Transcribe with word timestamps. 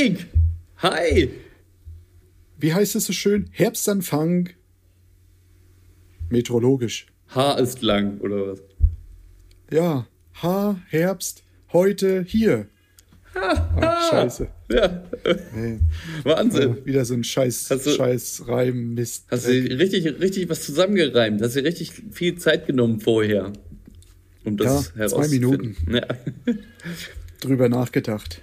Erik. 0.00 0.26
Hi. 0.78 1.28
Wie 2.58 2.72
heißt 2.72 2.96
es 2.96 3.04
so 3.04 3.12
schön? 3.12 3.48
Herbstanfang. 3.52 4.50
Meteorologisch. 6.30 7.06
Haar 7.28 7.58
ist 7.58 7.82
lang, 7.82 8.18
oder 8.20 8.52
was? 8.52 8.62
Ja. 9.70 10.06
Haar, 10.34 10.80
Herbst, 10.88 11.42
heute, 11.72 12.22
hier. 12.22 12.66
Ach, 13.34 14.10
scheiße. 14.10 14.48
Ja. 14.70 15.02
Nee. 15.54 15.80
Wahnsinn. 16.24 16.76
Ja, 16.78 16.86
wieder 16.86 17.04
so 17.04 17.12
ein 17.14 17.22
scheiß, 17.24 17.68
Hast 17.70 17.86
du- 17.86 17.90
scheiß 17.90 18.44
Reim, 18.48 18.94
Mist. 18.94 19.26
Hast 19.30 19.46
du 19.46 19.50
richtig, 19.50 20.06
richtig 20.18 20.48
was 20.48 20.64
zusammengereimt? 20.64 21.42
Hast 21.42 21.56
du 21.56 21.60
richtig 21.62 21.92
viel 22.10 22.36
Zeit 22.38 22.66
genommen 22.66 23.00
vorher? 23.00 23.52
Um 24.44 24.56
das 24.56 24.92
Ja, 24.96 25.08
zwei 25.08 25.26
herauszufinden. 25.28 25.76
Ja. 25.92 26.06
drüber 27.40 27.68
nachgedacht. 27.68 28.40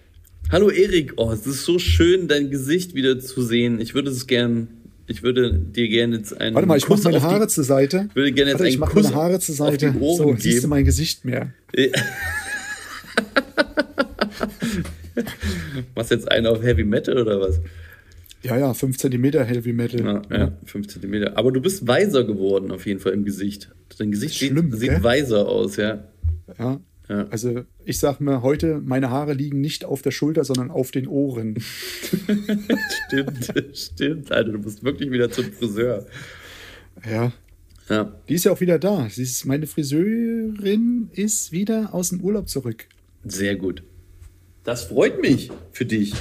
Hallo 0.51 0.69
Erik, 0.69 1.13
oh, 1.17 1.31
es 1.31 1.45
ist 1.45 1.65
so 1.65 1.77
schön, 1.79 2.27
dein 2.29 2.49
Gesicht 2.49 2.93
wieder 2.95 3.19
zu 3.19 3.41
sehen. 3.41 3.81
Ich 3.81 3.93
würde 3.93 4.09
es 4.11 4.27
gern, 4.27 4.67
ich 5.07 5.21
würde 5.23 5.53
dir 5.59 5.89
gerne 5.89 6.15
jetzt 6.17 6.39
einen 6.39 6.55
Warte 6.55 6.67
mal, 6.67 6.77
ich 6.77 6.85
Kuss 6.85 7.03
mache 7.03 7.13
meine 7.13 7.17
auf 7.17 7.29
die- 7.29 7.35
Haare 7.35 7.47
zur 7.49 7.63
Seite. 7.65 8.05
Ich 8.09 8.15
würde 8.15 8.31
gerne 8.31 8.51
jetzt 8.51 8.59
Warte, 8.59 8.69
ich 8.69 8.75
einen 8.75 8.79
mache 8.81 8.93
Kuss 8.93 9.03
meine 9.03 9.15
Haare 9.15 9.39
zur 9.39 9.67
auf 9.67 9.75
die 9.77 9.85
Seite. 9.85 9.99
Ohren 9.99 10.17
So, 10.17 10.35
siehst 10.37 10.57
du 10.57 10.61
geben. 10.61 10.69
mein 10.69 10.85
Gesicht 10.85 11.25
mehr. 11.25 11.51
Was 15.95 16.09
jetzt 16.11 16.31
einen 16.31 16.47
auf 16.47 16.63
Heavy 16.63 16.83
Metal 16.85 17.17
oder 17.19 17.41
was? 17.41 17.59
Ja, 18.43 18.55
ja, 18.57 18.73
5 18.75 18.97
cm 18.97 19.23
Heavy 19.45 19.73
Metal. 19.73 19.99
Ja, 19.99 20.21
ja, 20.37 20.51
5 20.63 20.87
cm. 20.87 21.23
Aber 21.35 21.51
du 21.51 21.59
bist 21.59 21.87
weiser 21.87 22.23
geworden 22.23 22.71
auf 22.71 22.85
jeden 22.85 22.99
Fall 22.99 23.13
im 23.13 23.25
Gesicht. 23.25 23.69
Dein 23.97 24.11
Gesicht 24.11 24.37
sieht, 24.37 24.51
Schlimm, 24.51 24.71
sieht 24.73 25.01
weiser 25.03 25.47
aus, 25.49 25.75
ja. 25.77 26.03
Ja. 26.59 26.79
Ja. 27.09 27.25
Also 27.29 27.63
ich 27.85 27.99
sag 27.99 28.19
mir 28.19 28.41
heute, 28.41 28.81
meine 28.83 29.09
Haare 29.09 29.33
liegen 29.33 29.61
nicht 29.61 29.85
auf 29.85 30.01
der 30.01 30.11
Schulter, 30.11 30.43
sondern 30.43 30.71
auf 30.71 30.91
den 30.91 31.07
Ohren. 31.07 31.55
Stimmt, 33.07 33.51
stimmt, 33.77 34.31
Alter, 34.31 34.51
du 34.53 34.59
bist 34.59 34.83
wirklich 34.83 35.11
wieder 35.11 35.31
zum 35.31 35.45
Friseur. 35.53 36.05
Ja. 37.09 37.31
Ja, 37.89 38.13
Die 38.27 38.33
ist 38.33 38.43
ja 38.43 38.51
auch 38.51 38.59
wieder 38.59 38.79
da. 38.79 39.07
Sie 39.09 39.23
ist, 39.23 39.45
meine 39.45 39.65
Friseurin 39.67 41.09
ist 41.13 41.53
wieder 41.53 41.93
aus 41.93 42.09
dem 42.09 42.19
Urlaub 42.21 42.49
zurück. 42.49 42.85
sehr 43.23 43.55
gut. 43.55 43.83
Das 44.65 44.83
freut 44.83 45.21
mich 45.21 45.49
für 45.71 45.85
dich. 45.85 46.13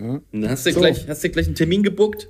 Ja. 0.00 0.20
Dann 0.30 0.48
hast 0.48 0.64
du, 0.66 0.72
So. 0.72 0.78
gleich, 0.78 1.08
hast 1.08 1.24
du 1.24 1.30
gleich 1.30 1.46
einen 1.46 1.56
Termin 1.56 1.82
gebuckt? 1.82 2.28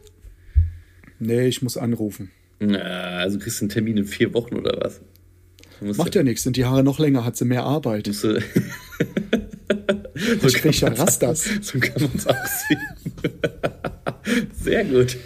Nee, 1.18 1.46
ich 1.48 1.60
muss 1.60 1.76
anrufen. 1.76 2.30
Na, 2.58 2.78
also 2.78 3.38
kriegst 3.38 3.60
du 3.60 3.64
einen 3.64 3.68
Termin 3.70 3.98
in 3.98 4.06
vier 4.06 4.32
Wochen 4.32 4.54
oder 4.54 4.80
was? 4.80 5.02
Macht 5.96 6.14
ja 6.14 6.22
nichts. 6.22 6.42
Sind 6.42 6.56
die 6.56 6.64
Haare 6.64 6.82
noch 6.82 6.98
länger, 6.98 7.24
hat 7.24 7.36
sie 7.36 7.44
mehr 7.44 7.64
Arbeit. 7.64 8.06
du- 8.06 8.38
Ich 10.46 10.54
krieg 10.54 10.78
ja 10.80 10.88
Rastas. 10.88 11.48
So 11.62 11.78
kann 11.78 12.02
man 12.02 12.10
es 12.14 12.26
auch 12.26 12.36
sehen. 12.46 12.80
Sehr 14.62 14.84
gut. 14.84 15.16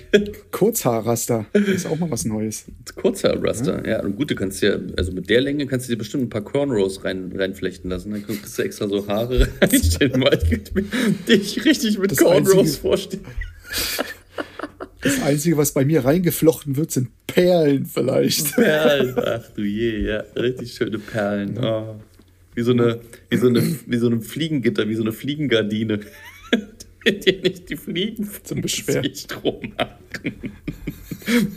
Kurzhaarraster. 0.53 1.47
Ist 1.53 1.87
auch 1.87 1.99
mal 1.99 2.11
was 2.11 2.25
Neues. 2.25 2.65
Kurzer 2.95 3.43
Raster. 3.43 3.87
Ja, 3.87 4.03
und 4.03 4.15
gut, 4.17 4.31
du 4.31 4.35
kannst 4.37 4.63
ja, 4.63 4.77
also 4.97 5.11
mit 5.13 5.29
der 5.29 5.41
Länge 5.41 5.67
kannst 5.67 5.89
du 5.89 5.93
dir 5.93 5.99
bestimmt 5.99 6.23
ein 6.25 6.29
paar 6.31 6.43
Cornrows 6.45 7.05
rein, 7.05 7.33
reinflechten 7.35 7.91
lassen. 7.91 8.13
Dann 8.13 8.25
kriegst 8.25 8.57
du 8.57 8.63
extra 8.63 8.87
so 8.89 9.07
Haare 9.09 9.49
reinstellen. 9.61 10.23
Weil 10.23 10.39
ich 10.49 11.25
dich 11.27 11.65
richtig 11.65 11.99
mit 11.99 12.13
Das 12.13 12.19
Cornrows 12.19 12.57
Einzige- 12.59 12.79
vorstellen. 12.81 13.25
Das 15.01 15.21
Einzige, 15.23 15.57
was 15.59 15.73
bei 15.73 15.85
mir 15.85 16.05
reingeflochten 16.05 16.77
wird, 16.77 16.91
sind 16.91 17.11
Perlen 17.27 17.85
vielleicht. 17.85 18.55
Perlen. 18.55 19.15
Ach 19.19 19.47
du 19.55 19.63
je, 19.63 20.07
ja. 20.07 20.25
Richtig 20.35 20.73
schöne 20.73 20.99
Perlen. 20.99 21.59
Oh. 21.59 22.01
Wie 22.55 22.63
so 22.63 22.73
eine, 22.73 23.01
wie 23.29 23.37
so 23.37 23.49
eine, 23.49 23.63
wie 23.87 23.97
so 23.99 24.09
ein 24.09 24.23
Fliegengitter, 24.23 24.89
wie 24.89 24.95
so 24.95 25.03
eine 25.03 25.13
Fliegengardine. 25.13 26.01
Damit 27.05 27.27
dir 27.27 27.41
nicht 27.43 27.69
die 27.69 27.77
Fliegen 27.77 28.29
Zum 28.45 28.63
Beschweren. 28.63 29.03
Gesicht 29.03 29.45
rummachen. 29.45 29.99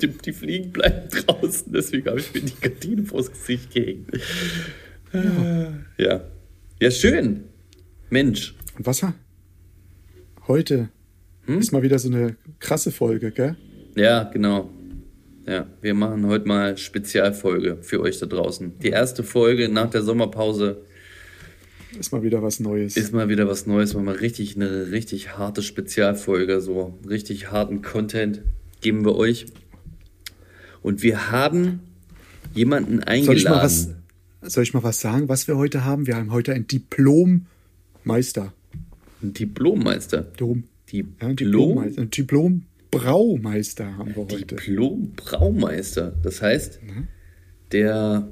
Die, 0.02 0.08
die 0.08 0.34
Fliegen 0.34 0.72
bleiben 0.72 1.10
draußen, 1.10 1.72
deswegen 1.72 2.08
habe 2.08 2.20
ich 2.20 2.34
mir 2.34 2.42
die 2.42 2.54
Gardine 2.60 3.04
vors 3.04 3.32
Gesicht 3.32 3.74
gehängt. 3.74 4.10
Ja. 5.14 5.74
ja. 5.98 6.22
Ja, 6.80 6.92
schön. 6.92 7.46
Mensch. 8.10 8.56
Und 8.78 8.86
was? 8.86 9.06
Heute 10.48 10.90
Hm? 11.48 11.60
ist 11.60 11.72
mal 11.72 11.82
wieder 11.82 11.98
so 11.98 12.10
eine 12.10 12.36
krasse 12.60 12.92
Folge, 12.92 13.32
gell? 13.32 13.56
Ja, 13.96 14.24
genau. 14.24 14.70
Ja, 15.48 15.66
wir 15.82 15.94
machen 15.94 16.26
heute 16.28 16.46
mal 16.46 16.78
Spezialfolge 16.78 17.78
für 17.82 18.02
euch 18.02 18.20
da 18.20 18.26
draußen. 18.26 18.80
Die 18.80 18.90
erste 18.90 19.24
Folge 19.24 19.70
nach 19.70 19.90
der 19.90 20.02
Sommerpause 20.02 20.82
Ist 21.98 22.12
mal 22.12 22.22
wieder 22.22 22.44
was 22.44 22.60
Neues. 22.60 22.98
ist 22.98 23.14
mal 23.14 23.30
wieder 23.30 23.48
was 23.48 23.66
Neues, 23.66 23.94
mal 23.94 24.14
richtig 24.14 24.58
eine 24.58 24.92
richtig 24.92 25.38
harte 25.38 25.64
Spezialfolge, 25.64 26.60
so 26.60 27.00
richtig 27.08 27.50
harten 27.50 27.82
Content 27.82 28.42
geben 28.82 29.06
wir 29.06 29.16
euch. 29.16 29.46
Und 30.82 31.02
wir 31.02 31.32
haben 31.32 31.80
jemanden 32.54 33.00
soll 33.24 33.38
ich 33.38 33.46
mal 33.46 33.62
eingeladen. 33.62 33.64
was, 34.42 34.54
soll 34.54 34.64
ich 34.64 34.74
mal 34.74 34.84
was 34.84 35.00
sagen, 35.00 35.30
was 35.30 35.48
wir 35.48 35.56
heute 35.56 35.86
haben? 35.86 36.08
Wir 36.08 36.18
haben 36.18 36.32
heute 36.32 36.54
ein 36.54 36.68
Diplom-Meister. 36.68 38.52
Ein 39.24 39.34
Diplommeister. 39.34 40.28
Dom. 40.38 40.66
Diplom, 40.92 41.36
Diplom-Meister. 41.36 42.06
Diplom-Braumeister 42.06 43.98
haben 43.98 44.16
wir 44.16 44.24
heute. 44.24 44.38
Diplom 44.46 45.12
Braumeister. 45.16 46.14
Das 46.24 46.42
heißt, 46.42 46.80
Mhm. 46.84 47.08
der 47.72 48.32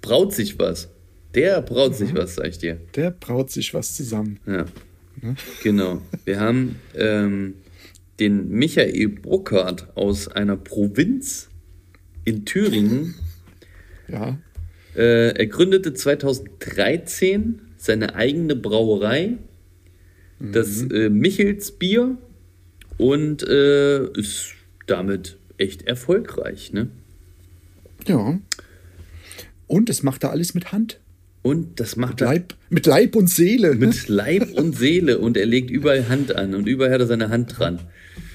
braut 0.00 0.32
sich 0.34 0.58
was. 0.58 0.88
Der 1.34 1.60
braut 1.62 1.92
Mhm. 1.92 1.96
sich 1.96 2.14
was, 2.14 2.34
sag 2.36 2.48
ich 2.48 2.58
dir. 2.58 2.80
Der 2.94 3.10
braut 3.10 3.50
sich 3.50 3.74
was 3.74 3.94
zusammen. 3.96 4.38
Ja. 4.46 4.66
Genau. 5.62 6.00
Wir 6.24 6.40
haben 6.40 6.76
ähm, 6.94 7.54
den 8.20 8.48
Michael 8.48 9.08
Bruckert 9.08 9.96
aus 9.96 10.28
einer 10.28 10.56
Provinz 10.56 11.48
in 12.24 12.44
Thüringen. 12.44 13.14
Ja. 14.08 14.38
Äh, 14.94 15.36
er 15.38 15.46
gründete 15.46 15.92
2013 15.94 17.60
seine 17.76 18.14
eigene 18.14 18.54
Brauerei, 18.56 19.38
das 20.52 20.82
äh, 20.90 21.08
Michels 21.08 21.72
Bier, 21.72 22.16
und 22.98 23.42
äh, 23.42 24.06
ist 24.12 24.54
damit 24.86 25.36
echt 25.58 25.82
erfolgreich. 25.82 26.72
Ne? 26.72 26.88
Ja. 28.06 28.38
Und 29.66 29.90
es 29.90 30.02
macht 30.02 30.24
er 30.24 30.30
alles 30.30 30.54
mit 30.54 30.72
Hand. 30.72 30.98
Und 31.42 31.80
das 31.80 31.96
macht 31.96 32.12
Mit 32.12 32.20
er 32.20 32.26
Leib, 32.26 32.54
mit 32.70 32.86
Leib 32.86 33.16
und 33.16 33.28
Seele. 33.28 33.70
ne? 33.74 33.86
mit 33.86 34.08
Leib 34.08 34.52
und 34.52 34.76
Seele 34.78 35.18
und 35.18 35.36
er 35.36 35.46
legt 35.46 35.70
überall 35.70 36.08
Hand 36.08 36.36
an 36.36 36.54
und 36.54 36.68
überall 36.68 36.92
hat 36.92 37.00
er 37.00 37.06
seine 37.08 37.30
Hand 37.30 37.58
dran. 37.58 37.80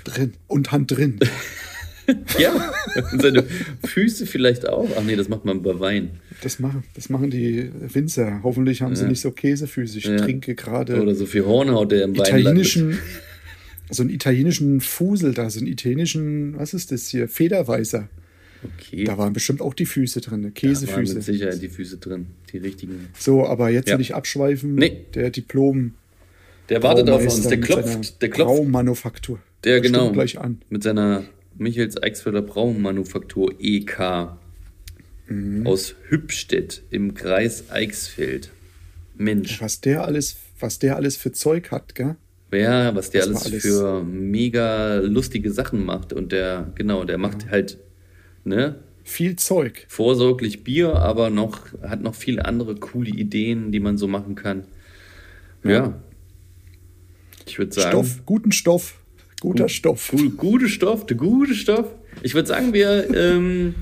drin. 0.04 0.34
Und 0.48 0.72
Hand 0.74 0.92
drin. 0.92 1.20
Ja, 2.40 2.72
und 3.12 3.22
seine 3.22 3.44
Füße 3.86 4.26
vielleicht 4.26 4.68
auch. 4.68 4.90
Ach 4.98 5.04
nee, 5.04 5.16
das 5.16 5.28
macht 5.30 5.46
man 5.46 5.62
bei 5.62 5.80
Wein. 5.80 6.12
Das 6.42 6.60
machen, 6.60 6.84
das 6.96 7.10
machen 7.10 7.30
die 7.30 7.70
Winzer. 7.94 8.42
Hoffentlich 8.44 8.82
haben 8.82 8.96
sie 8.96 9.04
Ja. 9.04 9.10
nicht 9.10 9.22
so 9.22 9.32
Käsefüße. 9.32 9.98
Ich 9.98 10.06
Ja. 10.06 10.18
trinke 10.18 10.56
gerade 10.56 11.02
Oder 11.02 11.16
so 11.16 11.26
viel 11.26 11.46
Hornhaut, 11.46 11.92
der 11.92 12.04
im 12.04 12.16
italienischen, 12.16 12.98
so 13.90 14.04
einen 14.04 14.10
italienischen 14.12 14.82
Fusel 14.82 15.34
da, 15.34 15.50
so 15.50 15.60
einen 15.60 15.68
italienischen, 15.68 16.58
was 16.58 16.74
ist 16.74 16.92
das 16.92 17.08
hier? 17.10 17.28
Federweißer. 17.28 18.08
Okay, 18.64 19.04
Da 19.04 19.18
waren 19.18 19.34
bestimmt 19.34 19.62
auch 19.62 19.74
die 19.76 19.86
Füße 19.86 20.20
drin, 20.22 20.42
da 20.42 20.46
waren 20.48 20.54
Käsefüße. 20.56 21.14
mit 21.16 21.24
Sicherheit 21.24 21.62
die 21.62 21.70
Füße 21.70 21.98
drin, 21.98 22.28
die 22.52 22.58
richtigen. 22.58 23.10
So, 23.18 23.46
aber 23.46 23.70
jetzt 23.70 23.90
Ja. 23.90 23.98
nicht 23.98 24.16
abschweifen. 24.16 24.76
Nee. 24.76 25.06
Der 25.14 25.30
Diplom. 25.30 25.94
Der 26.70 26.82
wartet 26.84 27.10
auf 27.10 27.22
uns, 27.24 27.48
der 27.48 27.60
klopft, 27.62 28.22
der 28.22 28.30
klopft, 28.30 28.56
Braumanufaktur. 28.56 29.40
der 29.64 29.80
genau, 29.80 30.12
gleich 30.12 30.38
an. 30.40 30.60
mit 30.70 30.84
seiner 30.84 31.24
Michels 31.58 32.02
Eichsfelder 32.02 32.42
Braumanufaktur 32.42 33.54
EK 33.60 34.38
Mhm. 35.30 35.68
aus 35.68 35.96
Hübstedt 36.08 36.84
im 36.90 37.14
Kreis 37.14 37.70
Eichsfeld. 37.70 38.52
Mensch, 39.18 39.62
Was 39.62 39.82
der 39.82 40.06
alles, 40.06 40.38
was 40.60 40.80
der 40.80 40.96
alles 40.96 41.18
für 41.18 41.32
Zeug 41.32 41.72
hat, 41.72 41.96
gell? 41.96 42.16
Ja, 42.54 42.96
was 42.96 43.10
der 43.10 43.24
alles, 43.24 43.46
alles- 43.46 43.62
für 43.64 44.04
mega 44.04 44.98
lustige 45.00 45.52
Sachen 45.52 45.84
macht. 45.84 46.14
Und 46.14 46.32
der, 46.32 46.72
genau, 46.76 47.04
der 47.04 47.18
macht 47.18 47.50
halt, 47.50 47.78
ne, 48.46 48.76
Viel 49.04 49.36
Zeug. 49.36 49.86
vorsorglich 49.90 50.64
Bier, 50.64 50.96
aber 50.96 51.30
noch, 51.30 51.60
hat 51.82 52.02
noch 52.02 52.16
viele 52.16 52.46
andere 52.46 52.76
coole 52.76 53.10
Ideen, 53.10 53.72
die 53.74 53.80
man 53.82 53.98
so 53.98 54.08
machen 54.08 54.36
kann. 54.36 54.64
Ja. 55.64 56.00
Ich 57.46 57.58
würde 57.58 57.74
sagen. 57.74 57.90
Stoff, 57.90 58.26
guten 58.26 58.52
Stoff, 58.54 59.00
guter 59.52 59.70
Stoff. 59.70 60.12
Gu 60.12 60.30
gute 60.32 60.70
Stoff, 60.70 61.06
der 61.06 61.18
gute 61.18 61.54
Stoff. 61.54 61.88
Ich 62.24 62.34
würde 62.34 62.48
sagen, 62.48 62.74
wir, 62.74 63.14
ähm, 63.16 63.76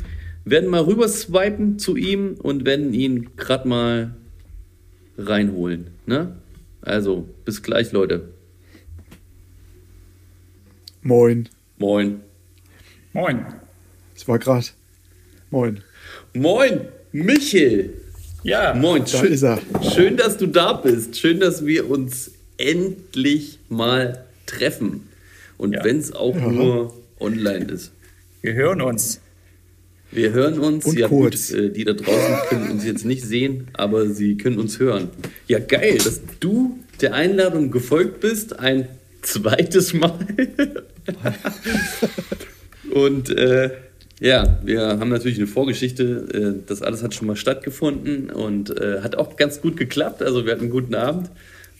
werden 0.45 0.69
mal 0.69 0.81
rüber 0.81 1.07
swipen 1.09 1.79
zu 1.79 1.95
ihm 1.95 2.35
und 2.35 2.65
werden 2.65 2.93
ihn 2.93 3.35
gerade 3.35 3.67
mal 3.67 4.15
reinholen. 5.17 5.87
Ne? 6.05 6.35
Also, 6.81 7.27
bis 7.43 7.63
gleich, 7.63 7.91
Leute. 7.91 8.29
Moin. 11.01 11.49
Moin. 11.77 12.21
Moin. 13.13 13.45
Es 14.15 14.27
war 14.27 14.39
gerade. 14.39 14.67
Moin. 15.49 15.81
Moin, 16.33 16.81
Michel. 17.11 17.93
Ja, 18.43 18.75
Moin, 18.75 19.01
Da 19.01 19.07
schön, 19.07 19.33
ist 19.33 19.43
er. 19.43 19.59
schön, 19.95 20.17
dass 20.17 20.37
du 20.37 20.45
da 20.45 20.73
bist. 20.73 21.17
Schön, 21.17 21.39
dass 21.39 21.65
wir 21.65 21.89
uns 21.89 22.31
endlich 22.57 23.59
mal 23.69 24.25
treffen. 24.45 25.07
Und 25.57 25.73
Ja. 25.73 25.83
wenn 25.83 25.97
es 25.99 26.13
auch 26.13 26.35
nur 26.35 26.93
online 27.19 27.65
ist. 27.65 27.91
wir 28.41 28.53
hören 28.53 28.81
uns. 28.81 29.21
Wir 30.11 30.31
hören 30.31 30.59
uns. 30.59 30.85
Und 30.85 30.97
ja, 30.99 31.07
kurz. 31.07 31.49
gut, 31.51 31.59
äh, 31.59 31.69
die 31.71 31.83
da 31.83 31.93
draußen 31.93 32.35
können 32.49 32.71
uns 32.71 32.85
jetzt 32.85 33.05
nicht 33.05 33.23
sehen, 33.23 33.67
aber 33.73 34.07
sie 34.09 34.37
können 34.37 34.59
uns 34.59 34.79
hören. 34.79 35.09
Ja, 35.47 35.59
geil, 35.59 35.97
dass 35.97 36.21
du 36.39 36.79
der 37.01 37.13
Einladung 37.13 37.71
gefolgt 37.71 38.19
bist. 38.21 38.59
Ein 38.59 38.87
zweites 39.21 39.93
Mal. 39.93 40.17
Und 42.93 43.29
äh, 43.29 43.71
ja, 44.21 44.59
wir 44.63 44.81
haben 44.99 45.09
natürlich 45.09 45.37
eine 45.37 45.47
Vorgeschichte. 45.47 46.61
Äh, 46.63 46.67
das 46.67 46.81
alles 46.81 47.03
hat 47.03 47.13
schon 47.13 47.27
mal 47.27 47.35
stattgefunden 47.35 48.29
und 48.29 48.79
äh, 48.79 49.01
hat 49.01 49.15
auch 49.17 49.35
ganz 49.35 49.61
gut 49.61 49.75
geklappt. 49.77 50.21
Also 50.23 50.45
wir 50.45 50.53
hatten 50.53 50.63
einen 50.63 50.71
guten 50.71 50.95
Abend. 50.95 51.29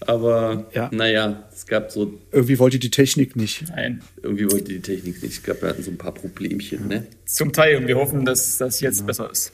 Aber 0.02 0.70
Ja. 0.74 0.90
naja, 0.94 1.48
es 1.54 1.66
gab 1.66 1.92
so, 1.92 2.20
Irgendwie 2.32 2.60
wollte 2.60 2.80
die 2.80 2.90
Technik 2.92 3.36
nicht. 3.36 3.64
Nein, 3.70 4.02
irgendwie 4.22 4.46
wollte 4.52 4.66
die 4.74 4.82
Technik 4.82 5.22
nicht. 5.24 5.34
Ich 5.38 5.44
glaube, 5.44 5.62
wir 5.64 5.70
hatten 5.70 5.84
so 5.84 5.92
ein 5.92 5.98
paar 5.98 6.14
Problemchen. 6.14 6.88
Ne? 6.88 7.08
zum 7.26 7.52
Teil 7.54 7.78
und 7.78 7.88
wir 7.88 7.96
hoffen, 7.96 8.24
dass 8.26 8.58
das 8.58 8.82
jetzt 8.82 9.06
besser 9.08 9.30
ist. 9.32 9.52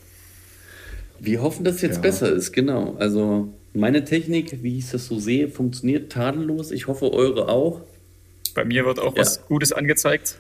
Wir 1.19 1.41
hoffen, 1.41 1.63
dass 1.63 1.75
es 1.75 1.81
jetzt 1.83 1.95
Ja. 1.97 2.01
besser 2.01 2.31
ist, 2.31 2.51
genau. 2.51 2.95
Also 2.99 3.53
meine 3.73 4.03
Technik, 4.03 4.61
wie 4.63 4.79
ich 4.79 4.89
das 4.91 5.05
so 5.05 5.19
sehe, 5.19 5.47
funktioniert 5.47 6.11
tadellos. 6.11 6.71
Ich 6.71 6.87
hoffe, 6.87 7.11
eure 7.13 7.47
auch. 7.47 7.81
Bei 8.55 8.65
mir 8.65 8.85
wird 8.85 8.99
auch 8.99 9.15
Ja. 9.15 9.21
was 9.21 9.45
Gutes 9.45 9.71
angezeigt. 9.71 10.35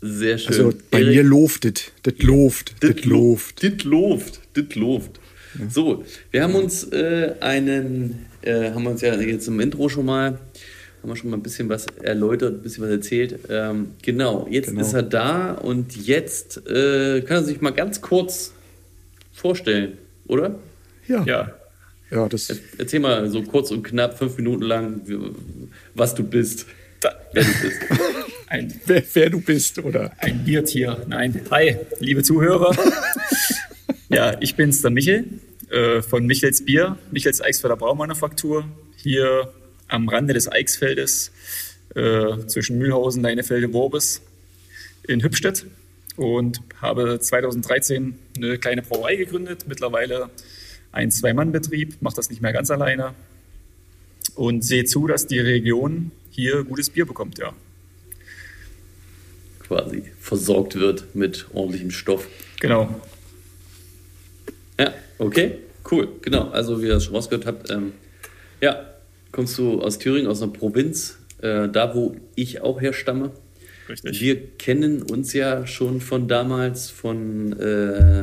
Sehr 0.00 0.38
schön. 0.38 0.48
Also 0.48 0.72
bei 0.90 1.00
Erik, 1.02 1.16
mir 1.16 1.22
loftet. 1.22 1.92
Das 2.02 2.14
loft. 2.20 2.74
Das 2.80 3.04
loft. 3.04 3.62
Dit 3.62 3.84
loft. 3.84 4.40
Dit 4.56 4.74
loft. 4.74 5.20
So, 5.68 6.04
wir 6.30 6.42
haben 6.42 6.54
uns 6.54 6.84
äh, 6.84 7.34
einen, 7.40 8.24
äh, 8.42 8.70
haben 8.70 8.86
uns 8.86 9.00
ja 9.02 9.14
jetzt 9.14 9.48
im 9.48 9.60
Intro 9.60 9.88
schon 9.88 10.06
mal, 10.06 10.38
haben 11.02 11.08
wir 11.08 11.16
schon 11.16 11.30
mal 11.30 11.36
ein 11.36 11.42
bisschen 11.42 11.68
was 11.68 11.86
erläutert, 12.02 12.54
ein 12.54 12.62
bisschen 12.62 12.84
was 12.84 12.90
erzählt. 12.90 13.38
Ähm, 13.48 13.92
genau, 14.02 14.46
jetzt 14.50 14.68
Genau. 14.70 14.80
ist 14.80 14.92
er 14.92 15.02
da 15.02 15.52
und 15.52 15.96
jetzt 15.96 16.66
äh, 16.68 17.20
kann 17.22 17.38
er 17.38 17.42
sich 17.44 17.60
mal 17.60 17.70
ganz 17.72 18.00
kurz 18.00 18.52
vorstellen, 19.32 19.98
oder? 20.26 20.58
Ja. 21.08 21.24
ja. 21.24 21.52
Ja, 22.10 22.28
das. 22.28 22.52
Erzähl 22.76 22.98
mal 22.98 23.28
so 23.30 23.42
kurz 23.44 23.70
und 23.70 23.84
knapp, 23.84 24.18
fünf 24.18 24.36
Minuten 24.36 24.64
lang, 24.64 25.00
was 25.94 26.12
du 26.14 26.24
bist, 26.24 26.66
da, 27.00 27.12
wer 27.32 27.44
du 27.44 27.50
bist. 27.62 27.78
ein, 28.48 28.80
Wer, 28.84 29.02
wer 29.14 29.30
du 29.30 29.40
bist, 29.40 29.78
oder? 29.78 30.10
ein 30.18 30.44
Biertier. 30.44 31.04
Nein, 31.06 31.40
hi, 31.52 31.76
liebe 32.00 32.24
Zuhörer. 32.24 32.74
ja, 34.08 34.36
ich 34.40 34.56
bin's, 34.56 34.82
der 34.82 34.90
Michel 34.90 35.24
äh, 35.70 36.02
von 36.02 36.26
Michels 36.26 36.64
Bier, 36.64 36.98
Michels 37.10 37.40
Eichsfelder 37.40 37.76
Braumanufaktur, 37.76 38.64
hier 38.96 39.52
am 39.88 40.08
Rande 40.08 40.34
des 40.34 40.50
Eichsfeldes 40.50 41.32
äh, 41.94 42.38
zwischen 42.46 42.78
Mühlhausen, 42.78 43.22
Leinefelde, 43.22 43.72
Worbis 43.72 44.20
in 45.06 45.22
Hübstedt 45.22 45.66
und 46.16 46.60
habe 46.80 47.18
2013 47.20 48.18
eine 48.36 48.58
kleine 48.58 48.82
Brauerei 48.82 49.16
gegründet, 49.16 49.64
mittlerweile 49.68 50.30
ein 50.92 51.10
Zwei-Mann-Betrieb, 51.10 52.02
mache 52.02 52.16
das 52.16 52.30
nicht 52.30 52.42
mehr 52.42 52.52
ganz 52.52 52.70
alleine 52.70 53.14
und 54.34 54.64
sehe 54.64 54.84
zu, 54.84 55.06
dass 55.06 55.26
die 55.26 55.38
Region 55.38 56.10
hier 56.30 56.64
gutes 56.64 56.90
Bier 56.90 57.06
bekommt, 57.06 57.38
ja. 57.38 57.52
quasi 59.60 60.02
versorgt 60.20 60.74
wird 60.74 61.14
mit 61.14 61.46
ordentlichem 61.52 61.90
Stoff. 61.90 62.26
Genau. 62.60 63.00
Okay, 65.20 65.58
cool, 65.90 66.08
genau. 66.22 66.48
Also 66.48 66.80
wie 66.80 66.86
ihr 66.86 66.94
das 66.94 67.04
schon 67.04 67.14
rausgehört 67.14 67.44
habt, 67.44 67.70
ähm, 67.70 67.92
ja, 68.62 68.86
kommst 69.32 69.58
du 69.58 69.82
aus 69.82 69.98
Thüringen, 69.98 70.26
aus 70.26 70.42
einer 70.42 70.50
Provinz, 70.50 71.18
äh, 71.42 71.68
da 71.68 71.94
wo 71.94 72.16
ich 72.36 72.62
auch 72.62 72.80
herstamme. 72.80 73.30
Richtig. 73.86 74.18
Wir 74.18 74.48
kennen 74.56 75.02
uns 75.02 75.34
ja 75.34 75.66
schon 75.66 76.00
von 76.00 76.26
damals 76.26 76.88
von, 76.88 77.52
äh, 77.60 78.22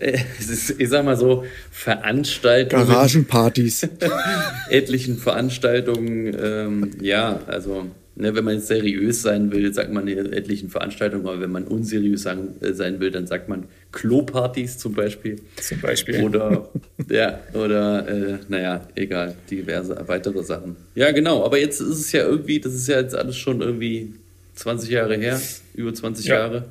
äh, 0.00 0.18
es 0.40 0.48
ist, 0.48 0.80
ich 0.80 0.88
sag 0.88 1.04
mal 1.04 1.16
so, 1.16 1.44
Veranstaltungen. 1.70 2.88
Garagenpartys. 2.88 3.88
etlichen 4.68 5.16
Veranstaltungen, 5.16 6.36
ähm, 6.42 6.90
ja, 7.00 7.38
also 7.46 7.86
ne, 8.20 8.34
wenn 8.34 8.44
man 8.44 8.60
seriös 8.60 9.22
sein 9.22 9.50
will, 9.50 9.72
sagt 9.72 9.92
man 9.92 10.06
in 10.06 10.32
etlichen 10.32 10.68
Veranstaltungen, 10.70 11.26
aber 11.26 11.40
wenn 11.40 11.50
man 11.50 11.64
unseriös 11.64 12.22
sagen, 12.22 12.54
äh, 12.60 12.72
sein 12.72 13.00
will, 13.00 13.10
dann 13.10 13.26
sagt 13.26 13.48
man 13.48 13.64
Klopartys 13.92 14.78
zum 14.78 14.94
Beispiel. 14.94 15.36
Zum 15.56 15.80
Beispiel. 15.80 16.22
Oder, 16.22 16.68
ja, 17.10 17.40
oder, 17.54 18.06
äh, 18.08 18.38
naja, 18.48 18.86
egal, 18.94 19.34
diverse 19.50 19.96
weitere 20.06 20.42
Sachen. 20.42 20.76
Ja, 20.94 21.10
genau, 21.12 21.44
aber 21.44 21.58
jetzt 21.58 21.80
ist 21.80 21.98
es 21.98 22.12
ja 22.12 22.24
irgendwie, 22.24 22.60
das 22.60 22.74
ist 22.74 22.88
ja 22.88 23.00
jetzt 23.00 23.14
alles 23.14 23.36
schon 23.36 23.60
irgendwie 23.60 24.12
20 24.54 24.90
Jahre 24.90 25.16
her, 25.16 25.40
über 25.74 25.92
20 25.92 26.26
Ja. 26.26 26.34
Jahre. 26.34 26.64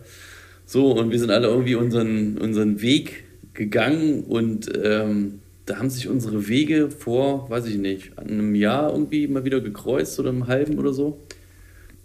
So, 0.66 0.92
und 0.92 1.12
wir 1.12 1.18
sind 1.20 1.32
alle 1.32 1.48
irgendwie 1.48 1.76
unseren, 1.76 2.38
unseren 2.38 2.82
Weg 2.82 3.24
gegangen 3.56 4.24
und 4.24 4.70
ähm, 4.84 5.40
da 5.66 5.78
haben 5.78 5.90
sich 5.90 6.08
unsere 6.08 6.48
Wege 6.48 6.90
vor, 6.90 7.50
weiß 7.50 7.68
ich 7.68 7.78
nicht, 7.78 8.18
einem 8.18 8.56
Jahr 8.56 8.92
irgendwie 8.92 9.28
mal 9.28 9.46
wieder 9.46 9.62
gekreuzt 9.62 10.20
oder 10.20 10.30
einem 10.30 10.48
halben 10.48 10.80
oder 10.80 10.94
so. 10.94 11.20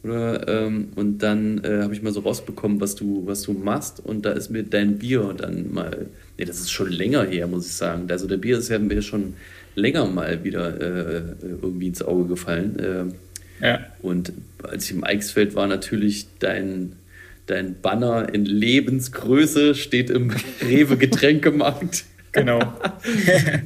Oder, 0.04 0.46
ähm, 0.66 0.88
und 0.96 1.18
dann 1.22 1.64
äh, 1.64 1.80
habe 1.82 1.94
ich 1.94 2.02
mal 2.02 2.12
so 2.12 2.20
rausbekommen, 2.20 2.78
was 2.80 2.94
du, 2.94 3.22
was 3.26 3.42
du 3.42 3.52
machst 3.54 4.00
und 4.04 4.26
da 4.26 4.32
ist 4.32 4.50
mir 4.50 4.62
dein 4.62 4.98
Bier 4.98 5.34
dann 5.36 5.72
mal, 5.72 6.06
nee, 6.36 6.44
das 6.44 6.58
ist 6.60 6.70
schon 6.70 6.90
länger 6.90 7.24
her, 7.24 7.46
muss 7.46 7.66
ich 7.66 7.72
sagen. 7.72 8.06
Also 8.10 8.26
der 8.28 8.36
Bier 8.36 8.58
ist 8.58 8.68
ja 8.68 8.78
mir 8.78 9.00
schon 9.00 9.34
länger 9.76 10.06
mal 10.06 10.44
wieder 10.44 10.78
äh, 10.80 11.22
irgendwie 11.62 11.86
ins 11.88 12.02
Auge 12.02 12.28
gefallen. 12.28 12.76
Ähm, 12.80 13.12
Ja. 13.62 13.78
und 14.02 14.32
als 14.62 14.84
ich 14.84 14.90
im 14.92 15.04
Eichsfeld 15.04 15.54
war, 15.54 15.66
natürlich 15.68 16.26
dein, 16.38 16.92
dein 17.46 17.76
Banner 17.80 18.28
in 18.34 18.44
Lebensgröße 18.44 19.74
steht 19.74 20.10
im 20.10 20.32
Rewe 20.68 20.96
Getränkemarkt. 20.98 22.04
Genau. 22.32 22.58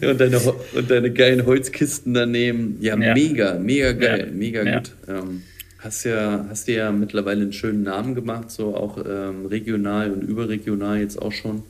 und, 0.02 0.20
deine, 0.20 0.38
und 0.40 0.90
deine 0.90 1.10
geilen 1.10 1.46
Holzkisten 1.46 2.14
daneben. 2.14 2.76
Ja, 2.80 2.96
Ja. 2.96 3.14
mega, 3.14 3.54
mega 3.58 3.92
geil, 3.92 4.26
Ja. 4.28 4.32
mega 4.36 4.62
gut. 4.78 4.92
Ähm, 5.08 5.42
hast 5.78 6.04
ja, 6.04 6.46
hast 6.48 6.66
dir 6.68 6.74
ja 6.76 6.92
mittlerweile 6.92 7.42
einen 7.42 7.52
schönen 7.52 7.82
Namen 7.82 8.14
gemacht, 8.14 8.50
so 8.50 8.76
auch 8.76 8.98
ähm, 8.98 9.46
regional 9.46 10.12
und 10.12 10.22
überregional 10.22 11.00
jetzt 11.00 11.20
auch 11.20 11.32
schon. 11.32 11.62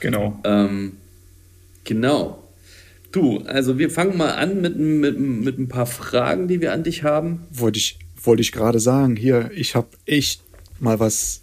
Genau. 0.00 0.40
Ähm, 0.44 0.92
genau. 1.84 2.44
Du, 3.10 3.38
also 3.46 3.78
wir 3.78 3.90
fangen 3.90 4.16
mal 4.16 4.32
an 4.32 4.60
mit, 4.60 4.76
mit, 4.76 5.18
mit 5.18 5.58
ein 5.58 5.68
paar 5.68 5.86
Fragen, 5.86 6.46
die 6.46 6.60
wir 6.60 6.72
an 6.72 6.84
dich 6.84 7.02
haben. 7.02 7.46
wollte 7.50 7.78
ich, 7.78 7.98
wollte 8.22 8.42
ich 8.42 8.52
gerade 8.52 8.80
sagen. 8.80 9.16
Hier, 9.16 9.50
ich 9.54 9.74
habe 9.74 9.88
echt 10.06 10.42
mal 10.78 11.00
was, 11.00 11.40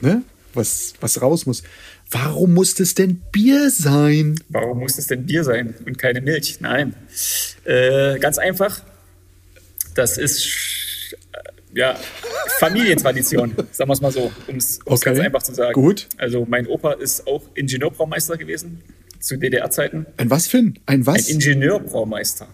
ne? 0.00 0.22
Was, 0.54 0.94
was 1.00 1.22
raus 1.22 1.46
muss. 1.46 1.62
Warum 2.10 2.54
muss 2.54 2.80
es 2.80 2.94
denn 2.94 3.22
Bier 3.32 3.70
sein? 3.70 4.40
Warum 4.48 4.80
muss 4.80 4.98
es 4.98 5.06
denn 5.06 5.26
Bier 5.26 5.44
sein 5.44 5.74
und 5.84 5.98
keine 5.98 6.20
Milch? 6.20 6.58
Nein. 6.60 6.94
Äh, 7.64 8.18
ganz 8.18 8.38
einfach. 8.38 8.80
Das 9.94 10.16
ist 10.16 10.48
ja 11.78 11.96
Familientradition, 12.58 13.54
sagen 13.72 13.88
wir 13.88 13.94
es 13.94 14.00
mal 14.00 14.12
so, 14.12 14.30
um 14.46 14.56
es 14.56 14.80
Okay. 14.84 15.04
ganz 15.06 15.20
einfach 15.20 15.42
zu 15.42 15.54
sagen. 15.54 15.72
Gut. 15.74 16.08
Also 16.16 16.44
mein 16.48 16.66
Opa 16.66 16.92
ist 16.92 17.26
auch 17.26 17.42
Ingenieurbraumeister 17.54 18.36
gewesen 18.36 18.82
zu 19.20 19.36
DDR-Zeiten. 19.36 20.06
Ein 20.16 20.30
was 20.30 20.46
für 20.48 20.58
ein? 20.58 20.78
Ein 20.86 21.00
Ein 21.00 21.06
was? 21.06 21.28
Ingenieurbraumeister. 21.28 22.48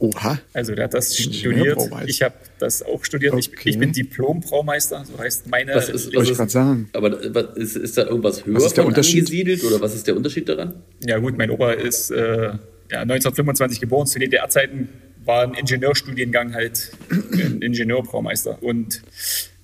Oha. 0.00 0.38
Also 0.52 0.74
der 0.76 0.84
hat 0.84 0.94
das 0.94 1.16
studiert. 1.16 1.76
Ich 2.06 2.22
habe 2.22 2.34
das 2.60 2.82
auch 2.84 3.04
studiert. 3.04 3.34
Ich, 3.36 3.48
Okay. 3.50 3.70
ich 3.70 3.78
bin 3.78 3.92
Diplombraumeister, 3.92 5.04
so 5.04 5.18
heißt 5.18 5.48
meine. 5.48 5.74
Was 5.74 5.88
ist, 5.88 6.06
Wollte 6.06 6.18
was 6.20 6.30
ich 6.30 6.36
grad 6.36 6.50
sagen. 6.52 6.88
Aber 6.92 7.18
was, 7.34 7.56
ist, 7.56 7.76
ist 7.76 7.98
da 7.98 8.04
irgendwas 8.06 8.46
höher 8.46 8.54
Was 8.54 8.64
ist 8.66 8.76
der 8.76 8.86
Unterschied? 8.86 9.22
angesiedelt 9.24 9.64
oder 9.64 9.80
was 9.80 9.94
ist 9.96 10.06
der 10.06 10.16
Unterschied 10.16 10.48
daran? 10.48 10.74
Ja 11.04 11.18
gut, 11.18 11.36
mein 11.36 11.50
Opa 11.50 11.72
ist 11.72 12.10
äh, 12.12 12.44
ja, 12.92 13.00
1925 13.00 13.80
geboren. 13.80 14.06
Zu 14.06 14.20
DDR-Zeiten 14.20 14.88
war 15.24 15.42
ein 15.42 15.54
Ingenieurstudiengang 15.54 16.54
halt 16.54 16.92
ein 17.10 17.60
Ingenieurbraumeister. 17.62 18.62
Und 18.62 19.02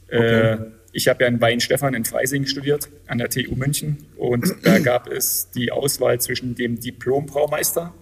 äh, 0.08 0.16
Okay. 0.18 0.58
ich 0.92 1.08
habe 1.08 1.24
ja 1.24 1.28
in 1.28 1.40
Weinstefan 1.40 1.94
in 1.94 2.04
Freising 2.04 2.46
studiert, 2.46 2.88
an 3.06 3.18
der 3.18 3.28
TU 3.30 3.54
München. 3.56 3.98
Und 4.16 4.54
da 4.62 4.78
gab 4.90 5.10
es 5.10 5.50
die 5.54 5.72
Auswahl 5.72 6.20
zwischen 6.20 6.54
dem 6.54 6.78
Diplombraumeister, 6.80 7.94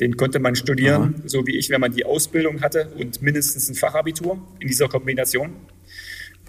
den 0.00 0.16
konnte 0.16 0.38
man 0.40 0.54
studieren, 0.56 1.22
so 1.24 1.46
wie 1.46 1.56
ich, 1.56 1.70
wenn 1.70 1.80
man 1.80 1.92
die 1.92 2.04
Ausbildung 2.04 2.60
hatte 2.60 2.88
und 2.98 3.22
mindestens 3.22 3.68
ein 3.70 3.74
Fachabitur 3.74 4.38
in 4.60 4.68
dieser 4.68 4.88
Kombination. 4.88 5.54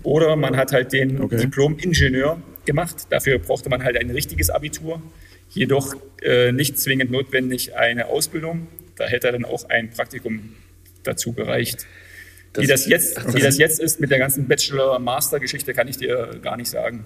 Oder 0.04 0.36
man 0.36 0.58
hat 0.58 0.74
halt 0.74 0.92
den 0.94 1.22
Okay. 1.22 1.38
Diplom-Ingenieur, 1.38 2.42
gemacht. 2.66 3.08
Dafür 3.10 3.40
brauchte 3.40 3.70
man 3.70 3.84
halt 3.84 3.98
ein 3.98 4.10
richtiges 4.12 4.50
Abitur, 4.50 5.02
jedoch 5.50 5.96
äh, 6.22 6.52
nicht 6.52 6.78
zwingend 6.78 7.10
notwendig 7.12 7.76
eine 7.76 8.08
Ausbildung. 8.08 8.68
Da 8.98 9.08
hätte 9.08 9.32
dann 9.32 9.46
auch 9.46 9.70
ein 9.70 9.90
Praktikum 9.92 10.56
dazu 11.04 11.34
gereicht. 11.34 11.86
Das- 12.54 12.64
wie, 12.64 12.68
das 12.68 12.88
jetzt, 12.88 13.18
Ach, 13.20 13.34
wie 13.36 13.42
das- 13.42 13.58
jetzt 13.58 13.80
ist 13.80 14.00
mit 14.00 14.10
der 14.12 14.20
ganzen 14.20 14.48
Bachelor-Master-Geschichte, 14.48 15.74
kann 15.74 15.88
ich 15.88 15.98
dir 15.98 16.40
gar 16.42 16.58
nicht 16.58 16.70
sagen. 16.70 17.06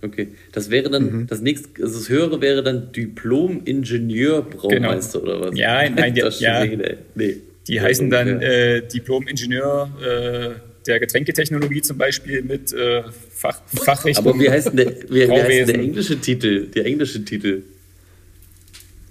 Okay, 0.00 0.28
das 0.52 0.70
wäre 0.70 0.90
dann, 0.90 1.26
das 1.26 1.40
nächste, 1.40 1.82
also 1.82 1.98
das 1.98 2.08
höhere 2.08 2.40
wäre 2.40 2.62
dann 2.62 2.92
Diplom-Ingenieur-Braumeister 2.92 5.20
oder 5.22 5.40
was? 5.40 5.58
Ja, 5.58 5.88
nein, 5.88 6.14
die- 6.14 6.20
ja. 6.38 6.64
nee, 6.64 6.78
nee. 7.14 7.36
Die 7.66 7.74
Ja, 7.74 7.82
heißen 7.82 8.08
dann 8.08 8.40
äh, 8.40 8.80
Diplom-Ingenieur 8.86 9.90
äh, 10.00 10.50
der 10.86 11.00
Getränketechnologie 11.00 11.82
zum 11.82 11.98
Beispiel 11.98 12.42
mit 12.42 12.72
äh, 12.72 13.02
Fach, 13.30 13.60
Fachrichtung. 13.66 14.26
Aber 14.28 14.40
wie 14.40 14.48
heißt 14.48 14.68
denn 14.68 14.76
der, 14.76 14.86
wie, 15.10 15.28
wie 15.28 15.30
heißt 15.30 15.50
denn 15.50 15.66
der 15.66 15.78
englische 15.80 16.18
Titel? 16.18 16.66
Der 16.68 16.86
englische 16.86 17.22
Titel? 17.24 17.62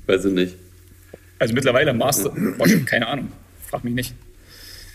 Weiß 0.07 0.25
ich 0.25 0.33
nicht. 0.33 0.55
Also 1.39 1.53
mittlerweile 1.53 1.93
Master, 1.93 2.29
boah, 2.57 2.67
keine 2.85 3.07
Ahnung, 3.07 3.31
frag 3.69 3.83
mich 3.83 3.93
nicht. 3.93 4.13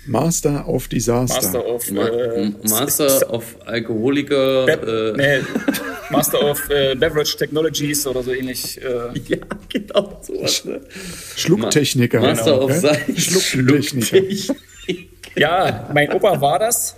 Master 0.06 0.68
of 0.68 0.88
Disaster. 0.88 1.34
Master 1.34 1.64
of 1.64 1.90
Ma 1.92 2.08
äh, 2.08 2.50
Master 2.68 3.30
of 3.32 3.56
Alkoholiker. 3.66 4.66
Be 4.66 5.14
Äh, 5.16 5.16
nee, 5.40 5.46
Master 6.11 6.50
of 6.50 6.68
äh, 6.70 6.94
Beverage 6.96 7.37
Technologies 7.37 8.06
oder 8.06 8.22
so 8.22 8.32
ähnlich. 8.32 8.80
Äh, 8.82 9.18
ja, 9.28 9.38
genau, 9.68 10.20
sowas. 10.22 10.64
Ne? 10.64 10.80
Schlucktechniker. 11.37 12.20
Master 12.20 12.52
genau, 12.52 12.64
of? 12.64 12.72
Science. 12.72 13.22
Schlucktechniker. 13.22 14.06
Schlucktechnik. 14.06 15.08
ja, 15.37 15.88
mein 15.94 16.11
Opa 16.12 16.40
war 16.40 16.58
das 16.58 16.96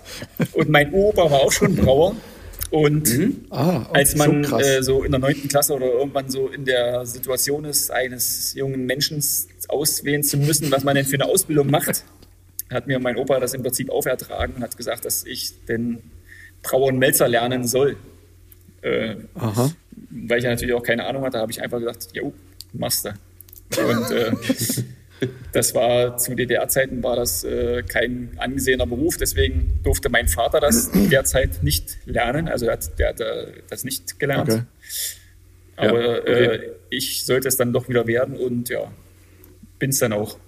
und 0.54 0.70
mein 0.70 0.92
Uropa 0.92 1.30
war 1.30 1.40
auch 1.40 1.52
schon 1.52 1.76
Brauer. 1.76 2.16
Und 2.75 3.09
Ah, 3.50 3.87
oh, 3.88 3.93
als 3.93 4.16
man 4.16 4.43
so 4.43 4.59
äh, 4.59 4.83
so 4.83 5.04
in 5.04 5.12
der 5.12 5.21
neunten 5.21 5.47
Klasse 5.49 5.75
oder 5.75 5.87
irgendwann 5.87 6.28
so 6.28 6.49
in 6.49 6.64
der 6.64 7.07
Situation 7.07 7.64
ist, 7.64 7.93
eines 7.93 8.54
jungen 8.54 8.85
Menschen 8.85 9.23
auswählen 9.69 10.25
zu 10.25 10.38
müssen, 10.38 10.73
was 10.73 10.83
man 10.83 10.97
denn 10.97 11.04
für 11.04 11.14
eine 11.14 11.26
Ausbildung 11.26 11.71
macht, 11.71 12.04
hat 12.73 12.88
mir 12.88 12.99
mein 12.99 13.16
Opa 13.16 13.38
das 13.38 13.54
im 13.54 13.62
Prinzip 13.62 13.90
aufertragen 13.90 14.57
und 14.57 14.62
hat 14.64 14.76
gesagt, 14.76 15.04
dass 15.04 15.25
ich 15.25 15.64
den 15.66 16.02
Brauer 16.64 16.88
und 16.88 16.99
Melzer 16.99 17.28
lernen 17.28 17.64
soll. 17.64 17.97
Äh, 18.83 19.19
Aha. 19.37 19.71
weil 20.11 20.38
ich 20.38 20.45
ja 20.45 20.50
natürlich 20.50 20.75
auch 20.75 20.83
keine 20.83 21.07
Ahnung 21.07 21.23
hatte, 21.23 21.38
habe 21.38 21.52
ich 21.52 21.62
einfach 21.62 21.78
gesagt, 21.78 22.09
jo, 22.12 22.33
Master. 22.73 23.14
Und 23.78 24.11
äh, 24.11 24.33
das 25.52 25.75
war 25.75 26.16
zu 26.18 26.35
DDR-Zeiten 26.35 27.02
war 27.02 27.16
das 27.16 27.44
äh, 27.44 27.83
kein 27.83 28.33
angesehener 28.37 28.87
Beruf, 28.87 29.16
deswegen 29.16 29.80
durfte 29.83 30.09
mein 30.11 30.28
Vater 30.28 30.61
das 30.61 30.90
derzeit 31.11 31.62
nicht 31.62 31.97
lernen. 32.06 32.49
Also 32.49 32.66
der 32.66 32.75
hat, 32.75 32.99
der 32.99 33.09
hat 33.09 33.21
äh, 33.21 33.47
das 33.71 33.85
nicht 33.85 34.18
gelernt. 34.18 34.50
Okay. 34.50 34.62
Aber 35.76 36.02
Ja, 36.02 36.21
okay. 36.21 36.44
äh, 36.56 36.71
ich 36.90 37.25
sollte 37.25 37.49
es 37.49 37.56
dann 37.56 37.73
doch 37.73 37.88
wieder 37.88 38.06
werden 38.06 38.37
und 38.37 38.68
ja, 38.68 38.92
bin 39.78 39.90
es 39.90 39.99
dann 39.99 40.12
auch 40.12 40.38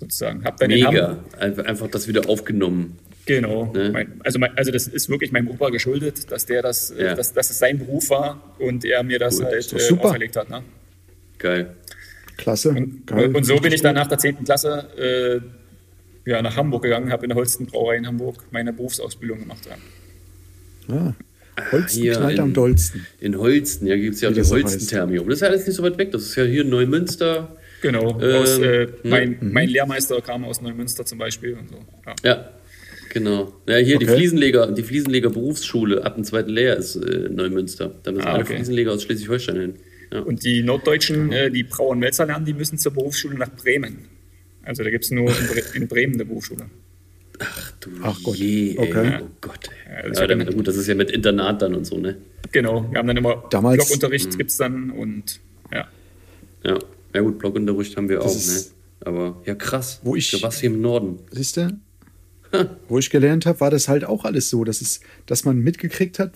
sozusagen. 0.00 0.44
Hab 0.44 0.56
dann 0.58 0.68
Mega. 0.68 1.18
Einfach, 1.38 1.64
einfach 1.64 1.88
das 1.88 2.08
wieder 2.08 2.28
aufgenommen. 2.28 2.98
Genau. 3.26 3.70
Ne? 3.72 3.90
Mein, 3.92 4.20
also, 4.24 4.38
mein, 4.38 4.56
also 4.56 4.72
das 4.72 4.88
ist 4.88 5.08
wirklich 5.08 5.30
meinem 5.30 5.48
Opa 5.48 5.68
geschuldet, 5.70 6.30
dass 6.32 6.46
der 6.46 6.62
das, 6.62 6.90
äh, 6.90 7.04
Ja. 7.04 7.14
dass, 7.14 7.32
dass 7.32 7.50
es 7.50 7.58
sein 7.58 7.78
Beruf 7.78 8.10
war 8.10 8.54
und 8.58 8.84
er 8.84 9.02
mir 9.02 9.18
das 9.18 9.38
Cool. 9.38 9.46
halt 9.46 9.72
doch 9.72 9.76
äh, 9.76 9.80
super. 9.80 10.04
auferlegt 10.06 10.36
hat. 10.36 10.50
Ne? 10.50 10.62
Geil. 11.38 11.76
Klasse. 12.42 12.70
Und, 12.70 13.06
Geil. 13.06 13.34
und 13.34 13.44
so 13.44 13.56
bin 13.56 13.72
ich 13.72 13.80
dann 13.82 13.94
nach 13.94 14.06
der 14.08 14.18
10. 14.18 14.44
Klasse 14.44 15.42
äh, 16.26 16.30
ja, 16.30 16.42
nach 16.42 16.56
Hamburg 16.56 16.82
gegangen, 16.82 17.10
habe 17.10 17.24
in 17.24 17.30
der 17.30 17.36
Holsten 17.36 17.66
Brauerei 17.66 17.96
in 17.96 18.06
Hamburg 18.06 18.36
meine 18.50 18.72
Berufsausbildung 18.72 19.40
gemacht. 19.40 19.66
Ja. 20.88 20.94
Ah, 20.94 21.14
Holsten 21.72 22.02
Hier 22.02 22.14
knallt 22.14 22.34
in- 22.38 22.40
am 22.42 22.52
dollsten. 22.54 23.06
In 23.20 23.38
Holsten, 23.38 23.86
ja, 23.86 23.96
gibt 23.96 24.14
es 24.14 24.20
ja 24.20 24.28
Wie 24.34 24.40
auch 24.40 24.44
die 24.44 24.50
Holsten-Thermium. 24.50 25.26
Das 25.28 25.36
ist 25.36 25.40
ja 25.42 25.48
alles 25.48 25.66
nicht 25.66 25.76
so 25.76 25.82
weit 25.82 25.98
weg. 25.98 26.10
Das 26.12 26.22
ist 26.22 26.36
ja 26.36 26.44
hier 26.44 26.62
in 26.62 26.70
Neumünster. 26.70 27.56
Genau. 27.82 28.20
Ähm, 28.20 28.36
aus, 28.42 28.58
äh, 28.58 28.86
ne? 28.86 28.88
mein, 29.04 29.36
mein 29.40 29.68
Lehrmeister 29.68 30.20
kam 30.20 30.44
aus 30.44 30.60
Neumünster 30.62 31.04
zum 31.04 31.18
Beispiel. 31.18 31.54
Und 31.54 31.68
so. 31.68 31.76
ja. 32.06 32.14
Ja, 32.24 32.48
genau. 33.10 33.52
Ja, 33.68 33.76
hier 33.76 33.98
die 33.98 34.06
Okay. 34.06 34.16
Fliesenleger, 34.16 34.70
die 34.72 34.82
Fliesenleger 34.82 35.30
Berufsschule 35.30 36.04
ab 36.04 36.14
dem 36.14 36.24
zweiten 36.24 36.50
Lehrjahr 36.50 36.76
ist 36.76 36.96
äh, 36.96 37.28
Neumünster. 37.28 37.92
Da 38.02 38.12
müssen 38.12 38.26
Ah, 38.26 38.34
alle 38.34 38.44
okay. 38.44 38.54
Fliesenleger 38.56 38.92
aus 38.92 39.02
Schleswig-Holstein 39.02 39.56
hin. 39.60 39.74
Ja. 40.12 40.20
Und 40.20 40.44
die 40.44 40.62
Norddeutschen, 40.62 41.32
äh, 41.32 41.50
die 41.50 41.62
Brauer 41.64 41.90
und 41.90 42.00
Melzer 42.00 42.26
lernen, 42.26 42.44
die 42.44 42.52
müssen 42.54 42.76
zur 42.78 42.92
Berufsschule 42.92 43.36
nach 43.36 43.50
Bremen. 43.50 43.98
Also 44.62 44.84
da 44.84 44.90
gibt 44.90 45.04
es 45.04 45.10
nur 45.10 45.28
in, 45.28 45.46
Bre 45.46 45.62
in 45.74 45.88
Bremen 45.88 46.14
eine 46.14 46.24
Berufsschule. 46.24 46.66
Du 47.80 47.90
Ach 48.02 48.18
Gott. 48.22 48.36
je. 48.36 48.76
Okay. 48.78 49.18
Oh 49.22 49.26
Gott. 49.40 49.68
Ja, 49.88 50.08
das 50.08 50.18
Ja, 50.20 50.26
dann, 50.26 50.46
gut, 50.54 50.68
das 50.68 50.76
ist 50.76 50.86
ja 50.86 50.94
mit 50.94 51.10
Internat 51.10 51.62
dann 51.62 51.74
und 51.74 51.84
so, 51.84 51.98
ne? 51.98 52.16
Genau, 52.52 52.86
wir 52.90 52.98
haben 52.98 53.08
dann 53.08 53.16
immer 53.16 53.44
Damals- 53.50 53.78
Blockunterricht 53.78 54.36
gibt 54.38 54.50
es 54.50 54.56
dann 54.58 54.90
und 54.90 55.40
ja. 55.72 55.88
Ja. 56.64 56.78
Ja 57.14 57.20
gut, 57.22 57.38
Blockunterricht 57.38 57.96
haben 57.96 58.08
wir 58.08 58.20
auch, 58.20 58.26
ne? 58.26 58.32
ist- 58.32 58.74
Aber 59.00 59.40
ja, 59.46 59.54
krass. 59.54 60.00
Wo 60.04 60.14
ich- 60.14 60.40
warst 60.42 60.60
hier 60.60 60.70
im 60.70 60.80
Norden. 60.80 61.18
Siehst 61.30 61.56
du? 61.56 61.76
Wo 62.86 62.98
ich 62.98 63.08
gelernt 63.08 63.46
habe, 63.46 63.58
war 63.60 63.70
das 63.70 63.88
halt 63.88 64.04
auch 64.04 64.24
alles 64.26 64.50
so, 64.50 64.62
dass, 64.62 64.82
es, 64.82 65.00
dass 65.24 65.44
man 65.46 65.58
mitgekriegt 65.58 66.18
hat, 66.18 66.32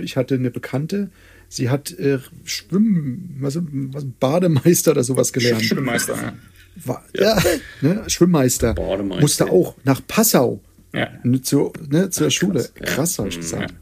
ich 0.00 0.16
hatte 0.16 0.34
eine 0.34 0.50
Bekannte, 0.50 1.10
sie 1.50 1.68
hat 1.68 1.90
äh, 1.98 2.18
Schwimmen, 2.44 3.36
was, 3.40 3.58
was, 3.92 4.06
Bademeister 4.18 4.92
oder 4.92 5.04
sowas 5.04 5.30
gelernt. 5.34 5.62
Schwimmmeister. 5.62 6.14
Ja. 6.16 6.32
War, 6.86 7.04
ja, 7.14 7.36
ne, 7.82 8.04
Schwimmmeister. 8.06 8.72
Bademeister. 8.74 9.20
Musste 9.20 9.50
auch 9.50 9.74
nach 9.84 10.00
Passau 10.06 10.60
Ja. 10.94 11.10
ne, 11.24 11.42
zur, 11.42 11.72
ne, 11.90 12.08
zur 12.08 12.30
Schule. 12.30 12.60
ja. 12.78 12.86
Krass, 12.86 13.18
habe 13.18 13.28
ich 13.28 13.36
gesagt. 13.38 13.74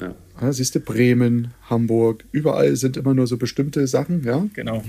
Ja. 0.00 0.14
Ja, 0.40 0.52
siehst 0.52 0.74
du, 0.74 0.80
Bremen, 0.80 1.48
Hamburg, 1.68 2.24
überall 2.32 2.74
sind 2.76 2.96
immer 2.96 3.14
nur 3.14 3.26
so 3.26 3.36
bestimmte 3.36 3.86
Sachen, 3.86 4.24
ja. 4.24 4.46
Genau. 4.54 4.82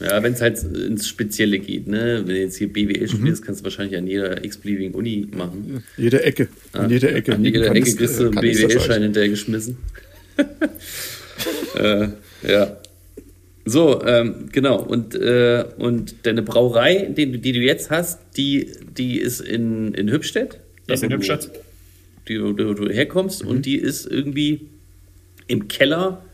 Ja, 0.00 0.22
wenn 0.22 0.32
es 0.32 0.40
halt 0.40 0.60
ins 0.62 1.08
Spezielle 1.08 1.60
geht, 1.60 1.86
ne? 1.86 2.18
Wenn 2.18 2.34
du 2.34 2.40
jetzt 2.40 2.56
hier 2.56 2.72
BWL 2.72 3.08
studierst, 3.08 3.44
kannst 3.44 3.60
du 3.60 3.64
wahrscheinlich 3.64 3.96
an 3.96 4.06
jeder 4.08 4.44
x-beliebigen 4.44 4.92
Uni 4.94 5.28
machen. 5.36 5.84
Jede 5.96 6.22
Ecke. 6.24 6.48
An 6.72 6.90
jeder 6.90 7.14
Ecke. 7.14 7.34
An 7.34 7.44
jeder 7.44 7.66
Kannst, 7.66 7.76
Ecke 7.76 7.96
kriegst 7.96 8.18
du 8.18 8.24
äh, 8.24 8.26
einen 8.26 8.34
BWL-Schein 8.40 8.90
euch. 8.98 9.02
hinterhergeschmissen. 9.04 9.76
äh, 11.76 12.08
ja. 12.46 12.76
So, 13.64 14.04
ähm, 14.04 14.48
genau. 14.52 14.82
Und, 14.82 15.14
äh, 15.14 15.64
und 15.78 16.26
deine 16.26 16.42
Brauerei, 16.42 17.08
die, 17.16 17.40
die 17.40 17.52
du 17.52 17.60
jetzt 17.60 17.90
hast, 17.90 18.20
die, 18.36 18.70
die 18.96 19.18
ist 19.18 19.40
in, 19.40 19.94
in 19.94 20.10
Hübstedt. 20.10 20.60
Die 20.88 20.92
ist 20.92 21.02
in 21.02 21.12
Hübstadt. 21.12 21.50
Die, 22.28 22.42
wo 22.42 22.52
du, 22.52 22.74
du 22.74 22.88
herkommst. 22.88 23.42
Und 23.42 23.64
die 23.64 23.76
ist 23.76 24.06
irgendwie 24.06 24.68
im 25.46 25.68
Keller 25.68 26.24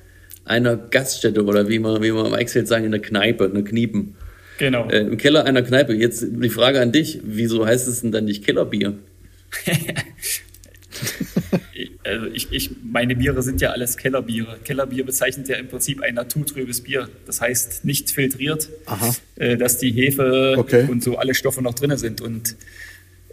einer 0.45 0.77
Gaststätte 0.77 1.45
oder 1.45 1.69
wie 1.69 1.79
man, 1.79 2.03
wie 2.03 2.11
man 2.11 2.27
im 2.27 2.35
Excel 2.35 2.67
sagen, 2.67 2.85
in 2.85 2.91
der 2.91 3.01
Kneipe, 3.01 3.45
in 3.45 3.55
der 3.55 3.65
Kniepen. 3.65 4.17
Genau. 4.59 4.89
Äh, 4.89 5.01
Im 5.01 5.17
Keller 5.17 5.45
einer 5.45 5.63
Kneipe. 5.63 5.95
Jetzt 5.95 6.27
die 6.29 6.51
Frage 6.51 6.81
an 6.81 6.93
dich: 6.93 7.21
Wieso 7.25 7.65
heißt 7.65 7.89
es 7.89 8.03
denn 8.03 8.13
dann 8.13 8.27
nicht 8.27 8.45
Kellerbier? 8.45 8.99
Ich- 11.75 11.91
Also 12.05 12.27
ich, 12.27 12.49
ich, 12.51 12.71
meine 12.83 13.15
Biere 13.17 13.43
sind 13.43 13.61
ja 13.61 13.71
alles 13.71 13.97
Kellerbiere. 13.97 14.59
Kellerbier 14.65 15.05
bezeichnet 15.05 15.49
ja 15.49 15.57
im 15.57 15.69
Prinzip 15.69 16.03
ein 16.03 16.15
naturtrübes 16.15 16.81
Bier. 16.83 17.09
Das 17.27 17.41
heißt 17.41 17.85
nicht 17.85 18.11
filtriert, 18.11 18.69
Aha. 18.87 19.15
äh, 19.37 19.57
dass 19.57 19.79
die 19.79 19.93
Hefe 19.93 20.55
Okay. 20.59 20.87
und 20.91 21.03
so 21.03 21.17
alle 21.19 21.35
Stoffe 21.35 21.61
noch 21.63 21.75
drin 21.75 21.97
sind. 21.99 22.21
Und 22.21 22.57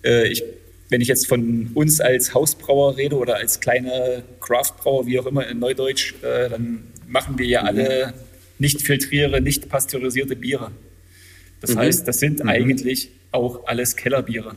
äh, 0.03 0.27
ich, 0.27 0.43
wenn 0.89 1.01
ich 1.01 1.07
jetzt 1.07 1.27
von 1.27 1.71
uns 1.73 1.99
als 2.01 2.33
Hausbrauer 2.33 2.97
rede 2.97 3.15
oder 3.17 3.35
als 3.37 3.59
kleine 3.59 4.23
Craftbrauer, 4.41 5.05
wie 5.05 5.19
auch 5.19 5.25
immer 5.25 5.47
in 5.47 5.59
Neudeutsch, 5.59 6.13
äh, 6.23 6.49
dann 6.49 6.83
machen 7.07 7.37
wir 7.39 7.45
ja 7.45 7.61
alle 7.61 8.13
nicht 8.59 8.81
filtriere, 8.81 9.39
nicht 9.41 9.69
pasteurisierte 9.69 10.35
Biere. 10.35 10.71
Das 11.61 11.73
Mhm. 11.75 11.79
heißt, 11.79 12.07
das 12.07 12.19
sind 12.19 12.41
eigentlich 12.47 13.09
auch 13.31 13.65
alles 13.67 13.95
Kellerbiere. 13.95 14.55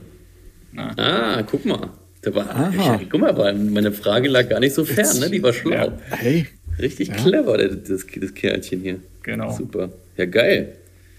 Na, 0.73 0.95
Ah, 0.97 1.43
guck 1.43 1.65
mal. 1.65 1.91
Da 2.23 2.35
war, 2.35 2.51
Aha. 2.51 3.01
guck 3.11 3.21
mal, 3.21 3.55
meine 3.55 3.93
Frage 3.93 4.29
lag 4.29 4.49
gar 4.49 4.61
nicht 4.61 4.75
so 4.75 4.85
fern, 4.85 5.19
ne? 5.21 5.31
Die 5.31 5.43
war 5.43 5.53
schlau. 5.53 5.71
Ja. 5.87 5.99
Hey, 6.11 6.47
Richtig 6.79 7.13
clever, 7.13 7.57
der- 7.59 7.69
das, 7.77 8.07
das 8.15 8.35
Kerlchen 8.35 8.81
hier. 8.83 8.97
Genau. 9.23 9.51
Super. 9.53 9.91
Ja, 10.17 10.27
geil. 10.27 10.77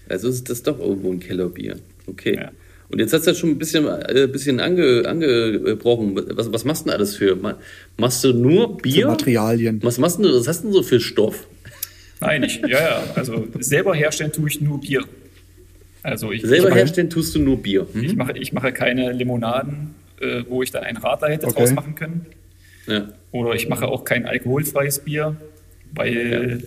Also 0.08 0.28
ist 0.28 0.48
das 0.50 0.62
doch 0.62 0.78
irgendwo 0.78 1.12
ein 1.12 1.20
Kellerbier. 1.20 1.76
Okay. 2.06 2.36
Ja. 2.36 2.50
Und 2.88 2.98
jetzt 2.98 3.12
hast 3.12 3.26
du 3.26 3.30
ja 3.30 3.34
schon 3.36 3.50
ein 3.50 3.58
bisschen, 3.58 3.86
äh, 3.86 4.28
bisschen 4.30 4.60
ange, 4.60 5.02
angebrochen. 5.06 6.20
Was, 6.36 6.52
was 6.52 6.64
machst 6.64 6.82
du 6.84 6.90
denn 6.90 6.94
alles 6.98 7.16
für? 7.16 7.36
Ma- 7.36 7.58
Machst 7.96 8.22
du 8.22 8.32
nur 8.32 8.76
für 8.76 8.82
Bier? 8.82 9.06
Materialien. 9.08 9.80
Was 9.82 9.98
machst 9.98 10.18
du, 10.18 10.24
was 10.24 10.46
hast 10.46 10.60
du 10.60 10.68
denn 10.68 10.72
so 10.74 10.82
für 10.82 11.00
Stoff? 11.00 11.46
Nein, 12.20 12.42
ich, 12.44 12.60
ja, 12.60 12.68
ja, 12.68 13.04
also 13.16 13.48
selber 13.58 13.94
herstellen 13.94 14.30
tue 14.30 14.48
ich 14.48 14.60
nur 14.60 14.80
Bier. 14.80 15.02
Also 16.04 16.30
ich, 16.32 16.42
Selber 16.42 16.56
ich, 16.56 16.62
mache, 16.64 16.74
herstellen 16.78 17.10
tust 17.10 17.34
du 17.34 17.38
nur 17.40 17.62
Bier. 17.62 17.86
Hm? 17.92 18.04
ich, 18.04 18.14
mache, 18.16 18.36
ich 18.38 18.52
mache 18.52 18.72
keine 18.72 19.12
Limonaden, 19.12 19.94
äh, 20.22 20.44
wo 20.48 20.62
ich 20.62 20.70
dann 20.70 20.84
einen 20.84 20.98
Radler 20.98 21.28
hätte 21.30 21.46
Okay. 21.46 21.58
draus 21.60 21.72
machen 21.72 21.94
können. 21.94 22.26
Ja. 22.86 23.08
Oder 23.32 23.54
ich 23.54 23.68
mache 23.68 23.86
auch 23.88 24.04
kein 24.04 24.26
alkoholfreies 24.26 25.00
Bier, 25.00 25.36
weil 25.94 26.62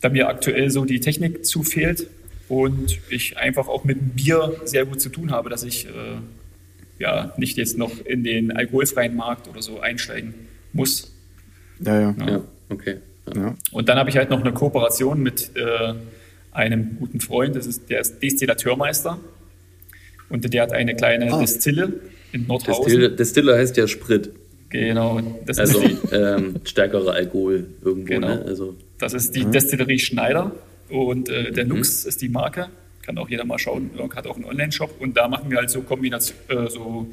da 0.00 0.08
mir 0.08 0.28
aktuell 0.28 0.70
so 0.70 0.84
die 0.84 1.00
Technik 1.00 1.44
zu 1.44 1.62
fehlt 1.62 2.08
und 2.48 2.98
ich 3.10 3.36
einfach 3.38 3.68
auch 3.68 3.84
mit 3.84 3.98
dem 4.00 4.08
Bier 4.10 4.54
sehr 4.64 4.84
gut 4.84 5.00
zu 5.00 5.08
tun 5.08 5.30
habe, 5.30 5.50
dass 5.50 5.62
ich 5.64 5.86
äh, 5.86 5.90
ja 6.98 7.32
nicht 7.36 7.56
jetzt 7.56 7.76
noch 7.78 8.04
in 8.04 8.22
den 8.24 8.52
alkoholfreien 8.56 9.16
Markt 9.16 9.48
oder 9.48 9.62
so 9.62 9.80
einsteigen 9.80 10.34
muss. 10.72 11.12
Ja, 11.80 12.00
ja. 12.00 12.14
Ja, 12.28 12.44
okay. 12.68 12.96
Ja. 13.34 13.40
ja. 13.40 13.56
Und 13.72 13.88
dann 13.88 13.98
habe 13.98 14.10
ich 14.10 14.16
halt 14.16 14.30
noch 14.30 14.40
eine 14.40 14.52
Kooperation 14.52 15.22
mit 15.22 15.50
äh, 15.56 15.94
einem 16.52 16.96
guten 16.98 17.20
Freund, 17.20 17.54
das 17.56 17.66
ist, 17.66 17.90
der 17.90 18.00
ist 18.00 18.22
Destillateurmeister. 18.22 19.18
Und 20.28 20.52
der 20.52 20.62
hat 20.62 20.72
eine 20.72 20.96
kleine 20.96 21.32
Ah. 21.32 21.40
Destille 21.40 21.92
in 22.36 22.46
Nordhausen. 22.46 22.84
Destille, 22.84 23.10
Destiller 23.10 23.56
heißt 23.58 23.76
ja 23.76 23.86
Sprit. 23.88 24.30
Genau, 24.68 25.20
das 25.46 25.58
Also 25.58 25.80
ist 25.80 26.02
die, 26.10 26.14
ähm, 26.14 26.56
stärkerer 26.64 27.12
Alkohol 27.14 27.66
irgendwo. 27.84 28.06
Genau. 28.14 28.28
Ne? 28.28 28.42
Also, 28.46 28.74
das 28.98 29.14
ist 29.14 29.34
die 29.36 29.44
Destillerie 29.44 29.98
Schneider 29.98 30.52
und 30.88 31.28
äh, 31.28 31.50
Mhm. 31.50 31.54
der 31.54 31.64
Lux 31.64 32.04
ist 32.04 32.20
die 32.22 32.28
Marke. 32.28 32.68
Kann 33.02 33.16
auch 33.18 33.28
jeder 33.28 33.44
mal 33.44 33.58
schauen. 33.58 33.90
Lok 33.96 34.16
hat 34.16 34.26
auch 34.26 34.34
einen 34.34 34.44
Online-Shop 34.44 34.96
und 35.00 35.16
da 35.16 35.28
machen 35.28 35.50
wir 35.50 35.58
halt 35.58 35.70
so 35.70 35.82
Kombination, 35.82 36.36
äh, 36.48 36.68
so 36.68 37.06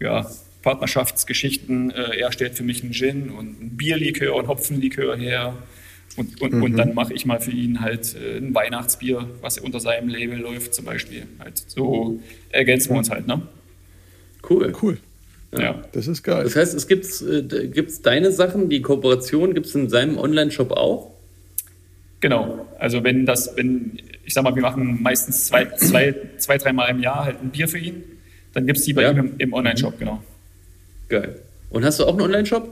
ja, 0.00 0.28
Partnerschaftsgeschichten. 0.62 1.90
Äh, 1.90 2.18
er 2.18 2.32
stellt 2.32 2.54
für 2.54 2.64
mich 2.64 2.82
einen 2.82 2.92
Gin 2.92 3.30
und 3.30 3.62
ein 3.62 3.76
Bierlikör 3.76 4.34
und 4.34 4.48
Hopfenlikör 4.48 5.16
her. 5.16 5.54
Und, 6.16 6.40
und, 6.40 6.54
und 6.62 6.76
dann 6.76 6.94
mache 6.94 7.12
ich 7.14 7.26
mal 7.26 7.38
für 7.40 7.52
ihn 7.52 7.80
halt 7.80 8.16
äh, 8.16 8.38
ein 8.38 8.52
Weihnachtsbier, 8.54 9.28
was 9.40 9.58
unter 9.58 9.78
seinem 9.78 10.08
Label 10.08 10.38
läuft, 10.38 10.74
zum 10.74 10.84
Beispiel. 10.84 11.26
Halt 11.38 11.62
so 11.68 12.18
ergänzen 12.50 12.90
wir 12.90 12.98
uns 12.98 13.10
halt, 13.10 13.28
ne? 13.28 13.42
Cool. 14.48 14.72
Cool. 14.82 14.98
Ja. 15.56 15.82
Das 15.92 16.06
ist 16.06 16.22
geil. 16.22 16.44
Das 16.44 16.56
heißt, 16.56 16.74
es 16.74 16.86
gibt 16.86 17.06
äh, 17.22 17.68
gibt's 17.68 18.02
deine 18.02 18.30
Sachen, 18.32 18.68
die 18.68 18.82
Kooperation, 18.82 19.54
gibt 19.54 19.66
es 19.66 19.74
in 19.74 19.88
seinem 19.88 20.18
Online-Shop 20.18 20.72
auch? 20.72 21.10
Genau. 22.20 22.66
Also 22.78 23.02
wenn 23.04 23.24
das, 23.24 23.52
wenn, 23.56 23.98
ich 24.24 24.34
sag 24.34 24.44
mal, 24.44 24.54
wir 24.54 24.62
machen 24.62 25.02
meistens 25.02 25.46
zwei, 25.46 25.64
zwei, 25.76 26.14
zwei 26.36 26.58
dreimal 26.58 26.90
im 26.90 27.00
Jahr 27.00 27.24
halt 27.24 27.40
ein 27.40 27.50
Bier 27.50 27.68
für 27.68 27.78
ihn, 27.78 28.02
dann 28.52 28.66
gibt 28.66 28.78
es 28.78 28.84
die 28.84 28.92
bei 28.92 29.02
Ja. 29.02 29.12
ihm 29.12 29.18
im, 29.18 29.34
im 29.38 29.52
Online-Shop, 29.54 29.98
genau. 29.98 30.22
Geil. 31.08 31.40
Und 31.70 31.84
hast 31.84 31.98
du 32.00 32.04
auch 32.04 32.12
einen 32.12 32.22
Online-Shop? 32.22 32.68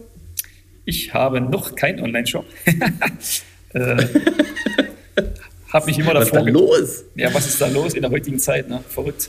Ich 0.84 1.14
habe 1.14 1.40
noch 1.40 1.74
keinen 1.74 2.00
Online-Shop. 2.00 2.44
äh, 3.74 4.04
habe 5.72 5.86
mich 5.86 5.98
immer 5.98 6.14
Was 6.14 6.26
ist 6.26 6.34
da 6.34 6.38
davor. 6.42 6.50
los? 6.52 7.04
Ja, 7.14 7.32
was 7.32 7.46
ist 7.46 7.60
da 7.60 7.68
los 7.68 7.94
in 7.94 8.02
der 8.02 8.10
heutigen 8.10 8.38
Zeit? 8.38 8.68
Ne? 8.68 8.80
Verrückt. 8.88 9.28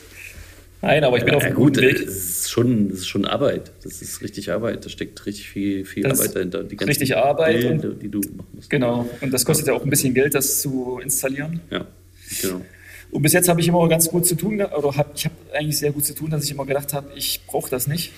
Nein, 0.82 1.04
aber 1.04 1.18
ich 1.18 1.26
bin 1.26 1.34
auf 1.34 1.42
Ja, 1.42 1.48
einem 1.48 1.56
gut, 1.58 1.76
guten 1.76 1.88
Weg. 1.88 2.06
das 2.06 2.16
ist, 2.16 2.52
schon, 2.52 2.90
das 2.90 3.00
ist 3.00 3.08
schon 3.08 3.26
Arbeit. 3.26 3.72
Das 3.84 4.02
ist 4.02 4.22
richtig 4.22 4.52
Arbeit. 4.52 4.86
Da 4.86 4.90
steckt 4.90 5.26
richtig 5.26 5.50
viel, 5.50 5.86
viel 5.86 6.04
Das 6.04 6.20
Arbeit 6.20 6.36
dahinter. 6.36 6.64
Die 6.64 6.76
ganzen 6.78 6.90
richtig 6.90 7.18
Arbeit 7.18 7.62
Bilder, 7.62 7.90
die 7.90 8.10
du 8.10 8.20
machen 8.20 8.48
musst. 8.54 8.70
Genau. 8.70 9.10
Und 9.22 9.34
das 9.34 9.44
kostet 9.44 9.68
ja 9.68 9.74
auch 9.74 9.84
ein 9.84 9.90
bisschen 9.90 10.14
Geld, 10.14 10.36
das 10.36 10.62
zu 10.62 11.00
installieren. 11.02 11.62
Ja, 11.72 11.86
genau. 12.42 12.62
Und 13.10 13.22
bis 13.22 13.34
jetzt 13.34 13.50
habe 13.50 13.60
ich 13.62 13.68
immer 13.68 13.88
ganz 13.90 14.08
gut 14.10 14.26
zu 14.28 14.36
tun, 14.36 14.62
oder 14.62 14.96
hab, 14.96 15.16
ich 15.16 15.26
habe 15.26 15.36
eigentlich 15.54 15.78
sehr 15.80 15.92
gut 15.92 16.06
zu 16.06 16.14
tun, 16.14 16.30
dass 16.30 16.44
ich 16.44 16.52
immer 16.52 16.66
gedacht 16.66 16.94
habe, 16.94 17.08
ich 17.16 17.42
brauche 17.48 17.70
das 17.72 17.88
nicht. 17.88 18.12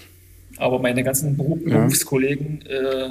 Aber 0.57 0.79
meine 0.79 1.03
ganzen 1.03 1.37
Beruf, 1.37 1.59
Ja. 1.65 1.77
Berufskollegen 1.77 2.63
äh, 2.65 3.09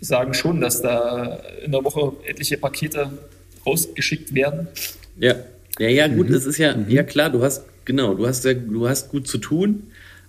sagen 0.00 0.34
schon, 0.34 0.60
dass 0.60 0.82
da 0.82 1.40
in 1.64 1.70
der 1.70 1.84
Woche 1.84 2.14
etliche 2.26 2.56
Pakete 2.58 3.10
rausgeschickt 3.64 4.34
werden. 4.34 4.68
Ja, 5.18 5.34
ja, 5.78 5.88
ja, 5.88 6.08
gut, 6.08 6.28
Mhm. 6.30 6.34
es 6.34 6.46
ist 6.46 6.58
ja, 6.58 6.74
ja 6.88 7.02
klar, 7.04 7.30
du 7.30 7.42
hast, 7.42 7.62
genau, 7.84 8.14
du 8.14 8.26
hast 8.26 8.44
ja, 8.44 8.54
du 8.54 8.88
hast 8.88 9.10
gut 9.10 9.26
zu 9.26 9.38
tun, 9.38 9.84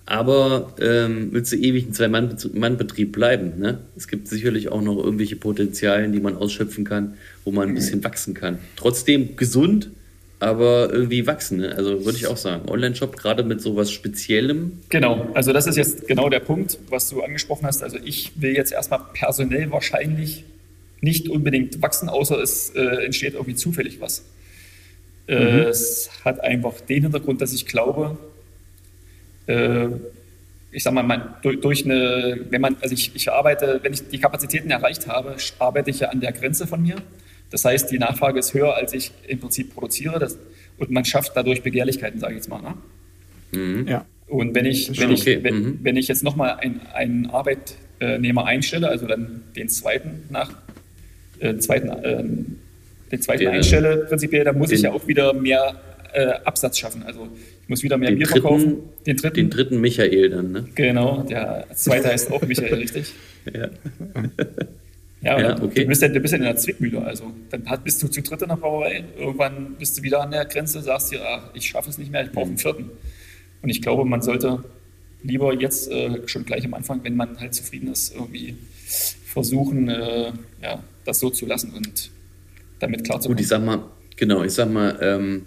aber 0.05 0.74
ähm, 0.79 1.29
willst 1.31 1.51
du 1.51 1.57
ewig 1.57 1.88
ein 1.88 1.93
Zwei-Mann-Betrieb 1.93 3.12
bleiben, 3.12 3.59
ne? 3.59 3.79
Es 3.95 4.07
gibt 4.07 4.27
sicherlich 4.27 4.69
auch 4.69 4.81
noch 4.81 5.03
irgendwelche 5.03 5.35
Potenzialen, 5.35 6.12
die 6.12 6.19
man 6.19 6.38
ausschöpfen 6.38 6.85
kann, 6.85 7.15
wo 7.43 7.51
man 7.51 7.69
ein 7.69 7.75
bisschen 7.75 8.03
wachsen 8.03 8.35
kann. 8.35 8.59
Trotzdem 8.75 9.35
gesund, 9.35 9.89
aber 10.39 10.93
irgendwie 10.93 11.25
wachsen, 11.25 11.57
ne? 11.57 11.75
Also 11.75 12.05
würde 12.05 12.18
ich 12.20 12.27
auch 12.27 12.37
sagen. 12.37 12.70
Online-Shop, 12.70 13.18
gerade 13.18 13.44
mit 13.44 13.61
sowas 13.61 13.91
Speziellem, 13.91 14.74
Genau, 14.89 15.27
also 15.33 15.53
das 15.53 15.65
ist 15.65 15.75
jetzt 15.75 16.07
genau 16.07 16.29
der 16.29 16.41
Punkt, 16.41 16.77
was 16.89 17.09
du 17.09 17.24
angesprochen 17.24 17.65
hast. 17.65 17.81
Also 17.81 17.98
ich 18.03 18.33
will 18.35 18.53
jetzt 18.53 18.74
erstmal 18.74 19.01
personell 19.13 19.72
wahrscheinlich 19.72 20.44
nicht 21.01 21.29
unbedingt 21.29 21.81
wachsen, 21.81 22.09
außer 22.09 22.39
es 22.41 22.72
äh, 22.72 23.05
entsteht 23.05 23.33
irgendwie 23.33 23.55
zufällig 23.55 24.01
was. 24.01 24.24
Äh, 25.27 25.64
Es 25.64 26.09
hat 26.24 26.40
einfach 26.42 26.79
den 26.81 27.03
Hintergrund, 27.03 27.42
dass 27.42 27.53
ich 27.53 27.66
glaube, 27.66 28.18
äh, 29.48 29.88
ich 30.72 30.83
sag 30.83 30.94
mal, 30.94 31.03
man, 31.03 31.35
durch, 31.42 31.59
durch 31.61 31.85
eine, 31.85 32.40
wenn 32.50 32.61
man, 32.61 32.75
also 32.81 32.94
ich, 32.94 33.16
ich 33.16 33.31
arbeite, 33.31 33.79
wenn 33.83 33.94
ich 33.94 34.07
die 34.09 34.20
Kapazitäten 34.20 34.70
erreicht 34.72 35.07
habe, 35.07 35.35
arbeite 35.59 35.90
ich 35.90 36.01
ja 36.01 36.09
an 36.09 36.20
der 36.20 36.31
Grenze 36.33 36.68
von 36.68 36.81
mir. 36.81 36.96
Das 37.50 37.64
heißt, 37.64 37.92
die 37.92 38.00
Nachfrage 38.00 38.40
ist 38.40 38.53
höher, 38.53 38.75
als 38.75 38.94
ich 38.94 39.11
im 39.27 39.40
Prinzip 39.40 39.74
produziere. 39.74 40.20
Das, 40.20 40.38
und 40.77 40.92
man 40.92 41.05
schafft 41.05 41.31
dadurch 41.35 41.64
Begehrlichkeiten, 41.64 42.20
sage 42.20 42.33
ich 42.33 42.38
jetzt 42.40 42.50
mal. 42.50 42.61
Ne? 42.61 43.85
Ja. 43.88 44.05
Und 44.27 44.53
wenn 44.55 44.66
ich, 44.66 44.90
wenn 44.90 44.96
schon 44.96 45.11
ich, 45.11 45.22
okay. 45.22 45.40
wenn, 45.44 45.55
Mhm. 45.55 45.79
wenn 45.83 45.96
ich 45.98 46.07
jetzt 46.07 46.24
nochmal 46.24 46.57
ein, 46.59 46.81
einen 46.94 47.27
Arbeitnehmer 47.27 48.46
einstelle, 48.46 48.90
also 48.90 49.05
dann 49.07 49.44
den 49.55 49.70
zweiten 49.70 50.24
nach, 50.29 50.51
äh, 51.40 51.55
zweiten, 51.57 51.92
ähm, 52.03 52.59
den 53.17 53.21
zweiten 53.21 53.39
Den- 53.45 53.49
einstelle, 53.53 53.97
prinzipiell, 54.09 54.43
dann 54.43 54.57
muss 54.57 54.71
ich 54.71 54.79
den- 54.81 54.85
ja 54.85 54.91
auch 54.91 55.07
wieder 55.07 55.33
mehr 55.33 55.79
äh, 56.13 56.27
Absatz 56.45 56.77
schaffen. 56.79 57.03
Also 57.03 57.27
ich 57.63 57.69
muss 57.69 57.83
wieder 57.83 57.97
mehr 57.97 58.11
Bier 58.11 58.25
dritten, 58.25 58.41
verkaufen. 58.41 58.77
Den 59.05 59.17
dritten, 59.17 59.35
den 59.35 59.49
dritten 59.49 59.81
Michael 59.81 60.29
dann, 60.29 60.51
ne? 60.51 60.65
genau, 60.75 61.23
der 61.23 61.65
zweite 61.75 62.07
heißt 62.07 62.31
auch 62.31 62.41
Michael, 62.43 62.73
richtig? 62.75 63.11
Ja. 63.53 63.69
Ja, 65.21 65.39
Ja, 65.39 65.61
okay. 65.63 65.81
du, 65.83 65.87
bist 65.87 66.01
ja, 66.03 66.07
du 66.07 66.19
bist 66.19 66.31
ja 66.33 66.37
in 66.37 66.43
der 66.43 66.55
Zwickmühle. 66.55 67.01
Also 67.03 67.31
dann 67.49 67.63
bist 67.83 68.01
du 68.03 68.07
zu 68.07 68.21
dritt 68.21 68.41
in 68.43 68.49
der 68.49 68.55
Brauerei, 68.57 69.03
irgendwann 69.17 69.75
bist 69.79 69.97
du 69.97 70.03
wieder 70.03 70.21
an 70.21 70.31
der 70.31 70.45
Grenze, 70.45 70.81
sagst 70.81 71.11
dir, 71.11 71.19
ach, 71.27 71.49
ich 71.53 71.65
schaffe 71.67 71.89
es 71.89 71.97
nicht 71.97 72.11
mehr, 72.11 72.23
ich 72.23 72.31
brauche 72.31 72.45
einen 72.47 72.57
vierten. 72.57 72.91
Und 73.61 73.69
ich 73.69 73.81
glaube, 73.81 74.05
man 74.05 74.21
sollte 74.21 74.63
lieber 75.23 75.53
jetzt 75.53 75.89
äh, 75.91 76.19
schon 76.27 76.45
gleich 76.45 76.63
am 76.65 76.75
Anfang, 76.75 77.03
wenn 77.03 77.15
man 77.15 77.39
halt 77.39 77.55
zufrieden 77.55 77.91
ist, 77.91 78.13
irgendwie 78.13 78.55
versuchen, 79.25 79.89
äh, 79.89 80.31
ja, 80.61 80.83
das 81.05 81.19
so 81.19 81.29
zu 81.31 81.45
lassen 81.47 81.71
und 81.75 82.11
damit 82.85 83.00
Gut, 83.01 83.05
klarzukommen. 83.07 83.39
ich 83.41 83.48
sag 83.48 83.63
mal, 83.63 83.79
genau, 84.15 84.43
ich 84.43 84.53
sag 84.53 84.71
mal, 84.71 84.98
ähm, 85.01 85.45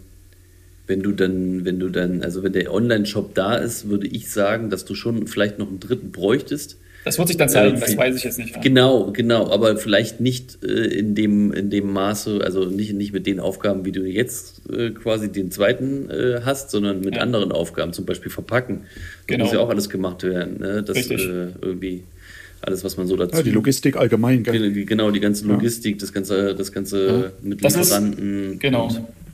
wenn 0.86 1.02
du 1.02 1.12
dann, 1.12 1.64
wenn 1.64 1.78
du 1.78 1.88
dann, 1.90 2.22
also 2.22 2.42
wenn 2.42 2.52
der 2.52 2.72
Online-Shop 2.72 3.34
da 3.34 3.56
ist, 3.56 3.88
würde 3.88 4.06
ich 4.06 4.30
sagen, 4.30 4.70
dass 4.70 4.84
du 4.84 4.94
schon 4.94 5.26
vielleicht 5.26 5.58
noch 5.58 5.68
einen 5.68 5.80
dritten 5.80 6.12
bräuchtest. 6.12 6.78
Das 7.04 7.16
wird 7.18 7.28
sich 7.28 7.36
dann 7.36 7.48
zeigen, 7.48 7.76
Äh, 7.76 7.80
das 7.80 7.96
weiß 7.96 8.16
ich 8.16 8.24
jetzt 8.24 8.38
nicht. 8.38 8.54
Ja. 8.56 8.60
Genau, 8.60 9.12
genau, 9.12 9.50
aber 9.50 9.76
vielleicht 9.76 10.20
nicht 10.20 10.62
äh, 10.64 10.66
in, 10.86 11.14
dem, 11.14 11.52
in 11.52 11.70
dem 11.70 11.92
Maße, 11.92 12.40
also 12.42 12.64
nicht, 12.64 12.92
nicht 12.94 13.12
mit 13.12 13.26
den 13.26 13.38
Aufgaben, 13.38 13.84
wie 13.84 13.92
du 13.92 14.00
jetzt 14.04 14.62
äh, 14.70 14.90
quasi 14.90 15.30
den 15.30 15.50
zweiten 15.50 16.10
äh, 16.10 16.40
hast, 16.44 16.70
sondern 16.70 17.00
mit 17.00 17.16
Ja. 17.16 17.20
anderen 17.22 17.52
Aufgaben, 17.52 17.92
zum 17.92 18.04
Beispiel 18.06 18.30
verpacken. 18.30 18.80
Das 18.84 19.26
Genau. 19.26 19.44
muss 19.44 19.52
ja 19.52 19.60
auch 19.60 19.68
alles 19.70 19.88
gemacht 19.90 20.22
werden. 20.22 20.58
Ne? 20.58 20.82
Das 20.82 20.96
äh, 21.10 21.48
irgendwie 21.62 22.02
alles, 22.62 22.82
was 22.84 22.96
man 22.96 23.06
so 23.06 23.16
dazu. 23.16 23.36
ja, 23.36 23.42
die 23.42 23.50
Logistik 23.50 23.96
allgemein. 23.96 24.42
Gell? 24.42 24.84
Genau, 24.84 25.10
die 25.10 25.20
ganze 25.20 25.46
Logistik, 25.46 25.98
das 25.98 26.12
ganze, 26.12 26.54
das 26.54 26.72
ganze 26.72 27.32
mit 27.42 27.64
Das 27.64 27.74
ist- 27.74 27.78
Lieferanten. 27.90 28.58
Genau. 28.58 28.88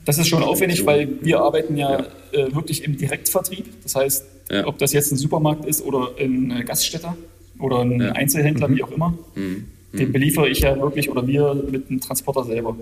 Das 0.05 0.17
ist 0.19 0.27
schon 0.27 0.43
aufwendig, 0.43 0.85
weil 0.85 1.09
wir 1.21 1.39
arbeiten 1.39 1.75
ja, 1.77 2.05
Äh, 2.31 2.53
wirklich 2.53 2.83
im 2.83 2.97
Direktvertrieb. 2.97 3.65
Das 3.83 3.95
heißt, 3.95 4.25
Ja. 4.51 4.67
ob 4.67 4.77
das 4.77 4.91
jetzt 4.91 5.09
ein 5.11 5.15
Supermarkt 5.17 5.65
ist 5.65 5.81
oder 5.81 6.11
ein 6.19 6.51
äh, 6.51 6.63
Gaststätter 6.65 7.15
oder 7.59 7.79
ein 7.79 7.99
Ja. 8.01 8.11
Einzelhändler, 8.11 8.69
wie 8.75 8.83
auch 8.83 8.91
immer, 8.91 9.17
Mhm. 9.35 9.65
den 9.97 10.11
beliefere 10.11 10.49
ich 10.49 10.59
ja 10.59 10.77
wirklich 10.79 11.09
oder 11.09 11.25
wir 11.25 11.55
mit 11.71 11.89
einem 11.89 12.01
Transporter 12.01 12.43
selber. 12.43 12.75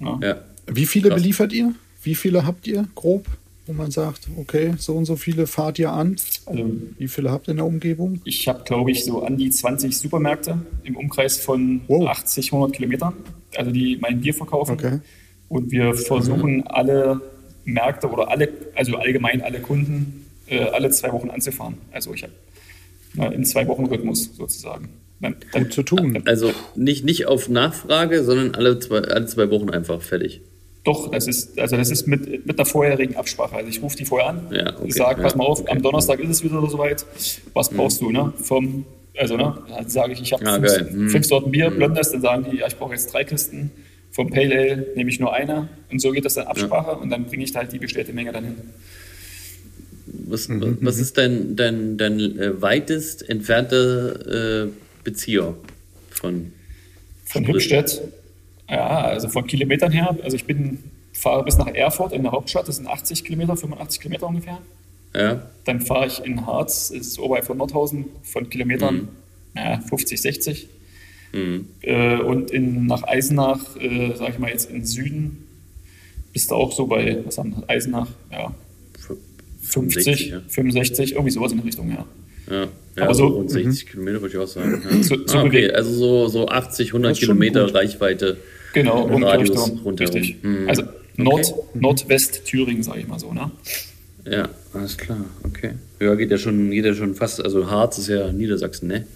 Ja. 0.00 0.18
Ja. 0.22 0.36
Wie 0.66 0.86
viele 0.86 1.10
Krass. 1.10 1.20
beliefert 1.20 1.52
ihr? 1.52 1.74
Wie 2.02 2.14
viele 2.14 2.46
habt 2.46 2.66
ihr 2.66 2.86
grob, 2.94 3.26
wo 3.66 3.72
man 3.72 3.90
sagt, 3.90 4.28
okay, 4.36 4.74
so 4.78 4.94
und 4.94 5.04
so 5.04 5.16
viele 5.16 5.46
fahrt 5.46 5.78
ihr 5.78 5.90
an? 5.92 6.16
Also 6.46 6.64
Wie 6.98 7.08
viele 7.08 7.30
habt 7.30 7.48
ihr 7.48 7.52
in 7.52 7.56
der 7.58 7.66
Umgebung? 7.66 8.20
ich 8.24 8.46
habe, 8.48 8.62
glaube 8.64 8.90
ich, 8.92 9.04
so 9.04 9.22
an 9.22 9.36
die 9.36 9.50
20 9.50 9.96
Supermärkte 9.98 10.58
im 10.84 10.96
Umkreis 10.96 11.36
von 11.38 11.80
Wow. 11.88 12.08
80, 12.08 12.52
100 12.52 12.76
Kilometern, 12.76 13.14
also 13.56 13.70
die 13.70 13.98
mein 14.00 14.20
Bier 14.20 14.34
verkaufen. 14.34 14.72
Okay. 14.74 15.00
Und 15.48 15.70
wir 15.70 15.94
versuchen 15.94 16.66
alle 16.66 17.20
Märkte 17.64 18.08
oder 18.08 18.30
alle, 18.30 18.48
also 18.74 18.96
allgemein 18.96 19.42
alle 19.42 19.60
Kunden, 19.60 20.26
äh, 20.46 20.60
alle 20.60 20.90
zwei 20.90 21.12
Wochen 21.12 21.30
anzufahren. 21.30 21.74
Also 21.92 22.14
ich 22.14 22.22
habe 22.24 23.34
in 23.34 23.44
zwei 23.44 23.66
Wochen 23.66 23.86
Rhythmus 23.86 24.30
sozusagen. 24.36 24.90
Dann, 25.20 25.36
dann, 25.52 25.62
Gut 25.64 25.72
zu 25.72 25.82
tun. 25.82 26.22
Also 26.26 26.52
nicht, 26.74 27.04
nicht 27.04 27.26
auf 27.26 27.48
Nachfrage, 27.48 28.22
sondern 28.22 28.54
alle 28.54 28.78
zwei, 28.78 28.98
alle 28.98 29.26
zwei 29.26 29.50
Wochen 29.50 29.70
einfach 29.70 30.02
fertig. 30.02 30.42
Doch, 30.86 31.10
das 31.10 31.26
ist, 31.26 31.58
also 31.58 31.76
das 31.76 31.90
ist 31.90 32.06
mit, 32.06 32.46
mit 32.46 32.56
einer 32.58 32.64
vorherigen 32.64 33.16
Absprache. 33.16 33.56
Also 33.56 33.68
ich 33.68 33.82
rufe 33.82 33.96
die 33.96 34.04
vorher 34.04 34.28
an, 34.28 34.46
Ja, 34.52 34.72
okay, 34.78 34.90
sage, 34.92 35.20
pass 35.20 35.32
ja, 35.32 35.38
mal 35.38 35.44
auf, 35.44 35.60
okay. 35.60 35.72
Mhm. 35.72 35.78
am 35.78 35.82
Donnerstag 35.82 36.20
ist 36.20 36.30
es 36.30 36.44
wieder 36.44 36.64
soweit. 36.68 37.04
Was 37.54 37.70
brauchst 37.70 38.00
du, 38.00 38.12
ne? 38.12 38.32
Vom, 38.40 38.84
also, 39.18 39.36
ne? 39.36 39.58
Dann 39.68 39.88
sage 39.88 40.12
ich, 40.12 40.22
ich 40.22 40.32
habe 40.32 40.46
Ah, 40.46 40.60
fünf. 40.60 40.92
Mhm. 40.92 41.10
fünf 41.10 41.26
Sorten 41.26 41.50
Bier, 41.50 41.70
Blondes, 41.70 42.12
dann 42.12 42.20
sagen 42.22 42.46
die, 42.48 42.58
ja, 42.58 42.68
ich 42.68 42.76
brauche 42.76 42.92
jetzt 42.92 43.12
drei 43.12 43.24
Kisten. 43.24 43.72
Vom 44.12 44.30
Pale 44.30 44.54
Ale 44.58 44.86
nehme 44.94 45.10
ich 45.10 45.18
nur 45.18 45.32
eine. 45.34 45.68
Und 45.90 46.00
so 46.00 46.12
geht 46.12 46.24
das 46.24 46.34
dann 46.34 46.46
Absprache 46.46 46.92
und 46.96 47.10
dann 47.10 47.24
bringe 47.26 47.42
ich 47.42 47.52
da 47.52 47.58
halt 47.58 47.72
die 47.72 47.78
bestellte 47.78 48.12
Menge 48.12 48.30
dann 48.32 48.44
hin. 48.44 48.54
Was, 50.28 50.48
was 50.48 50.98
ist 50.98 51.18
dein, 51.18 51.56
dein, 51.56 51.98
dein 51.98 52.20
äh, 52.38 52.62
weitest 52.62 53.28
entfernter 53.28 54.64
äh, 54.64 54.68
Bezieher 55.04 55.54
von 56.10 56.52
Von? 57.24 57.46
Hübstedt, 57.46 58.00
ja, 58.68 59.02
also 59.02 59.28
von 59.28 59.46
Kilometern 59.46 59.92
her, 59.92 60.16
also 60.22 60.36
ich 60.36 60.44
bin, 60.44 60.78
fahre 61.12 61.44
bis 61.44 61.56
nach 61.58 61.68
Erfurt 61.68 62.12
in 62.12 62.22
der 62.22 62.32
Hauptstadt, 62.32 62.68
das 62.68 62.76
sind 62.76 62.86
80 62.88 63.24
Kilometer, 63.24 63.56
85 63.56 64.00
Kilometer 64.00 64.26
ungefähr. 64.28 64.58
Ja, 65.14 65.42
Dann 65.64 65.80
fahre 65.80 66.06
ich 66.08 66.22
in 66.24 66.44
Harz, 66.46 66.88
das 66.90 66.98
ist 67.08 67.18
oberhalb 67.18 67.46
von 67.46 67.56
Nordhausen, 67.56 68.06
von 68.22 68.50
Kilometern 68.50 68.94
Mhm. 68.96 69.08
ja, 69.56 69.80
50, 69.80 70.20
60. 70.20 70.68
Äh, 71.82 72.16
und 72.20 72.50
in, 72.50 72.86
nach 72.86 73.02
Eisenach, 73.02 73.76
äh, 73.78 74.14
sag 74.16 74.30
ich 74.30 74.38
mal 74.38 74.50
jetzt 74.50 74.70
im 74.70 74.84
Süden, 74.84 75.44
bist 76.32 76.50
du 76.50 76.54
auch 76.54 76.72
so 76.72 76.86
bei, 76.86 77.18
was 77.24 77.36
haben 77.38 77.54
wir, 77.56 77.68
Eisenach, 77.68 78.08
ja, 78.32 78.54
50, 79.60 80.04
65, 80.04 80.28
ja. 80.30 80.40
65, 80.48 81.12
irgendwie 81.12 81.30
sowas 81.30 81.52
in 81.52 81.58
der 81.58 81.66
Richtung, 81.66 81.90
ja. 81.90 82.06
Ja, 82.50 82.66
ja 82.96 83.02
Aber 83.04 83.14
so 83.14 83.26
rund 83.26 83.50
60 83.50 83.86
Kilometer 83.88 84.20
würde 84.22 84.34
ich 84.36 84.40
auch 84.42 84.46
sagen. 84.46 84.82
Ja. 84.88 85.02
So- 85.02 85.26
so 85.26 85.38
ah, 85.38 85.44
okay, 85.44 85.70
also 85.70 85.90
so, 85.92 86.28
so 86.28 86.48
80, 86.48 86.88
100 86.92 87.10
Das 87.12 87.18
ist 87.18 87.24
schon 87.26 87.38
Kilometer. 87.38 87.74
Reichweite. 87.74 88.36
Genau, 88.76 89.04
um 89.06 89.22
Kirchturm, 89.22 89.80
richtig. 89.98 90.36
Mhm. 90.42 90.68
Also 90.68 90.82
Nord, 91.16 91.46
Okay. 91.46 91.78
Nordwest-Thüringen, 91.80 92.82
sage 92.82 93.00
ich 93.00 93.08
mal 93.08 93.18
so, 93.18 93.32
ne? 93.32 93.50
Ja, 94.30 94.48
alles 94.74 94.98
klar, 94.98 95.24
okay. 95.44 95.72
Ja, 95.98 96.14
geht 96.14 96.30
ja 96.30 96.36
schon, 96.36 96.70
geht 96.70 96.84
ja 96.84 96.94
schon 96.94 97.14
fast, 97.14 97.42
also 97.42 97.70
Harz 97.70 97.96
ist 97.98 98.08
ja 98.08 98.30
Niedersachsen, 98.32 98.88
ne? 98.88 99.06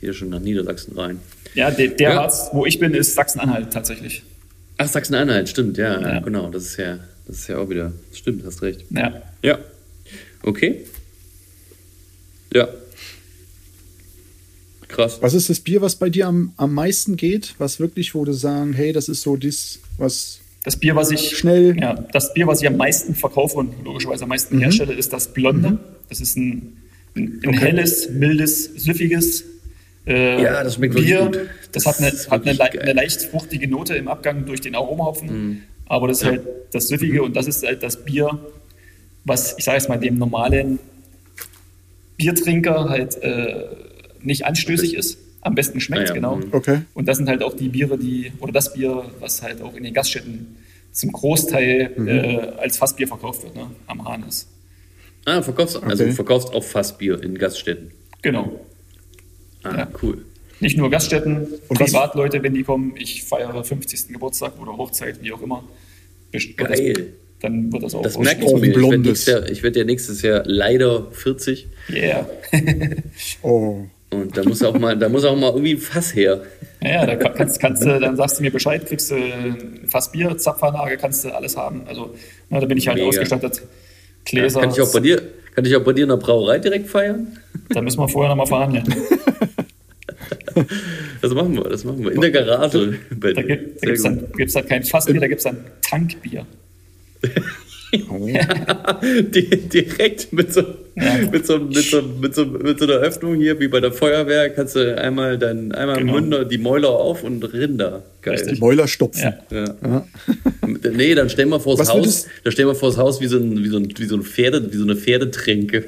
Geht 0.00 0.08
ja 0.08 0.12
schon 0.14 0.30
nach 0.30 0.40
Niedersachsen 0.40 0.98
rein. 0.98 1.20
Ja, 1.54 1.70
der, 1.70 1.88
der 1.88 2.10
Ja. 2.10 2.16
Harz, 2.22 2.48
wo 2.52 2.64
ich 2.64 2.78
bin, 2.78 2.94
ist 2.94 3.14
Sachsen-Anhalt 3.14 3.70
tatsächlich. 3.72 4.22
Ach, 4.78 4.88
Sachsen-Anhalt, 4.88 5.48
stimmt, 5.50 5.76
ja, 5.76 6.00
Ja. 6.00 6.20
genau, 6.20 6.48
das 6.50 6.64
ist 6.64 6.76
ja, 6.78 6.98
das 7.26 7.36
ist 7.40 7.48
ja 7.48 7.58
auch 7.58 7.68
wieder, 7.68 7.92
stimmt, 8.12 8.44
hast 8.46 8.62
recht. 8.62 8.84
Ja. 8.90 9.22
Ja, 9.42 9.58
okay. 10.42 10.86
Ja. 12.54 12.68
Krass. 14.94 15.18
Was 15.20 15.34
ist 15.34 15.50
das 15.50 15.60
Bier, 15.60 15.80
was 15.82 15.96
bei 15.96 16.08
dir 16.08 16.26
am, 16.28 16.52
am 16.56 16.72
meisten 16.72 17.16
geht? 17.16 17.54
Was 17.58 17.80
wirklich, 17.80 18.14
wo 18.14 18.24
du 18.24 18.32
sagen, 18.32 18.72
hey, 18.72 18.92
das 18.92 19.08
ist 19.08 19.22
so 19.22 19.36
das, 19.36 19.80
was 19.98 20.40
Das 20.64 20.76
Bier, 20.76 20.94
was 20.94 21.10
ich 21.10 21.36
Schnell. 21.36 21.76
ja, 21.78 21.94
das 22.12 22.32
Bier, 22.32 22.46
was 22.46 22.62
ich 22.62 22.68
am 22.68 22.76
meisten 22.76 23.14
verkaufe 23.14 23.56
und 23.58 23.72
logischerweise 23.84 24.22
am 24.24 24.28
meisten 24.30 24.58
herstelle, 24.60 24.92
ist 24.94 25.12
das 25.12 25.32
Blonde. 25.32 25.78
Das 26.08 26.20
ist 26.20 26.36
ein, 26.36 26.76
ein, 27.16 27.40
ein 27.44 27.52
helles, 27.54 28.08
mildes, 28.10 28.64
süffiges 28.76 29.44
äh, 30.06 30.42
Ja, 30.42 30.62
das 30.62 30.74
schmeckt 30.74 30.94
Bier. 30.94 31.20
gut. 31.24 31.38
Das, 31.72 31.84
Das 31.84 31.86
hat, 31.86 31.98
eine, 32.00 32.12
hat 32.30 32.42
eine, 32.46 32.52
le- 32.52 32.80
eine 32.82 32.92
leicht 32.92 33.22
fruchtige 33.22 33.66
Note 33.68 33.94
im 33.96 34.06
Abgang 34.08 34.44
durch 34.46 34.60
den 34.60 34.74
Aromahopfen. 34.76 35.28
Mhm. 35.48 35.60
Aber 35.86 36.08
das 36.08 36.18
ist 36.18 36.24
halt 36.24 36.42
das 36.72 36.88
Süffige 36.88 37.22
und 37.22 37.34
das 37.36 37.46
ist 37.46 37.64
halt 37.66 37.82
das 37.82 38.04
Bier, 38.04 38.38
was, 39.24 39.54
ich 39.58 39.64
sage 39.64 39.78
jetzt 39.78 39.88
mal, 39.88 39.98
dem 39.98 40.18
normalen 40.18 40.78
Biertrinker 42.16 42.88
halt 42.88 43.20
äh, 43.22 43.64
nicht 44.24 44.44
anstößig 44.46 44.94
ist. 44.94 45.18
Am 45.40 45.54
besten 45.54 45.80
schmeckt, 45.80 46.08
ja, 46.08 46.14
genau. 46.14 46.36
mhm. 46.36 46.48
Okay. 46.52 46.80
Und 46.94 47.06
das 47.06 47.18
sind 47.18 47.28
halt 47.28 47.42
auch 47.42 47.54
die 47.54 47.68
Biere, 47.68 47.98
die, 47.98 48.32
oder 48.40 48.52
das 48.52 48.72
Bier, 48.72 49.04
was 49.20 49.42
halt 49.42 49.60
auch 49.60 49.74
in 49.74 49.84
den 49.84 49.92
Gaststätten 49.92 50.56
zum 50.92 51.12
Großteil 51.12 51.90
Mhm. 51.96 52.08
äh, 52.08 52.36
als 52.58 52.78
Fassbier 52.78 53.06
verkauft 53.08 53.42
wird, 53.42 53.54
ne? 53.54 53.66
am 53.86 54.04
Hahn 54.08 54.24
ist. 54.28 54.48
Ah, 55.26 55.42
verkaufst, 55.42 55.76
also 55.82 56.02
Okay. 56.02 56.10
du 56.10 56.16
verkaufst 56.16 56.52
auch 56.52 56.64
Fassbier 56.64 57.22
in 57.22 57.36
Gaststätten. 57.36 57.90
Genau. 58.22 58.60
Ah, 59.62 59.76
Ja. 59.78 59.88
cool. 60.02 60.24
Nicht 60.60 60.78
nur 60.78 60.88
Gaststätten, 60.90 61.46
Und 61.68 61.78
Privatleute, 61.78 62.42
wenn 62.42 62.54
die 62.54 62.62
kommen, 62.62 62.94
ich 62.96 63.24
feiere 63.24 63.64
50. 63.64 64.12
Geburtstag 64.12 64.52
oder 64.60 64.76
Hochzeit, 64.76 65.22
wie 65.22 65.32
auch 65.32 65.42
immer. 65.42 65.64
Geil. 66.56 66.92
Das, 66.94 67.02
dann 67.40 67.72
wird 67.72 67.82
das 67.82 67.94
auch 67.94 68.02
Das 68.02 68.16
merke 68.18 68.44
ich 68.44 68.54
auch 68.54 68.58
mir. 68.60 68.68
Ich 68.70 69.26
werde 69.26 69.40
Jahr- 69.46 69.50
ich 69.50 69.62
werd 69.62 69.76
ja 69.76 69.84
nächstes 69.84 70.22
Jahr 70.22 70.42
leider 70.46 71.10
40. 71.12 71.66
Yeah. 71.90 72.26
Oh. 73.42 73.84
Und 74.14 74.36
da 74.36 74.42
muss 74.44 74.62
auch 74.62 74.78
mal, 74.78 74.96
da 74.96 75.08
muss 75.08 75.24
auch 75.24 75.36
mal 75.36 75.48
irgendwie 75.50 75.72
ein 75.74 75.78
Fass 75.78 76.14
her. 76.14 76.42
Ja, 76.82 77.06
da 77.06 77.16
kann- 77.16 77.34
kannst, 77.34 77.60
kannst 77.60 77.84
du, 77.84 77.98
dann 77.98 78.16
sagst 78.16 78.38
du 78.38 78.42
mir 78.42 78.50
Bescheid, 78.50 78.84
kriegst 78.86 79.10
du 79.10 79.14
ein 79.16 79.80
Fass 79.88 80.12
Bier, 80.12 80.36
Zapfanlage, 80.36 80.96
kannst 80.96 81.24
du 81.24 81.30
alles 81.34 81.56
haben. 81.56 81.82
Also, 81.86 82.14
na, 82.50 82.60
da 82.60 82.66
bin 82.66 82.76
ich 82.78 82.88
halt 82.88 82.96
Mega. 82.98 83.08
ausgestattet. 83.08 83.62
Gläser. 84.24 84.60
Kann 84.60 84.70
ich 84.70 84.80
auch 84.80 84.92
bei 84.92 85.00
dir, 85.00 85.22
kann 85.54 85.64
ich 85.64 85.74
auch 85.76 85.82
bei 85.84 85.92
dir 85.92 86.02
in 86.04 86.08
der 86.10 86.16
Brauerei 86.16 86.58
direkt 86.58 86.88
feiern? 86.88 87.38
Da 87.70 87.80
müssen 87.82 87.98
wir 88.00 88.08
vorher 88.08 88.30
nochmal 88.34 88.46
verhandeln. 88.46 88.84
Das 91.20 91.32
machen 91.32 91.54
wir, 91.56 91.64
das 91.64 91.84
machen 91.84 92.04
wir. 92.04 92.12
In 92.12 92.20
der 92.20 92.30
Garage. 92.30 92.98
Da 93.10 93.32
dir. 93.32 93.42
gibt 93.42 93.84
es 93.84 94.02
dann, 94.02 94.28
gibt's 94.36 94.54
dann 94.54 94.66
kein 94.68 94.84
Fassbier, 94.84 95.20
da 95.20 95.26
gibt 95.26 95.38
es 95.38 95.44
dann 95.44 95.56
Tankbier. 95.82 96.46
Di- 99.02 99.56
direkt 99.68 100.32
mit 100.32 100.52
so, 100.52 100.62
Ja. 100.96 101.18
mit, 101.30 101.46
so, 101.46 101.58
mit, 101.58 101.76
so, 101.84 102.02
mit, 102.02 102.34
so, 102.34 102.44
mit 102.46 102.78
so 102.78 102.84
einer 102.84 102.94
Öffnung 102.94 103.36
hier, 103.36 103.58
wie 103.60 103.68
bei 103.68 103.80
der 103.80 103.92
Feuerwehr, 103.92 104.50
kannst 104.50 104.76
du 104.76 104.96
einmal, 105.00 105.38
dein, 105.38 105.72
einmal 105.72 105.98
Genau. 105.98 106.12
Münder, 106.14 106.44
die 106.44 106.58
Mäuler 106.58 106.90
auf 106.90 107.22
und 107.24 107.42
Rinder. 107.52 108.02
Geil. 108.22 108.34
Richtig. 108.34 108.60
Mäuler 108.60 108.88
stopfen. 108.88 109.34
Ja. 109.50 109.64
Ja. 109.82 110.06
Nee, 110.96 111.14
dann 111.14 111.28
stellen 111.30 111.48
wir 111.50 111.60
vors 111.60 111.78
Was 111.80 111.88
Haus, 111.90 111.96
würdest- 111.98 112.28
da 112.44 112.50
stellen 112.50 112.68
wir 112.68 112.74
vors 112.74 112.96
Haus 112.96 113.20
wie 113.20 113.26
so, 113.26 113.36
ein, 113.38 113.62
wie 113.64 113.68
so, 113.68 113.76
ein, 113.78 113.88
wie 113.96 114.04
so, 114.06 114.16
ein 114.16 114.22
Pferde, 114.22 114.72
wie 114.72 114.76
so 114.76 114.84
eine 114.84 114.96
Pferdetränke. 114.96 115.84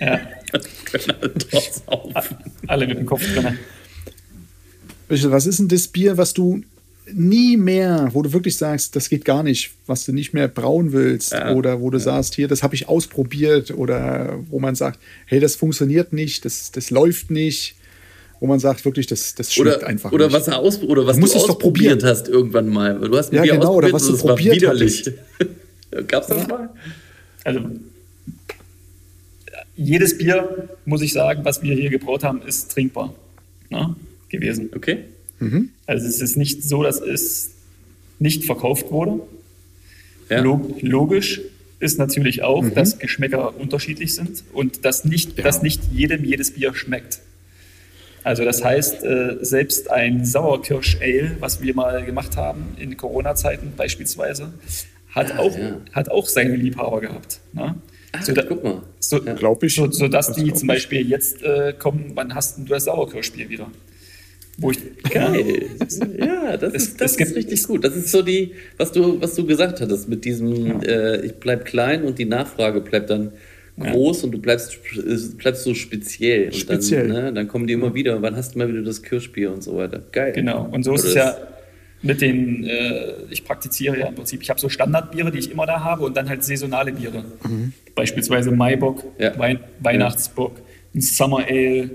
Ja. 0.00 0.20
Können 0.84 1.12
alle 1.20 1.30
draus 1.30 1.82
saufen. 1.86 2.36
Alle 2.66 2.86
mit 2.86 2.98
dem 2.98 3.06
Kopf 3.06 3.22
drin. 3.34 3.58
Was 5.08 5.46
ist 5.46 5.58
denn 5.58 5.68
das 5.68 5.88
Bier, 5.88 6.16
was 6.16 6.34
du 6.34 6.62
nie 7.12 7.56
mehr, 7.56 8.08
wo 8.12 8.22
du 8.22 8.32
wirklich 8.32 8.56
sagst, 8.56 8.96
das 8.96 9.08
geht 9.08 9.24
gar 9.24 9.42
nicht, 9.42 9.70
was 9.86 10.04
du 10.04 10.12
nicht 10.12 10.32
mehr 10.34 10.48
brauen 10.48 10.92
willst 10.92 11.32
Ja. 11.32 11.54
oder 11.54 11.80
wo 11.80 11.90
du 11.90 11.98
sagst, 12.00 12.34
hier, 12.34 12.48
das 12.48 12.62
habe 12.62 12.74
ich 12.74 12.88
ausprobiert 12.88 13.70
oder 13.70 14.38
wo 14.50 14.58
man 14.58 14.74
sagt, 14.74 14.98
hey, 15.26 15.38
das 15.40 15.54
funktioniert 15.56 16.12
nicht, 16.12 16.44
das, 16.44 16.72
das 16.72 16.90
läuft 16.90 17.30
nicht, 17.30 17.76
wo 18.40 18.46
man 18.46 18.58
sagt, 18.58 18.84
wirklich, 18.84 19.06
das, 19.06 19.34
das 19.34 19.54
schmeckt 19.54 19.78
Oder, 19.78 19.86
einfach 19.86 20.12
oder 20.12 20.26
nicht. 20.26 20.34
was, 20.36 20.48
er 20.48 20.58
aus, 20.58 20.82
oder 20.82 21.06
was 21.06 21.14
Du 21.16 21.20
du, 21.20 21.20
musst 21.22 21.36
es 21.36 21.42
doch 21.42 21.50
ausprobiert 21.50 22.00
probieren. 22.00 22.10
hast 22.10 22.28
irgendwann 22.28 22.68
mal. 22.68 22.98
Du 22.98 23.16
hast 23.16 23.32
Ja, 23.32 23.42
Bier 23.42 23.52
genau, 23.54 23.74
oder 23.76 23.94
ausprobiert 23.94 24.12
was 24.12 24.20
du 24.20 24.26
probiert 24.26 24.56
widerlich. 24.56 25.10
Gab's 26.08 26.26
das 26.26 26.46
mal? 26.48 26.68
Also, 27.44 27.60
jedes 29.76 30.18
Bier, 30.18 30.68
muss 30.84 31.02
ich 31.02 31.12
sagen, 31.12 31.44
was 31.44 31.62
wir 31.62 31.74
hier 31.74 31.90
gebraut 31.90 32.24
haben, 32.24 32.42
ist 32.42 32.70
trinkbar 32.72 33.14
ne, 33.70 33.94
gewesen. 34.28 34.70
Okay. 34.74 34.98
Also 35.86 36.06
es 36.06 36.20
ist 36.20 36.36
nicht 36.36 36.62
so, 36.64 36.82
dass 36.82 37.00
es 37.00 37.50
nicht 38.18 38.44
verkauft 38.44 38.90
wurde. 38.90 39.20
Ja. 40.30 40.40
Log 40.40 40.80
logisch 40.82 41.40
ist 41.78 41.98
natürlich 41.98 42.42
auch, 42.42 42.66
dass 42.70 42.98
Geschmäcker 42.98 43.54
unterschiedlich 43.60 44.14
sind 44.14 44.44
und 44.52 44.84
dass 44.84 45.04
nicht, 45.04 45.36
Ja. 45.36 45.44
dass 45.44 45.62
nicht 45.62 45.82
jedem 45.92 46.24
jedes 46.24 46.52
Bier 46.52 46.74
schmeckt. 46.74 47.20
Also 48.24 48.44
das 48.44 48.64
heißt, 48.64 49.04
äh, 49.04 49.36
selbst 49.42 49.90
ein 49.90 50.24
Sauerkirsch-Ale, 50.24 51.36
was 51.38 51.62
wir 51.62 51.74
mal 51.74 52.04
gemacht 52.04 52.36
haben 52.36 52.74
in 52.80 52.96
Corona-Zeiten 52.96 53.74
beispielsweise, 53.76 54.52
hat, 55.10 55.38
auch, 55.38 55.56
ja. 55.56 55.80
hat 55.92 56.08
auch 56.10 56.26
seine 56.26 56.56
Liebhaber 56.56 57.00
gehabt. 57.02 57.40
Ne? 57.52 57.76
Ach, 58.12 58.22
So 58.24 58.32
guck 58.34 58.64
mal. 58.64 58.82
So, 58.98 59.20
Glaub 59.20 59.62
ich. 59.62 59.74
So, 59.76 59.90
so 59.92 60.08
dass 60.08 60.28
Das 60.28 60.36
die 60.36 60.52
zum 60.54 60.68
ich. 60.68 60.74
Beispiel 60.74 61.06
jetzt 61.08 61.42
äh, 61.42 61.72
kommen, 61.78 62.12
wann 62.14 62.34
hast 62.34 62.56
denn 62.56 62.64
du 62.66 62.70
das 62.72 62.84
Sauerkirschbier 62.84 63.48
wieder? 63.48 63.70
Wo 64.58 64.70
ich, 64.70 64.78
Geil. 65.10 65.66
Ja, 66.18 66.56
das, 66.56 66.72
Es- 66.74 66.82
ist, 66.88 67.00
das 67.00 67.16
ist 67.16 67.36
richtig 67.36 67.62
gut. 67.64 67.84
Das 67.84 67.94
ist 67.94 68.10
so 68.10 68.22
die, 68.22 68.52
was 68.78 68.90
du, 68.92 69.20
was 69.20 69.34
du 69.34 69.44
gesagt 69.46 69.80
hattest, 69.80 70.08
mit 70.08 70.24
diesem, 70.24 70.80
äh, 70.82 71.20
ich 71.26 71.34
bleib 71.34 71.64
klein 71.66 72.04
und 72.04 72.18
die 72.18 72.24
Nachfrage 72.24 72.80
bleibt 72.80 73.10
dann 73.10 73.32
groß 73.78 74.24
und 74.24 74.32
du 74.32 74.38
bleibst, 74.38 74.78
bleibst 75.36 75.64
so 75.64 75.74
speziell. 75.74 76.46
Und 76.46 76.54
Speziell. 76.54 77.08
Dann, 77.08 77.24
ne, 77.24 77.32
dann 77.34 77.48
kommen 77.48 77.66
die 77.66 77.74
immer 77.74 77.92
wieder, 77.94 78.22
wann 78.22 78.34
hast 78.34 78.54
du 78.54 78.58
mal 78.58 78.68
wieder 78.68 78.80
das 78.82 79.02
Kirschbier 79.02 79.52
und 79.52 79.62
so 79.62 79.76
weiter. 79.76 80.00
Geil. 80.12 80.32
Genau, 80.32 80.66
und 80.72 80.82
so 80.82 80.94
ist 80.94 81.04
es 81.04 81.12
ja 81.14 81.36
mit 82.00 82.22
den, 82.22 82.64
äh, 82.64 83.12
ich 83.30 83.44
praktiziere 83.44 83.98
ja 83.98 84.06
im 84.06 84.14
Prinzip, 84.14 84.40
ich 84.40 84.48
habe 84.48 84.58
so 84.60 84.70
Standardbiere, 84.70 85.30
die 85.30 85.38
ich 85.40 85.50
immer 85.50 85.66
da 85.66 85.84
habe 85.84 86.04
und 86.04 86.16
dann 86.16 86.26
halt 86.28 86.42
saisonale 86.44 86.92
Biere. 86.92 87.24
Beispielsweise 87.94 88.50
Maibock, 88.50 89.04
Ja. 89.18 89.38
Wein, 89.38 89.60
Weihnachtsbock, 89.80 90.52
ein 90.96 91.00
Summer 91.02 91.44
Ale, 91.46 91.90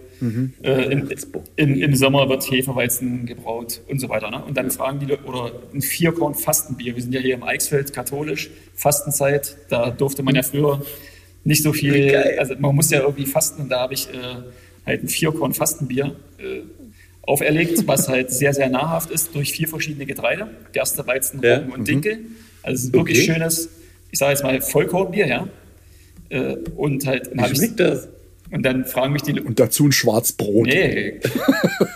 äh, 0.63 0.91
im, 0.91 1.09
im, 1.55 1.81
im 1.81 1.95
Sommer 1.95 2.29
wird 2.29 2.49
Hefeweizen 2.49 3.25
gebraut 3.25 3.81
und 3.89 3.99
so 3.99 4.07
weiter. 4.09 4.29
Ne? 4.29 4.43
Und 4.45 4.55
dann 4.55 4.69
fragen 4.71 4.99
die 4.99 5.07
Leute, 5.07 5.23
oder 5.25 5.51
ein 5.73 5.81
Vierkorn 5.81 6.35
Fastenbier, 6.35 6.95
wir 6.95 7.01
sind 7.01 7.13
ja 7.13 7.19
hier 7.19 7.33
im 7.33 7.43
Eichsfeld 7.43 7.91
katholisch, 7.93 8.51
Fastenzeit, 8.75 9.57
da 9.69 9.89
durfte 9.89 10.21
man 10.23 10.35
ja 10.35 10.43
früher 10.43 10.81
nicht 11.43 11.63
so 11.63 11.73
viel, 11.73 12.11
Geil. 12.11 12.35
also 12.39 12.53
man 12.59 12.75
muss 12.75 12.91
ja 12.91 13.01
irgendwie 13.01 13.25
fasten 13.25 13.63
und 13.63 13.69
da 13.69 13.79
habe 13.81 13.95
ich 13.95 14.07
äh, 14.09 14.13
halt 14.85 15.03
ein 15.03 15.07
Vierkorn 15.07 15.53
Fastenbier 15.53 16.15
äh, 16.37 16.61
auferlegt, 17.23 17.87
was 17.87 18.07
halt 18.07 18.31
sehr, 18.31 18.53
sehr 18.53 18.69
nahrhaft 18.69 19.09
ist 19.11 19.33
durch 19.33 19.51
vier 19.51 19.67
verschiedene 19.67 20.05
Getreide, 20.05 20.49
Gerste, 20.71 21.05
Weizen, 21.07 21.41
Ja. 21.43 21.57
Roggen 21.57 21.71
und 21.73 21.87
Dinkel. 21.87 22.19
Also 22.63 22.75
es 22.75 22.83
ist 22.83 22.89
ein 22.89 22.93
wirklich 22.93 23.17
Okay. 23.23 23.33
schönes, 23.33 23.69
ich 24.11 24.19
sage 24.19 24.33
jetzt 24.33 24.43
mal 24.43 24.61
Vollkornbier, 24.61 25.27
ja. 25.27 25.47
Äh, 26.29 26.57
Und 26.75 27.05
halt, 27.07 27.27
dann 27.27 27.37
Wie 27.39 27.41
hab 27.41 27.51
ich, 27.51 27.57
schmeckt 27.57 27.79
das? 27.79 28.07
Und 28.51 28.63
dann 28.63 28.85
fragen 28.85 29.13
mich 29.13 29.21
die 29.23 29.31
Leute, 29.31 29.47
Und 29.47 29.59
dazu 29.59 29.87
ein 29.87 29.91
Schwarzbrot. 29.91 30.67
nee. 30.67 31.19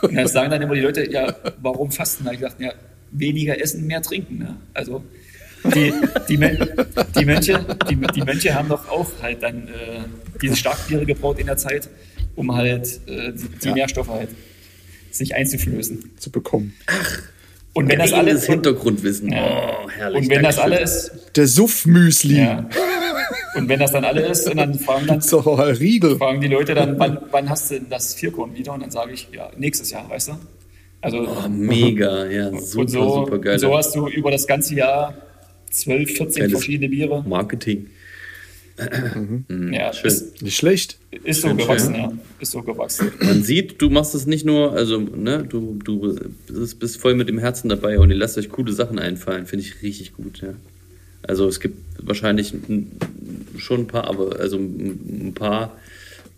Und 0.01 0.15
dann 0.15 0.27
sagen 0.27 0.51
dann 0.51 0.61
immer 0.61 0.75
die 0.75 0.81
Leute, 0.81 1.09
ja, 1.11 1.35
warum 1.61 1.91
fasten? 1.91 2.23
Da 2.23 2.29
habe 2.31 2.35
ich 2.35 2.41
gesagt, 2.41 2.61
ja, 2.61 2.73
weniger 3.11 3.59
essen, 3.61 3.85
mehr 3.85 4.01
trinken. 4.01 4.37
Ne? 4.39 4.57
Also 4.73 5.03
die, 5.73 5.91
die, 6.29 6.37
die, 7.17 7.25
Mönche, 7.25 7.65
die, 7.89 7.95
die 7.95 8.21
Mönche 8.21 8.53
haben 8.53 8.69
doch 8.69 8.87
auch 8.89 9.09
halt 9.21 9.41
dann 9.43 9.67
äh, 9.67 9.99
diese 10.41 10.55
Starkbiere 10.55 11.05
gebraut 11.05 11.39
in 11.39 11.47
der 11.47 11.57
Zeit, 11.57 11.89
um 12.35 12.55
halt 12.55 12.99
äh, 13.07 13.31
die, 13.33 13.47
die 13.63 13.67
Ja. 13.69 13.73
Nährstoffe 13.73 14.09
halt 14.09 14.29
sich 15.11 15.33
einzuflößen. 15.35 16.11
zu 16.17 16.29
bekommen. 16.29 16.73
Und 17.73 17.89
wenn 17.89 17.99
das 17.99 18.13
alles 18.13 18.45
Hintergrundwissen. 18.45 19.31
Ja. 19.31 19.79
Oh, 19.83 19.89
herrlich. 19.89 20.21
und 20.23 20.29
wenn 20.29 20.43
das 20.43 20.57
Dankeschön. 20.57 20.77
alle 20.77 20.83
ist, 20.83 21.11
Der 21.35 21.47
Suff-Müsli. 21.47 22.37
ja. 22.37 22.69
Und 23.55 23.69
wenn 23.69 23.79
das 23.79 23.91
dann 23.91 24.03
alle 24.05 24.21
ist, 24.27 24.49
und 24.49 24.57
dann 24.57 24.73
fragen 24.77 25.07
dann 25.07 25.21
ein 25.21 25.75
Riegel. 25.77 26.17
fragen 26.17 26.41
die 26.41 26.47
Leute 26.47 26.73
dann, 26.75 26.99
wann, 26.99 27.19
wann 27.31 27.49
hast 27.49 27.71
du 27.71 27.75
denn 27.75 27.89
das 27.89 28.13
Vierkorn 28.13 28.55
wieder? 28.55 28.73
Und 28.73 28.81
dann 28.83 28.91
sage 28.91 29.13
ich, 29.13 29.27
ja, 29.31 29.49
nächstes 29.57 29.91
Jahr, 29.91 30.09
weißt 30.09 30.29
du? 30.29 30.33
Also 31.01 31.19
Oh, 31.19 31.47
mega, 31.49 32.25
ja, 32.25 32.49
super, 32.59 32.81
und 32.81 32.87
so, 32.89 33.09
super 33.25 33.39
geil. 33.39 33.53
und 33.53 33.59
so 33.59 33.77
hast 33.77 33.95
du 33.95 34.07
über 34.07 34.31
das 34.31 34.47
ganze 34.47 34.75
Jahr 34.75 35.13
12, 35.71 36.11
14 36.11 36.39
Geiles 36.41 36.51
verschiedene 36.51 36.89
Biere. 36.89 37.23
Marketing. 37.27 37.87
Ja, 39.71 39.93
schön. 39.93 40.07
ist, 40.07 40.41
Nicht 40.41 40.57
schlecht. 40.57 40.99
ist 41.23 41.41
so 41.41 41.47
Schön, 41.47 41.57
gewachsen, 41.57 41.93
schön. 41.95 42.03
ja. 42.03 42.11
Ist 42.39 42.51
so 42.51 42.61
gewachsen. 42.61 43.11
Man 43.21 43.41
sieht, 43.43 43.81
du 43.81 43.89
machst 43.89 44.13
es 44.15 44.25
nicht 44.25 44.45
nur, 44.45 44.73
also, 44.73 44.99
ne, 44.99 45.45
du, 45.47 45.79
du 45.81 46.13
bist, 46.47 46.79
bist 46.79 46.97
voll 46.97 47.15
mit 47.15 47.29
dem 47.29 47.37
Herzen 47.37 47.69
dabei 47.69 47.99
und 47.99 48.09
ihr 48.09 48.17
lasst 48.17 48.37
euch 48.37 48.49
coole 48.49 48.73
Sachen 48.73 48.99
einfallen. 48.99 49.45
Finde 49.45 49.63
ich 49.63 49.81
richtig 49.81 50.13
gut, 50.13 50.41
ja. 50.41 50.49
Also 51.27 51.47
es 51.47 51.59
gibt 51.59 51.77
wahrscheinlich 52.01 52.53
schon 53.57 53.81
ein 53.81 53.87
paar, 53.87 54.07
aber 54.07 54.39
also 54.39 54.57
ein 54.57 55.33
paar, 55.33 55.77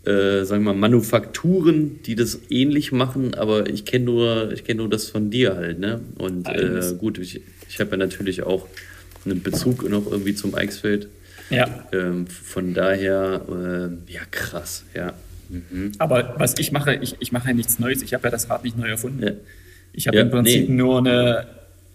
äh, 0.04 0.44
sagen 0.44 0.64
wir 0.64 0.72
mal, 0.72 0.78
Manufakturen, 0.78 2.02
die 2.04 2.14
das 2.14 2.40
ähnlich 2.50 2.92
machen, 2.92 3.34
aber 3.34 3.68
ich 3.68 3.84
kenne 3.84 4.06
nur, 4.06 4.52
ich 4.52 4.64
kenne 4.64 4.78
nur 4.78 4.90
das 4.90 5.08
von 5.10 5.30
dir 5.30 5.56
halt, 5.56 5.78
ne? 5.78 6.00
Und 6.18 6.48
äh, 6.48 6.94
gut, 6.98 7.18
ich, 7.18 7.40
ich 7.68 7.80
habe 7.80 7.92
ja 7.92 7.96
natürlich 7.98 8.42
auch 8.42 8.66
einen 9.24 9.42
Bezug 9.42 9.88
noch 9.88 10.10
irgendwie 10.10 10.34
zum 10.34 10.54
Eichsfeld. 10.54 11.08
Ja. 11.50 11.86
Ähm, 11.92 12.26
von 12.26 12.74
daher, 12.74 13.42
äh, 13.48 14.12
ja, 14.12 14.20
krass, 14.30 14.84
ja. 14.94 15.14
Mhm. 15.48 15.92
Aber 15.98 16.34
was 16.38 16.58
ich 16.58 16.72
mache, 16.72 16.94
ich, 16.96 17.16
ich 17.20 17.32
mache 17.32 17.48
ja 17.48 17.54
nichts 17.54 17.78
Neues. 17.78 18.02
Ich 18.02 18.14
habe 18.14 18.24
ja 18.24 18.30
das 18.30 18.50
Rad 18.50 18.64
nicht 18.64 18.76
neu 18.76 18.88
erfunden. 18.88 19.22
Ja. 19.22 19.32
Ich 19.92 20.06
habe 20.06 20.18
Ja, 20.18 20.22
im 20.24 20.30
Prinzip 20.30 20.68
nee. 20.68 20.74
nur 20.74 20.98
eine, 20.98 21.46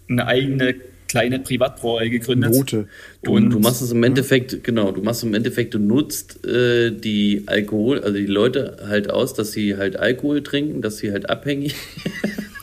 eine 0.08 0.26
eigene 0.26 0.74
kleine 1.14 1.38
Privatbrauerei 1.38 2.08
gegründet. 2.08 2.50
Note. 2.52 2.88
Du, 3.22 3.34
Und- 3.36 3.50
du 3.50 3.60
machst 3.60 3.82
es 3.82 3.92
im 3.92 4.02
Endeffekt, 4.02 4.64
genau, 4.64 4.90
du 4.90 5.00
machst 5.00 5.22
im 5.22 5.32
Endeffekt, 5.34 5.72
du 5.74 5.78
nutzt 5.78 6.44
äh, 6.44 6.90
die 6.90 7.44
Alkohol, 7.46 8.00
also 8.00 8.16
die 8.18 8.26
Leute 8.26 8.78
halt 8.88 9.10
aus, 9.10 9.32
dass 9.34 9.52
sie 9.52 9.76
halt 9.76 9.96
Alkohol 9.96 10.42
trinken, 10.42 10.82
dass 10.82 10.96
sie 10.98 11.12
halt 11.12 11.30
abhängig, 11.30 11.76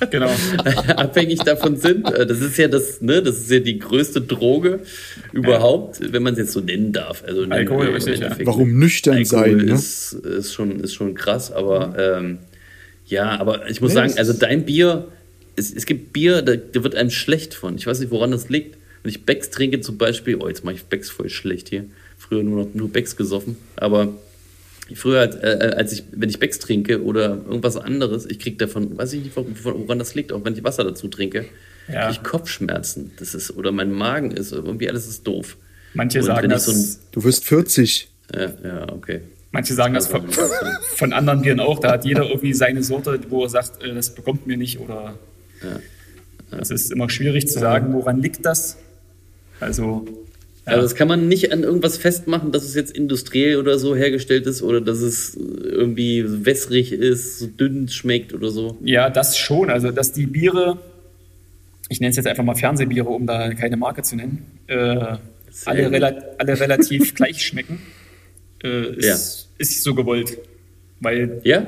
Genau. 0.10 0.32
abhängig 0.98 1.40
davon 1.40 1.78
sind. 1.78 2.12
Äh, 2.12 2.26
Das 2.26 2.42
ist 2.42 2.58
ja 2.58 2.68
das, 2.68 3.02
ne, 3.02 3.22
das 3.22 3.38
ist 3.38 3.52
ja 3.52 3.60
die 3.60 3.78
größte 3.80 4.20
Droge 4.22 4.80
überhaupt, 5.32 6.00
wenn 6.12 6.24
man 6.24 6.34
es 6.34 6.40
jetzt 6.40 6.52
so 6.54 6.60
nennen 6.60 6.92
darf. 6.92 7.24
Also 7.26 7.42
nennen 7.42 7.52
Alkohol, 7.54 7.88
im 7.88 7.94
richtig, 7.94 8.20
ja. 8.20 8.36
Warum 8.44 8.78
nüchtern 8.80 9.18
Alkohol 9.18 9.28
sein, 9.60 9.66
ne? 9.66 9.74
Ist, 9.74 10.14
ist, 10.14 10.54
schon, 10.54 10.80
ist 10.80 10.94
schon 10.96 11.14
krass, 11.14 11.52
aber 11.52 11.96
ähm, 11.98 12.40
ja, 13.06 13.40
aber 13.40 13.70
ich 13.70 13.80
muss 13.82 13.92
Nee, 13.92 13.96
sagen, 13.96 14.14
also 14.18 14.34
dein 14.34 14.66
Bier, 14.66 15.08
es, 15.62 15.74
es 15.74 15.86
gibt 15.86 16.12
Bier, 16.13 16.41
da, 16.41 16.56
da 16.56 16.84
wird 16.84 16.95
einem 16.95 17.10
schlecht 17.12 17.54
von. 17.54 17.76
Ich 17.78 17.88
weiß 17.88 18.00
nicht, 18.00 18.12
woran 18.12 18.32
das 18.32 18.50
liegt. 18.50 18.78
Wenn 19.04 19.10
ich 19.12 19.26
Becks 19.26 19.50
trinke 19.50 19.80
zum 19.82 19.97
Beispiel, 19.97 20.36
oh, 20.36 20.47
jetzt 20.47 20.63
mache 20.63 20.76
ich 20.76 20.84
Becks 20.86 21.10
voll 21.10 21.30
schlecht 21.30 21.69
hier. 21.69 21.86
Früher 22.17 22.43
nur 22.43 22.65
noch 22.65 22.74
nur 22.74 22.89
Becks 22.89 23.15
gesoffen, 23.17 23.58
aber 23.76 24.10
früher, 24.93 25.21
als, 25.21 25.36
äh, 25.38 25.74
als 25.76 25.91
ich, 25.93 26.04
wenn 26.12 26.30
ich 26.30 26.38
Becks 26.39 26.60
trinke 26.60 27.02
oder 27.04 27.30
irgendwas 27.47 27.78
anderes, 27.78 28.26
ich 28.28 28.38
kriege 28.39 28.58
davon, 28.58 28.97
weiß 28.97 29.13
ich 29.13 29.24
nicht, 29.24 29.36
woran 29.63 29.97
das 30.00 30.13
liegt, 30.15 30.32
auch 30.32 30.43
wenn 30.45 30.54
ich 30.54 30.63
Wasser 30.63 30.84
dazu 30.84 31.08
trinke, 31.08 31.45
Ja. 31.91 32.08
kriege 32.08 32.19
ich 32.21 32.24
Kopfschmerzen. 32.30 33.12
Das 33.17 33.34
ist, 33.34 33.52
oder 33.58 33.71
mein 33.71 33.91
Magen 33.91 34.32
ist, 34.32 34.52
irgendwie 34.52 34.88
alles 34.89 35.08
ist 35.08 35.26
doof. 35.26 35.58
Manche 35.93 36.19
Und 36.19 36.26
sagen 36.26 36.43
wenn 36.43 36.52
ich 36.52 36.56
das, 36.58 36.65
so 36.65 36.71
ein- 36.74 36.95
Du 37.12 37.24
wirst 37.24 37.43
40. 37.45 38.08
Ja, 38.34 38.54
ja, 38.63 38.91
okay. 38.93 39.21
manche 39.52 39.74
sagen 39.74 39.93
das 39.95 40.08
von, 40.08 40.24
von 40.95 41.12
anderen 41.12 41.41
Bieren 41.41 41.60
auch. 41.60 41.80
Da 41.80 41.91
hat 41.93 42.06
jeder 42.06 42.28
irgendwie 42.30 42.54
seine 42.54 42.84
Sorte, 42.84 43.19
wo 43.30 43.43
er 43.43 43.50
sagt, 43.50 43.82
äh, 43.84 43.93
das 43.95 44.13
bekommt 44.13 44.45
mir 44.45 44.58
nicht 44.58 44.80
oder 44.80 45.17
das 46.52 46.69
ist 46.71 46.91
immer 46.91 47.10
schwierig 47.10 47.47
zu 47.47 47.60
sagen, 47.60 47.93
woran 47.93 48.21
liegt 48.21 48.45
das. 48.45 48.78
Also, 49.60 50.06
ja. 50.65 50.74
Also 50.74 50.82
das 50.84 50.95
kann 50.95 51.08
man 51.08 51.28
nicht 51.28 51.52
an 51.52 51.63
irgendwas 51.63 51.97
festmachen, 51.97 52.52
dass 52.52 52.63
es 52.63 52.76
jetzt 52.76 52.95
industriell 52.95 53.58
oder 53.58 53.80
so 53.80 53.95
hergestellt 53.95 54.45
ist 54.47 54.62
oder 54.62 54.80
dass 54.82 55.00
es 55.00 55.36
irgendwie 55.36 56.24
wässrig 56.45 56.91
ist, 56.91 57.39
so 57.39 57.47
dünn 57.47 57.88
schmeckt 57.88 58.34
oder 58.34 58.50
so. 58.52 58.78
Ja, 58.84 59.10
das 59.10 59.38
schon. 59.38 59.69
Also, 59.69 59.91
dass 59.91 60.12
die 60.12 60.28
Biere, 60.28 60.78
ich 61.89 62.00
nenne 62.00 62.12
es 62.12 62.15
jetzt 62.17 62.28
einfach 62.28 62.43
mal 62.43 62.56
Fernsehbiere, 62.56 63.10
um 63.10 63.26
da 63.26 63.54
keine 63.54 63.78
Marke 63.78 64.04
zu 64.04 64.15
nennen, 64.15 64.45
äh, 64.67 64.76
alle, 65.65 65.91
rela 65.91 66.13
alle 66.38 66.60
relativ 66.60 67.15
gleich 67.15 67.43
schmecken, 67.45 67.80
äh, 68.63 68.95
ist, 68.95 69.50
ist 69.58 69.84
so 69.84 69.95
gewollt. 69.95 70.38
Weil 71.00 71.41
Ja? 71.43 71.62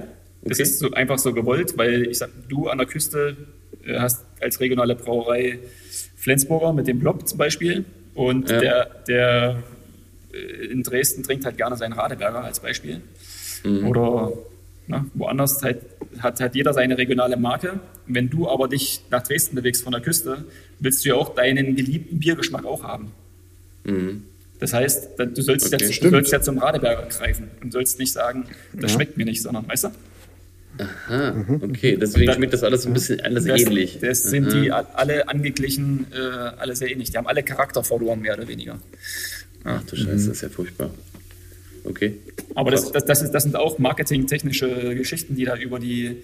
das 0.43 0.60
Okay. 0.60 0.63
ist 0.63 0.79
so 0.79 0.91
einfach 0.91 1.17
so 1.19 1.34
gewollt, 1.34 1.77
weil 1.77 2.08
ich 2.08 2.17
sag, 2.19 2.29
du 2.49 2.67
an 2.67 2.77
der 2.77 2.88
Küste 2.88 3.38
hast 3.88 4.26
als 4.41 4.60
regionale 4.60 4.96
Brauerei 4.96 5.60
Flensburger 6.15 6.74
mit 6.74 6.88
dem 6.88 7.00
Blob 7.00 7.28
zum 7.28 7.38
Beispiel 7.38 7.86
und 8.15 8.50
Ja. 8.50 8.60
der, 8.60 8.86
der 9.08 9.63
äh, 10.34 10.65
in 10.67 10.84
Dresden 10.84 11.24
trinkt 11.24 11.46
halt 11.46 11.58
gerne 11.58 11.76
seinen 11.78 11.93
Radeberger 11.93 12.43
als 12.43 12.60
Beispiel. 12.60 13.02
Mhm. 13.63 13.88
Oder 13.88 14.32
ne, 14.88 15.06
woanders 15.13 15.62
halt, 15.63 15.82
hat 16.19 16.39
halt 16.39 16.56
jeder 16.56 16.74
seine 16.74 16.98
regionale 16.98 17.38
Marke. 17.38 17.80
Wenn 18.08 18.30
du 18.30 18.50
aber 18.50 18.67
dich 18.67 19.02
nach 19.12 19.24
Dresden 19.24 19.56
bewegst 19.56 19.84
von 19.84 19.91
der 19.93 20.02
Küste, 20.02 20.46
willst 20.80 21.04
du 21.06 21.10
ja 21.10 21.15
auch 21.15 21.34
deinen 21.36 21.76
geliebten 21.76 22.19
Biergeschmack 22.19 22.65
auch 22.65 22.84
haben. 22.84 23.12
Mhm. 23.86 24.24
Das 24.60 24.72
heißt, 24.74 25.10
du 25.17 25.41
sollst, 25.41 25.74
Okay. 25.74 25.86
ja, 25.86 26.00
du 26.02 26.10
sollst 26.10 26.32
ja 26.32 26.41
zum 26.41 26.58
Radeberger 26.58 27.06
greifen 27.08 27.52
und 27.62 27.74
sollst 27.74 28.00
nicht 28.00 28.13
sagen, 28.13 28.46
das 28.74 28.91
Ja. 28.91 28.96
schmeckt 28.96 29.17
mir 29.17 29.26
nicht, 29.26 29.41
sondern, 29.41 29.67
weißt 29.67 29.86
du? 29.86 29.89
Ah, 31.07 31.33
okay, 31.62 31.97
deswegen 32.01 32.27
Da- 32.27 32.33
schmeckt 32.33 32.53
das 32.53 32.63
alles 32.63 32.86
ein 32.88 32.93
bisschen 32.93 33.21
alles 33.21 33.45
Das, 33.45 33.62
ähnlich. 33.62 33.99
das 34.01 34.23
sind 34.23 34.47
Aha. 34.47 34.59
die 34.62 34.71
alle 34.71 35.27
angeglichen, 35.29 36.07
äh, 36.12 36.17
alle 36.17 36.75
sehr 36.75 36.89
ähnlich. 36.91 37.12
Die 37.12 37.17
haben 37.17 37.27
alle 37.27 37.43
Charakter 37.43 37.83
verloren, 37.83 38.21
mehr 38.21 38.33
oder 38.36 38.47
weniger. 38.47 38.79
Ach 39.63 39.83
du 39.83 39.95
Scheiße, 39.95 40.12
das 40.12 40.27
ist 40.27 40.41
ja 40.41 40.49
furchtbar. 40.49 40.89
Okay. 41.83 42.15
Aber 42.55 42.71
das, 42.71 42.91
das, 42.91 43.05
das, 43.05 43.21
ist, 43.21 43.31
das 43.31 43.43
sind 43.43 43.55
auch 43.55 43.77
marketingtechnische 43.77 44.95
Geschichten, 44.95 45.36
die 45.36 45.45
da 45.45 45.55
über 45.57 45.79
die, 45.79 46.17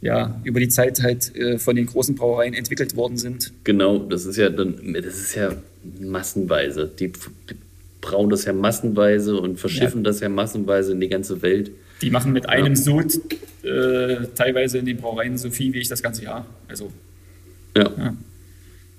ja, 0.00 0.40
über 0.44 0.60
die 0.60 0.68
Zeit 0.68 1.00
halt 1.02 1.34
äh, 1.36 1.58
von 1.58 1.76
den 1.76 1.86
großen 1.86 2.14
Brauereien 2.14 2.54
entwickelt 2.54 2.96
worden 2.96 3.16
sind. 3.16 3.52
Genau, 3.64 3.98
das 3.98 4.24
ist 4.24 4.36
ja 4.38 4.48
dann, 4.50 4.94
das 4.94 5.04
ist 5.14 5.34
ja 5.36 5.54
massenweise. 6.00 6.90
Die, 6.98 7.08
die 7.08 7.54
brauen 8.00 8.28
das 8.30 8.44
ja 8.44 8.52
massenweise 8.52 9.36
und 9.38 9.58
verschiffen 9.60 10.02
das 10.04 10.20
ja 10.20 10.28
massenweise 10.28 10.92
in 10.92 11.00
die 11.00 11.08
ganze 11.08 11.42
Welt. 11.42 11.70
Die 12.02 12.10
machen 12.10 12.32
mit 12.32 12.48
einem 12.48 12.74
Ja. 12.74 12.76
Sud 12.76 13.20
äh, 13.64 14.26
teilweise 14.34 14.78
in 14.78 14.86
den 14.86 14.96
Brauereien 14.98 15.38
so 15.38 15.50
viel 15.50 15.72
wie 15.72 15.78
ich 15.78 15.88
das 15.88 16.02
ganze 16.02 16.22
Jahr. 16.24 16.46
Also, 16.68 16.92
Ja. 17.76 17.90
ja. 17.96 18.16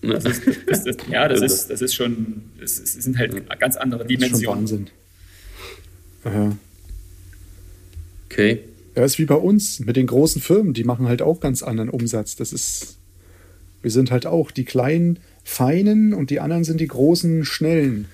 Ja. 0.02 0.14
Das 0.14 0.26
ist, 0.26 0.42
das, 0.68 0.84
das, 0.84 0.98
ja, 1.10 1.28
das 1.28 1.42
ist, 1.42 1.70
das 1.70 1.82
ist 1.82 1.96
schon, 1.96 2.44
es 2.62 2.76
sind 2.76 3.18
halt 3.18 3.50
ganz 3.60 3.76
andere 3.76 4.04
Das 4.04 4.12
ist 4.12 4.14
schon 4.14 4.22
Dimensionen. 4.28 4.60
Wahnsinn. 4.62 4.88
Ja. 6.26 6.58
Okay. 8.30 8.60
Ja, 8.96 9.04
ist 9.04 9.18
wie 9.20 9.26
bei 9.26 9.36
uns 9.36 9.80
mit 9.80 9.96
den 9.96 10.08
großen 10.08 10.42
Firmen, 10.42 10.74
die 10.74 10.84
machen 10.84 11.08
halt 11.08 11.22
auch 11.22 11.40
ganz 11.40 11.64
anderen 11.64 11.90
Umsatz. 11.90 12.36
Das 12.36 12.54
ist, 12.54 12.98
wir 13.82 13.92
sind 13.92 14.12
halt 14.12 14.26
auch 14.26 14.52
die 14.52 14.64
kleinen, 14.64 15.20
feinen 15.44 16.14
und 16.14 16.30
die 16.30 16.40
anderen 16.40 16.64
sind 16.64 16.80
die 16.82 16.88
großen, 16.88 17.44
schnellen. 17.46 18.06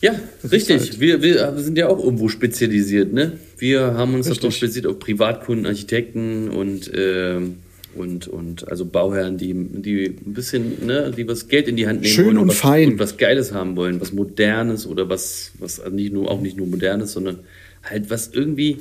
Ja, 0.00 0.14
Das 0.42 0.50
richtig. 0.52 0.80
halt- 0.80 1.00
Wir, 1.00 1.22
wir 1.22 1.52
sind 1.58 1.76
ja 1.76 1.88
auch 1.88 2.02
irgendwo 2.02 2.28
spezialisiert, 2.28 3.12
ne? 3.12 3.32
Wir 3.58 3.80
haben 3.94 4.14
uns 4.14 4.26
Richtig. 4.26 4.40
darauf 4.40 4.54
spezialisiert 4.54 4.86
auf 4.86 4.98
Privatkunden, 4.98 5.66
Architekten 5.66 6.48
und, 6.48 6.90
ähm, 6.94 7.56
und, 7.94 8.26
und 8.28 8.66
also 8.68 8.86
Bauherren, 8.86 9.36
die, 9.36 9.52
die 9.52 10.06
ein 10.06 10.32
bisschen, 10.32 10.86
ne, 10.86 11.12
die 11.14 11.28
was 11.28 11.48
Geld 11.48 11.68
in 11.68 11.76
die 11.76 11.86
Hand 11.86 12.00
nehmen 12.00 12.14
Schön 12.14 12.26
wollen 12.26 12.38
und 12.38 12.48
was, 12.48 12.56
fein. 12.56 12.92
und 12.92 12.98
was 12.98 13.16
Geiles 13.18 13.52
haben 13.52 13.76
wollen, 13.76 14.00
was 14.00 14.12
Modernes 14.12 14.86
oder 14.86 15.08
was, 15.10 15.50
was 15.58 15.82
nicht 15.90 16.12
nur, 16.14 16.30
auch 16.30 16.40
nicht 16.40 16.56
nur 16.56 16.66
Modernes, 16.68 17.12
sondern 17.12 17.40
halt 17.82 18.08
was 18.08 18.30
irgendwie, 18.32 18.78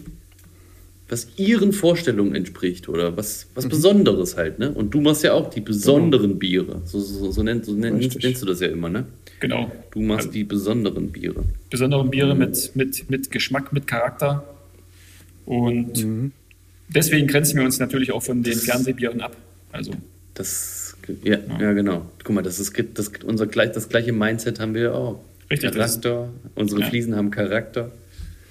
was 1.09 1.27
ihren 1.37 1.73
Vorstellungen 1.73 2.35
entspricht 2.35 2.87
oder 2.87 3.17
was, 3.17 3.47
was 3.55 3.65
Mhm. 3.65 3.69
Besonderes 3.69 4.37
halt, 4.37 4.59
ne? 4.59 4.71
Und 4.71 4.93
du 4.93 5.01
machst 5.01 5.23
ja 5.23 5.33
auch 5.33 5.49
die 5.49 5.61
besonderen 5.61 6.37
Biere. 6.39 6.81
So, 6.85 6.99
so, 6.99 7.31
so, 7.31 7.43
nennt, 7.43 7.65
so 7.65 7.73
nennst, 7.73 7.99
Richtig. 8.05 8.23
nennst 8.23 8.41
du 8.41 8.45
das 8.45 8.59
ja 8.59 8.67
immer, 8.67 8.89
ne? 8.89 9.05
Genau. 9.39 9.71
Du 9.91 10.01
machst 10.01 10.33
die 10.33 10.43
besonderen 10.43 11.11
Biere. 11.11 11.43
besondere 11.69 12.05
Biere 12.05 12.35
mit, 12.35 12.71
mit, 12.75 13.09
mit 13.09 13.31
Geschmack, 13.31 13.71
mit 13.73 13.87
Charakter. 13.87 14.43
Und 15.45 16.03
Mhm. 16.03 16.31
deswegen 16.89 17.27
grenzen 17.27 17.57
wir 17.57 17.65
uns 17.65 17.79
natürlich 17.79 18.11
auch 18.11 18.21
von 18.21 18.43
den 18.43 18.53
Fernsehbieren 18.57 19.21
ab. 19.21 19.35
Also, 19.71 19.91
Das, 20.35 20.95
ja, 21.23 21.37
ja, 21.59 21.73
genau. 21.73 22.05
Guck 22.23 22.33
mal, 22.35 22.41
das 22.41 22.59
ist 22.59 22.73
das, 22.93 23.11
unser 23.25 23.45
gleich, 23.47 23.71
das 23.73 23.89
gleiche 23.89 24.13
Mindset 24.13 24.59
haben 24.59 24.73
wir 24.73 24.81
ja 24.83 24.91
auch. 24.93 25.19
Richtig, 25.51 25.71
das 25.71 25.95
ist- 25.95 26.01
Charakter. 26.03 26.29
Unsere 26.55 26.81
Ja. 26.81 26.87
Fliesen 26.87 27.15
haben 27.15 27.31
Charakter. 27.31 27.91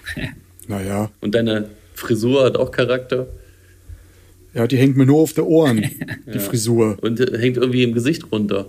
Naja, 0.69 1.11
Und 1.23 1.35
deine 1.35 1.69
Frisur 1.99 2.45
hat 2.45 2.57
auch 2.57 2.71
Charakter. 2.71 3.27
ja, 4.55 4.67
die 4.67 4.77
hängt 4.79 4.97
mir 4.97 5.07
nur 5.07 5.19
auf 5.21 5.33
der 5.35 5.47
Ohren, 5.47 5.83
die 6.27 6.33
Ja. 6.33 6.39
Frisur. 6.41 6.97
Und 7.03 7.21
äh, 7.21 7.39
hängt 7.39 7.57
irgendwie 7.57 7.83
im 7.83 7.93
Gesicht 7.95 8.31
runter. 8.33 8.67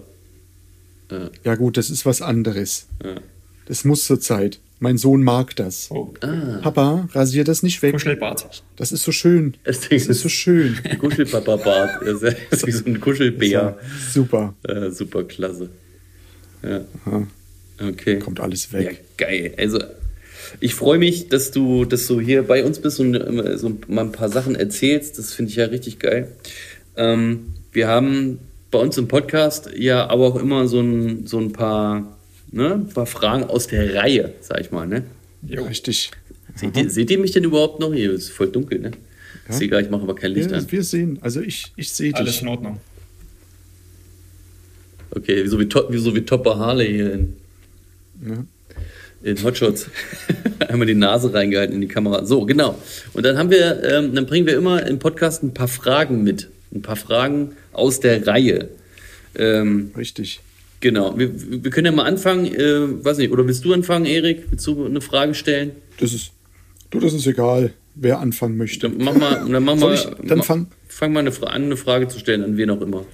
Ja 1.43 1.55
gut, 1.55 1.75
das 1.77 1.89
ist 1.89 2.05
was 2.05 2.21
anderes. 2.21 2.85
Ja. 3.03 3.15
Das 3.65 3.83
muss 3.83 4.05
zur 4.05 4.19
Zeit. 4.19 4.59
Mein 4.79 4.97
Sohn 4.99 5.23
mag 5.23 5.55
das. 5.55 5.87
oh, 5.89 6.13
Ah, 6.21 6.59
Papa, 6.61 7.09
rasier 7.13 7.43
das 7.43 7.63
nicht 7.63 7.81
weg. 7.81 7.93
Kuschelbart. 7.93 8.63
Das 8.75 8.91
ist 8.91 9.03
so 9.03 9.11
schön. 9.11 9.55
das 9.63 9.81
Das 9.89 10.05
ist 10.07 10.21
so 10.21 10.29
schön. 10.29 10.77
Kuschelpapa-Bart. 10.99 12.01
Das 12.05 12.21
ist 12.23 12.37
das 12.51 12.59
ist 12.63 12.67
wie 12.67 12.71
so 12.71 12.85
ein 12.85 13.01
Kuschelbär. 13.01 13.49
Ja, 13.49 13.77
super. 14.13 14.53
Äh, 14.67 14.91
super 14.91 15.23
klasse. 15.23 15.69
Ja. 16.63 16.81
Aha. 17.05 17.27
Okay. 17.81 18.19
Kommt 18.19 18.39
alles 18.39 18.69
Ja, 18.71 18.79
weg. 18.79 19.03
geil. 19.17 19.53
Also, 19.57 19.79
Ich 20.59 20.73
freue 20.75 20.97
mich, 20.99 21.29
dass 21.29 21.51
du, 21.51 21.85
dass 21.85 22.07
du 22.07 22.19
hier 22.19 22.43
bei 22.43 22.63
uns 22.63 22.79
bist 22.79 22.99
und 22.99 23.15
äh, 23.15 23.57
so 23.57 23.77
mal 23.87 24.05
ein 24.05 24.11
paar 24.11 24.29
Sachen 24.29 24.55
erzählst. 24.55 25.17
Das 25.19 25.33
finde 25.33 25.49
ich 25.51 25.57
ja 25.57 25.65
richtig 25.65 25.99
geil. 25.99 26.29
Ähm, 26.95 27.53
wir 27.71 27.87
haben 27.87 28.39
bei 28.71 28.79
uns 28.79 28.97
im 28.97 29.07
Podcast 29.07 29.69
ja 29.75 30.07
aber 30.09 30.25
auch 30.27 30.35
immer 30.35 30.67
so 30.67 30.79
ein, 30.81 31.25
so 31.27 31.39
ein 31.39 31.51
paar, 31.53 32.17
ne, 32.51 32.73
ein 32.75 32.89
paar 32.89 33.05
Fragen 33.05 33.43
aus 33.43 33.67
der 33.67 33.93
Reihe, 33.95 34.33
sag 34.41 34.61
ich 34.61 34.71
mal. 34.71 34.87
Ne? 34.87 35.03
Ja, 35.47 35.61
richtig. 35.63 36.11
Seht 36.55 36.75
ihr, 36.77 36.89
seht 36.89 37.09
ihr 37.11 37.19
mich 37.19 37.31
denn 37.31 37.43
überhaupt 37.43 37.79
noch? 37.79 37.93
Hier 37.93 38.11
ist 38.11 38.29
voll 38.29 38.49
dunkel, 38.51 38.79
ne? 38.79 38.91
Ja. 39.47 39.55
Ist 39.55 39.61
egal, 39.61 39.83
ich 39.83 39.89
mache 39.89 40.01
aber 40.03 40.15
kein 40.15 40.31
Licht 40.31 40.51
Ja, 40.51 40.57
an. 40.57 40.71
wir 40.71 40.83
sehen, 40.83 41.17
also 41.21 41.41
ich, 41.41 41.71
ich 41.75 41.91
sehe 41.91 42.13
Alles 42.15 42.33
dich. 42.33 42.41
in 42.41 42.47
Ordnung. 42.49 42.79
Okay, 45.11 45.45
so 45.47 45.59
wie, 45.59 45.67
To- 45.67 45.87
wie, 45.91 45.97
so 45.97 46.13
wie 46.15 46.21
Topper 46.21 46.57
Harley 46.57 46.87
hier 46.87 47.13
in, 47.13 47.33
Ja. 48.27 48.45
In 49.23 49.41
Hotshots. 49.43 49.87
Einmal 50.67 50.87
die 50.87 50.95
Nase 50.95 51.33
reingehalten 51.33 51.75
in 51.75 51.81
die 51.81 51.87
Kamera. 51.87 52.25
So, 52.25 52.45
genau. 52.45 52.77
Und 53.13 53.25
dann 53.25 53.37
haben 53.37 53.49
wir, 53.51 53.83
ähm, 53.83 54.15
dann 54.15 54.25
bringen 54.25 54.47
wir 54.47 54.57
immer 54.57 54.85
im 54.85 54.99
Podcast 54.99 55.43
ein 55.43 55.53
paar 55.53 55.67
Fragen 55.67 56.23
mit. 56.23 56.49
Ein 56.73 56.81
paar 56.81 56.95
Fragen 56.95 57.53
aus 57.73 57.99
der 57.99 58.25
Reihe. 58.27 58.69
Ähm, 59.35 59.91
Richtig. 59.97 60.39
genau. 60.79 61.17
Wir, 61.17 61.29
wir 61.63 61.71
können 61.71 61.85
ja 61.85 61.91
mal 61.91 62.05
anfangen. 62.05 62.45
Äh, 62.45 63.03
weiß 63.03 63.17
nicht, 63.17 63.31
oder 63.31 63.45
willst 63.47 63.65
du 63.65 63.73
anfangen, 63.73 64.05
Erik? 64.05 64.43
Willst 64.51 64.65
du 64.67 64.85
eine 64.85 65.01
Frage 65.01 65.33
stellen? 65.33 65.71
Das 65.99 66.13
ist, 66.13 66.31
du, 66.91 66.99
das 66.99 67.13
ist 67.13 67.25
egal, 67.27 67.73
wer 67.95 68.19
anfangen 68.19 68.57
möchte. 68.57 68.89
Dann 68.89 68.97
mach 69.03 69.15
mal, 69.15 69.45
dann 69.49 69.63
mach 69.63 69.75
mal, 69.77 69.93
ich 69.95 70.05
dann 70.27 70.37
ma- 70.39 70.43
fang- 70.43 70.67
fang 70.87 71.11
mal 71.13 71.19
eine, 71.21 71.31
an, 71.47 71.63
eine 71.63 71.77
Frage 71.77 72.07
zu 72.07 72.19
stellen, 72.19 72.43
an 72.43 72.57
wen 72.57 72.69
auch 72.69 72.81
immer. 72.81 73.05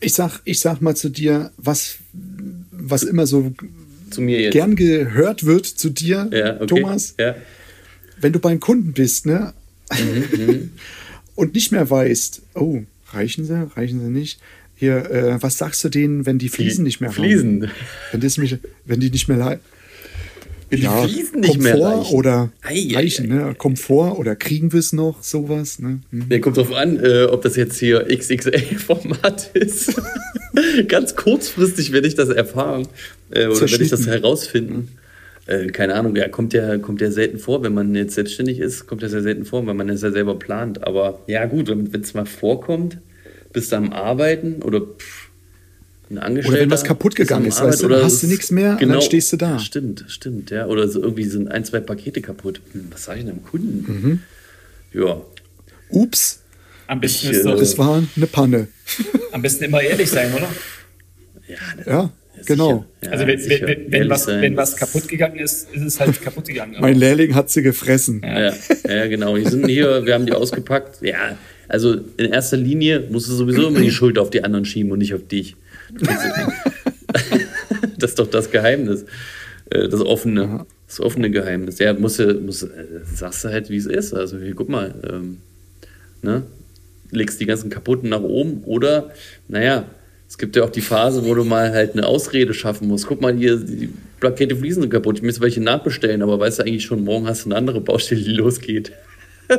Ich 0.00 0.14
sag, 0.14 0.40
ich 0.44 0.60
sag 0.60 0.80
mal 0.80 0.96
zu 0.96 1.10
dir, 1.10 1.50
was, 1.58 1.98
was 2.72 3.02
immer 3.02 3.26
so 3.26 3.52
Zu 4.10 4.20
mir 4.22 4.40
jetzt. 4.40 4.52
gern 4.52 4.76
gehört 4.76 5.44
wird 5.46 5.66
zu 5.66 5.90
dir, 5.90 6.28
Ja, 6.32 6.56
okay. 6.56 6.66
Thomas, 6.66 7.14
Ja. 7.18 7.34
wenn 8.20 8.32
du 8.32 8.38
beim 8.38 8.60
Kunden 8.60 8.92
bist, 8.92 9.26
ne? 9.26 9.52
Mhm, 9.92 10.70
und 11.34 11.54
nicht 11.54 11.72
mehr 11.72 11.88
weißt, 11.88 12.42
oh, 12.54 12.80
reichen 13.12 13.44
sie, 13.44 13.68
reichen 13.76 14.00
sie 14.00 14.10
nicht? 14.10 14.40
Hier, 14.76 15.10
äh, 15.10 15.42
was 15.42 15.58
sagst 15.58 15.84
du 15.84 15.88
denen, 15.90 16.24
wenn 16.26 16.38
die 16.38 16.48
Fliesen 16.48 16.84
nicht 16.84 17.00
mehr 17.00 17.10
Fliesen. 17.10 17.62
haben? 17.64 17.72
Wenn, 18.12 18.20
das 18.20 18.38
mich, 18.38 18.56
wenn 18.86 19.00
die 19.00 19.10
nicht 19.10 19.28
mehr 19.28 19.36
leiden. 19.36 19.60
Wenn 20.70 20.80
die 20.80 20.86
Fliesen 20.86 21.40
nicht 21.40 21.58
mehr 21.60 21.78
reichen. 21.80 22.14
oder 22.14 22.50
Ei, 22.62 22.86
ei, 22.90 22.94
reichen, 22.94 23.30
ei, 23.30 23.34
ne? 23.48 23.54
Komfort 23.56 24.16
oder 24.18 24.36
kriegen 24.36 24.72
wir 24.72 24.78
es 24.80 24.92
noch, 24.92 25.22
sowas, 25.22 25.80
ne? 25.80 26.00
Hm. 26.12 26.28
Der 26.30 26.40
kommt 26.40 26.56
drauf 26.56 26.72
an, 26.72 26.98
äh, 27.02 27.24
ob 27.24 27.42
das 27.42 27.56
jetzt 27.56 27.78
hier 27.78 28.06
XXL-Format 28.08 29.50
ist. 29.54 30.00
Ganz 30.88 31.16
kurzfristig 31.16 31.92
werde 31.92 32.08
ich 32.08 32.14
das 32.14 32.28
erfahren. 32.28 32.86
Äh, 33.30 33.46
oder 33.46 33.60
werde 33.62 33.84
ich 33.84 33.90
das 33.90 34.06
herausfinden. 34.06 34.88
Äh, 35.46 35.68
keine 35.68 35.94
Ahnung, 35.94 36.14
ja, 36.16 36.28
kommt 36.28 36.52
ja, 36.52 36.78
kommt 36.78 37.00
ja 37.00 37.10
selten 37.10 37.38
vor, 37.38 37.62
wenn 37.62 37.74
man 37.74 37.94
jetzt 37.94 38.14
selbstständig 38.14 38.58
ist, 38.60 38.86
kommt 38.86 39.02
das 39.02 39.12
ja 39.12 39.20
selten 39.20 39.44
vor, 39.44 39.66
weil 39.66 39.74
man 39.74 39.88
das 39.88 40.02
ja 40.02 40.10
selber 40.10 40.38
plant. 40.38 40.84
Aber 40.84 41.20
ja, 41.26 41.46
gut, 41.46 41.68
wenn 41.68 42.00
es 42.00 42.14
mal 42.14 42.26
vorkommt, 42.26 42.98
bist 43.52 43.72
du 43.72 43.76
am 43.76 43.92
Arbeiten 43.92 44.62
oder 44.62 44.80
pff, 44.82 45.28
ein 46.10 46.18
Angestellter. 46.18 46.54
Oder 46.56 46.62
wenn 46.62 46.70
was 46.70 46.84
kaputt 46.84 47.16
gegangen 47.16 47.46
ist, 47.46 47.58
Arbeit 47.58 47.72
weißt 47.72 47.82
du, 47.82 47.86
oder 47.86 48.04
hast 48.04 48.22
du 48.22 48.26
es- 48.26 48.30
nichts 48.32 48.50
mehr 48.50 48.78
und 48.80 48.88
dann 48.88 49.00
stehst 49.02 49.32
du 49.32 49.36
da. 49.36 49.58
Stimmt, 49.58 50.04
stimmt, 50.08 50.50
ja. 50.50 50.66
Oder 50.66 50.88
so 50.88 51.00
irgendwie 51.02 51.24
sind 51.24 51.48
ein, 51.50 51.64
zwei 51.64 51.80
Pakete 51.80 52.20
kaputt. 52.20 52.60
Hm, 52.72 52.88
was 52.90 53.04
sage 53.04 53.20
ich 53.20 53.24
denn 53.26 53.36
dem 53.36 53.44
Kunden? 53.44 54.20
Mhm. 54.92 55.00
Ja. 55.00 55.20
Ups, 55.88 56.40
Am 56.90 57.00
besten, 57.00 57.26
Ich, 57.30 57.36
ist 57.36 57.46
doch, 57.46 57.54
äh, 57.54 57.58
das 57.60 57.78
war 57.78 58.02
eine 58.16 58.26
Panne. 58.26 58.66
am 59.30 59.42
besten 59.42 59.62
immer 59.64 59.80
ehrlich 59.80 60.10
sein, 60.10 60.32
oder? 60.34 60.48
Ja, 61.46 61.56
Ja, 61.86 62.12
genau. 62.46 62.84
sicher. 63.00 63.04
Ja, 63.04 63.10
also 63.12 63.26
wenn, 63.28 63.38
wenn, 63.68 63.92
wenn, 63.92 64.10
was, 64.10 64.24
sein, 64.24 64.42
wenn 64.42 64.56
was 64.56 64.74
kaputt 64.76 65.06
gegangen 65.06 65.38
ist, 65.38 65.68
ist 65.72 65.82
es 65.82 66.00
halt 66.00 66.20
kaputt 66.20 66.46
gegangen. 66.46 66.74
Mein 66.80 66.96
Lehrling 66.96 67.34
hat 67.36 67.48
sie 67.48 67.62
gefressen. 67.62 68.22
Ja, 68.24 68.52
ja, 68.88 69.06
genau. 69.06 69.36
Die 69.36 69.44
sind 69.48 69.68
hier, 69.68 70.04
wir 70.04 70.14
haben 70.14 70.26
die 70.26 70.32
ausgepackt. 70.32 71.00
Ja, 71.02 71.38
also 71.68 71.94
in 72.16 72.32
erster 72.32 72.56
Linie 72.56 73.04
musst 73.08 73.28
du 73.28 73.34
sowieso 73.34 73.68
immer 73.68 73.80
die 73.80 73.92
Schuld 73.92 74.18
auf 74.18 74.30
die 74.30 74.42
anderen 74.42 74.64
schieben 74.64 74.90
und 74.90 74.98
nicht 74.98 75.14
auf 75.14 75.26
dich. 75.28 75.54
Das 77.98 78.10
ist 78.10 78.18
doch 78.18 78.30
das 78.30 78.50
Geheimnis. 78.50 79.04
Äh, 79.70 79.88
Das 79.88 80.00
offene, 80.00 80.64
das 80.86 81.00
offene 81.00 81.30
Geheimnis. 81.30 81.78
Ja, 81.78 81.92
musst 81.92 82.18
du, 82.18 82.34
musst, 82.40 82.62
äh, 82.64 82.68
sagst 83.14 83.44
du 83.44 83.48
halt, 83.48 83.68
wie 83.70 83.76
es 83.76 83.86
ist. 83.86 84.14
Also, 84.14 84.38
hier, 84.38 84.54
guck 84.54 84.68
mal, 84.68 84.94
ähm, 85.08 85.38
ne? 86.22 86.42
Legst 87.10 87.40
die 87.40 87.46
ganzen 87.46 87.70
kaputten 87.70 88.10
nach 88.10 88.22
oben 88.22 88.62
oder, 88.64 89.10
naja, 89.48 89.86
es 90.28 90.38
gibt 90.38 90.54
ja 90.54 90.62
auch 90.62 90.70
die 90.70 90.80
Phase, 90.80 91.24
wo 91.24 91.34
du 91.34 91.44
mal 91.44 91.72
halt 91.72 91.94
eine 91.94 92.06
Ausrede 92.06 92.54
schaffen 92.54 92.86
musst. 92.86 93.08
Guck 93.08 93.20
mal, 93.20 93.36
hier, 93.36 93.56
die 93.56 93.88
Plakette 94.20 94.54
Fliesen 94.54 94.82
sind 94.82 94.90
kaputt. 94.90 95.16
Ich 95.16 95.22
müsste 95.22 95.40
welche 95.40 95.60
nachbestellen, 95.60 96.22
aber 96.22 96.38
weißt 96.38 96.60
du 96.60 96.62
eigentlich 96.62 96.84
schon, 96.84 97.02
morgen 97.02 97.26
hast 97.26 97.44
du 97.44 97.48
eine 97.48 97.56
andere 97.56 97.80
Baustelle, 97.80 98.22
die 98.22 98.30
losgeht. 98.30 98.92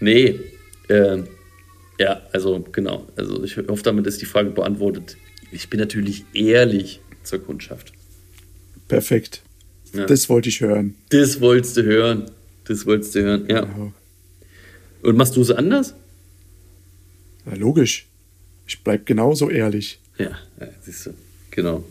nee, 0.00 0.40
ähm, 0.88 1.28
ja, 2.00 2.22
also 2.32 2.64
genau. 2.72 3.06
Also 3.14 3.44
ich 3.44 3.56
hoffe, 3.56 3.84
damit 3.84 4.08
ist 4.08 4.20
die 4.20 4.26
Frage 4.26 4.50
beantwortet. 4.50 5.16
Ich 5.52 5.70
bin 5.70 5.78
natürlich 5.78 6.24
ehrlich 6.34 7.00
zur 7.22 7.44
Kundschaft. 7.44 7.92
Perfekt. 8.88 9.42
Ja. 9.92 10.06
Das 10.06 10.28
wollte 10.28 10.48
ich 10.48 10.60
hören. 10.60 10.96
Das 11.10 11.40
wolltest 11.40 11.76
du 11.76 11.84
hören. 11.84 12.30
Das 12.64 12.86
wolltest 12.86 13.14
du 13.14 13.22
hören, 13.22 13.46
ja. 13.48 13.62
Ja. 13.62 13.92
Und 15.04 15.16
machst 15.16 15.36
du 15.36 15.42
es 15.42 15.50
anders? 15.50 15.94
Ja, 17.46 17.54
logisch. 17.56 18.06
Ich 18.66 18.82
bleib 18.82 19.06
genauso 19.06 19.50
ehrlich. 19.50 19.98
Ja, 20.18 20.30
ja 20.60 20.68
siehst 20.82 21.06
du. 21.06 21.10
Genau. 21.50 21.84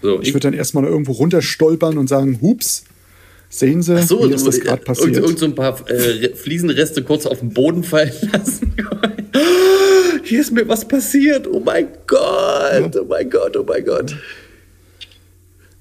So, 0.00 0.20
Ich 0.20 0.28
würde 0.34 0.40
dann 0.48 0.54
erstmal 0.54 0.84
irgendwo 0.84 1.12
runterstolpern 1.12 1.98
und 1.98 2.08
sagen, 2.08 2.40
hups, 2.40 2.84
sehen 3.50 3.82
Sie, 3.82 3.94
Ach 3.96 4.02
so, 4.06 4.26
mir 4.26 4.34
ist 4.34 4.46
das 4.46 4.56
so, 4.56 4.62
gerade 4.62 4.82
äh, 4.82 4.84
passiert. 4.84 5.08
Irgend, 5.08 5.24
irgend 5.24 5.38
so 5.38 5.46
ein 5.46 5.54
paar 5.54 5.88
äh, 5.88 5.94
Re- 5.94 6.34
Fliesenreste 6.34 7.02
kurz 7.04 7.26
auf 7.26 7.38
den 7.40 7.50
Boden 7.52 7.84
fallen 7.84 8.12
lassen. 8.32 8.74
Hier 10.24 10.40
ist 10.40 10.52
mir 10.52 10.66
was 10.66 10.86
passiert. 10.88 11.46
Oh 11.46 11.60
mein 11.60 11.88
Gott, 12.06 12.96
oh 12.96 13.04
mein 13.04 13.28
Gott, 13.28 13.56
oh 13.56 13.64
mein 13.68 13.84
Gott. 13.84 14.16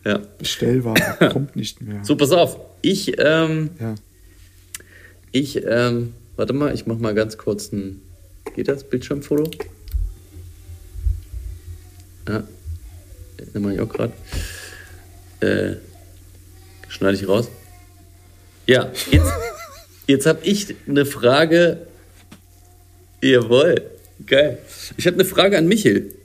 Ja, 0.03 0.19
Bestellware 0.37 1.29
kommt 1.31 1.55
nicht 1.55 1.81
mehr. 1.81 1.99
so 2.03 2.15
pass 2.15 2.31
auf. 2.31 2.57
Ich, 2.81 3.13
ähm, 3.19 3.69
Ja. 3.79 3.95
ich, 5.31 5.63
ähm, 5.65 6.13
warte 6.41 6.53
mal, 6.53 6.73
ich 6.73 6.87
mach 6.87 6.97
mal 6.97 7.13
ganz 7.13 7.37
kurz 7.37 7.71
ein, 7.71 8.01
geht 8.55 8.67
das, 8.67 8.83
Bildschirmfoto? 8.83 9.51
Ja, 12.27 12.47
den 13.53 13.61
mach 13.61 13.69
ich 13.69 13.79
auch 13.79 13.87
gerade. 13.87 14.11
Äh, 15.39 15.75
schneide 16.87 17.15
ich 17.15 17.27
raus. 17.27 17.47
Ja, 18.65 18.91
jetzt, 19.11 19.31
jetzt 20.07 20.25
habe 20.25 20.39
ich 20.41 20.75
eine 20.87 21.05
Frage. 21.05 21.85
Jawohl, 23.21 23.83
geil. 24.25 24.57
Ich 24.97 25.05
habe 25.05 25.17
eine 25.17 25.25
Frage 25.25 25.59
an 25.59 25.67
Michel. 25.67 26.15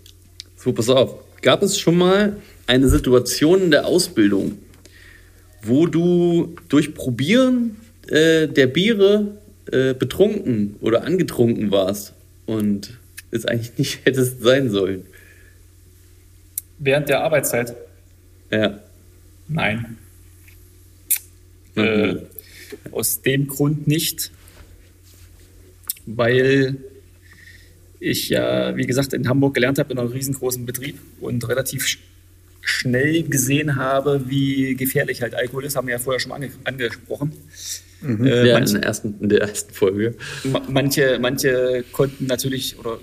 So, 0.56 0.72
pass 0.72 0.88
auf. 0.88 1.14
Gab 1.42 1.62
es 1.62 1.78
schon 1.78 1.98
mal 1.98 2.38
eine 2.66 2.88
Situation 2.88 3.64
in 3.64 3.70
der 3.70 3.84
Ausbildung, 3.84 4.56
wo 5.60 5.86
du 5.86 6.56
durch 6.70 6.94
Probieren 6.94 7.76
äh, 8.08 8.48
der 8.48 8.66
Biere 8.66 9.36
äh, 9.72 9.94
betrunken 9.94 10.76
oder 10.80 11.04
angetrunken 11.04 11.70
warst 11.70 12.14
und 12.46 12.98
es 13.30 13.44
eigentlich 13.46 13.76
nicht 13.78 14.00
hättest 14.04 14.42
sein 14.42 14.70
sollen? 14.70 15.04
Während 16.78 17.08
der 17.08 17.22
Arbeitszeit? 17.22 17.74
Ja. 18.50 18.80
Nein. 19.48 19.98
Mhm. 21.74 21.82
Äh, 21.82 22.16
aus 22.90 23.22
dem 23.22 23.46
Grund 23.46 23.86
nicht, 23.86 24.30
weil 26.04 26.76
ich 28.00 28.28
ja, 28.28 28.76
wie 28.76 28.86
gesagt, 28.86 29.12
in 29.12 29.28
Hamburg 29.28 29.54
gelernt 29.54 29.78
habe 29.78 29.92
in 29.92 29.98
einem 29.98 30.10
riesengroßen 30.10 30.66
Betrieb 30.66 30.98
und 31.20 31.48
relativ 31.48 31.86
sch 31.86 31.98
schnell 32.60 33.22
gesehen 33.22 33.76
habe, 33.76 34.28
wie 34.28 34.74
gefährlich 34.74 35.22
halt 35.22 35.36
Alkohol 35.36 35.64
ist, 35.64 35.76
haben 35.76 35.86
wir 35.86 35.94
ja 35.94 36.00
vorher 36.00 36.18
schon 36.18 36.32
ange 36.32 36.50
angesprochen. 36.64 37.32
Äh, 38.02 38.06
Mhm. 38.06 38.26
ja, 38.26 38.34
in 38.42 38.52
manche, 38.52 38.74
der, 38.74 38.82
ersten, 38.84 39.14
in 39.20 39.28
der 39.28 39.40
ersten 39.40 39.72
Folge. 39.74 40.14
ma- 40.44 40.62
manche, 40.68 41.18
manche 41.20 41.84
konnten 41.92 42.26
natürlich 42.26 42.78
oder 42.78 42.98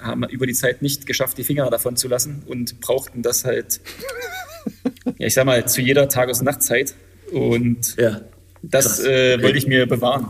haben 0.00 0.24
über 0.28 0.46
die 0.46 0.52
Zeit 0.54 0.82
nicht 0.82 1.06
geschafft, 1.06 1.38
die 1.38 1.44
Finger 1.44 1.70
davon 1.70 1.96
zu 1.96 2.08
lassen 2.08 2.42
und 2.46 2.80
brauchten 2.80 3.22
das 3.22 3.44
halt, 3.44 3.80
ja, 5.18 5.26
ich 5.26 5.34
sag 5.34 5.46
mal, 5.46 5.66
zu 5.66 5.80
jeder 5.80 6.08
Tages- 6.08 6.40
und 6.40 6.46
Nachtzeit. 6.46 6.94
Und 7.32 7.96
Ja. 7.96 8.20
das 8.62 9.00
äh, 9.00 9.34
Okay. 9.34 9.42
wollte 9.44 9.58
ich 9.58 9.66
mir 9.66 9.86
bewahren. 9.86 10.28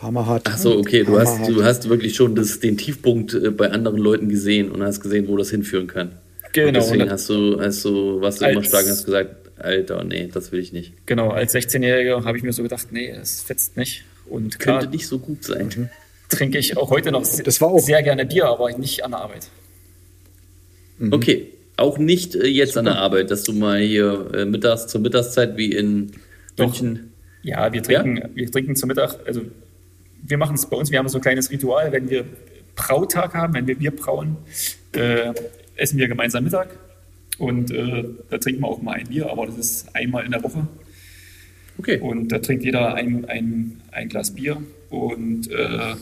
Hammerhart. 0.00 0.42
Ach 0.46 0.58
so, 0.58 0.78
okay, 0.78 1.04
du 1.04 1.18
hast, 1.20 1.46
du 1.48 1.62
hast 1.62 1.88
wirklich 1.88 2.16
schon 2.16 2.34
das, 2.34 2.58
den 2.58 2.76
Tiefpunkt 2.76 3.34
äh, 3.34 3.50
bei 3.50 3.70
anderen 3.70 3.98
Leuten 3.98 4.28
gesehen 4.28 4.70
und 4.72 4.82
hast 4.82 5.00
gesehen, 5.00 5.28
wo 5.28 5.36
das 5.36 5.50
hinführen 5.50 5.86
kann. 5.86 6.12
Genau, 6.52 6.68
Und 6.68 6.74
deswegen 6.74 7.02
und- 7.02 7.10
hast 7.10 7.28
du, 7.28 7.60
hast 7.60 7.84
du, 7.84 8.20
warst 8.20 8.40
du 8.40 8.46
immer 8.46 8.64
stark 8.64 8.84
und 8.84 8.90
hast 8.90 9.04
gesagt, 9.04 9.36
Alter, 9.62 10.04
nee, 10.04 10.28
das 10.32 10.52
will 10.52 10.60
ich 10.60 10.72
nicht. 10.72 10.92
Genau, 11.06 11.30
als 11.30 11.54
16-Jähriger 11.54 12.24
habe 12.24 12.36
ich 12.36 12.42
mir 12.42 12.52
so 12.52 12.62
gedacht, 12.62 12.88
nee, 12.90 13.08
es 13.10 13.42
fetzt 13.42 13.76
nicht. 13.76 14.04
Und 14.26 14.58
klar, 14.58 14.80
Könnte 14.80 14.94
nicht 14.96 15.06
so 15.06 15.18
gut 15.18 15.44
sein. 15.44 15.90
trinke 16.28 16.58
ich 16.58 16.76
auch 16.76 16.90
heute 16.90 17.10
noch 17.12 17.22
Das 17.44 17.60
war 17.60 17.68
auch- 17.68 17.78
sehr 17.80 18.02
gerne 18.02 18.24
Bier, 18.26 18.46
aber 18.46 18.76
nicht 18.78 19.04
an 19.04 19.10
der 19.12 19.20
Arbeit. 19.20 19.48
Okay, 21.10 21.48
Auch 21.76 21.98
nicht 21.98 22.34
äh, 22.36 22.46
jetzt 22.46 22.76
an 22.76 22.84
der 22.84 22.96
Arbeit, 22.98 23.30
dass 23.30 23.42
du 23.44 23.52
mal 23.54 23.80
hier 23.80 24.30
äh, 24.34 24.44
mittags 24.44 24.86
zur 24.88 25.00
Mittagszeit 25.00 25.56
wie 25.56 25.72
in 25.72 26.12
Doch. 26.56 26.66
München. 26.66 27.12
Ja, 27.42 27.72
wir 27.72 27.82
trinken, 27.82 28.22
wir 28.34 28.50
trinken 28.52 28.76
zum 28.76 28.88
Mittag, 28.88 29.16
also 29.26 29.40
wir 30.22 30.38
machen 30.38 30.54
es 30.54 30.66
bei 30.66 30.76
uns, 30.76 30.90
wir 30.92 30.98
haben 31.00 31.08
so 31.08 31.18
ein 31.18 31.22
kleines 31.22 31.50
Ritual, 31.50 31.90
wenn 31.90 32.08
wir 32.08 32.24
Brautag 32.76 33.34
haben, 33.34 33.54
wenn 33.54 33.66
wir 33.66 33.76
Bier 33.76 33.90
brauen, 33.90 34.36
äh, 34.92 35.32
essen 35.74 35.98
wir 35.98 36.06
gemeinsam 36.08 36.44
Mittag 36.44 36.68
und 37.38 37.70
äh, 37.70 38.04
da 38.30 38.38
trinken 38.38 38.62
wir 38.62 38.68
auch 38.68 38.82
mal 38.82 38.92
ein 38.94 39.08
Bier, 39.08 39.30
aber 39.30 39.46
das 39.46 39.58
ist 39.58 39.94
einmal 39.96 40.24
in 40.24 40.32
der 40.32 40.42
Woche 40.42 40.66
Okay. 41.78 41.98
und 42.00 42.28
da 42.28 42.38
trinkt 42.38 42.64
jeder 42.64 42.94
ein, 42.94 43.24
ein, 43.24 43.80
ein 43.90 44.08
Glas 44.08 44.32
Bier 44.32 44.62
und 44.90 45.50
äh, 45.50 45.94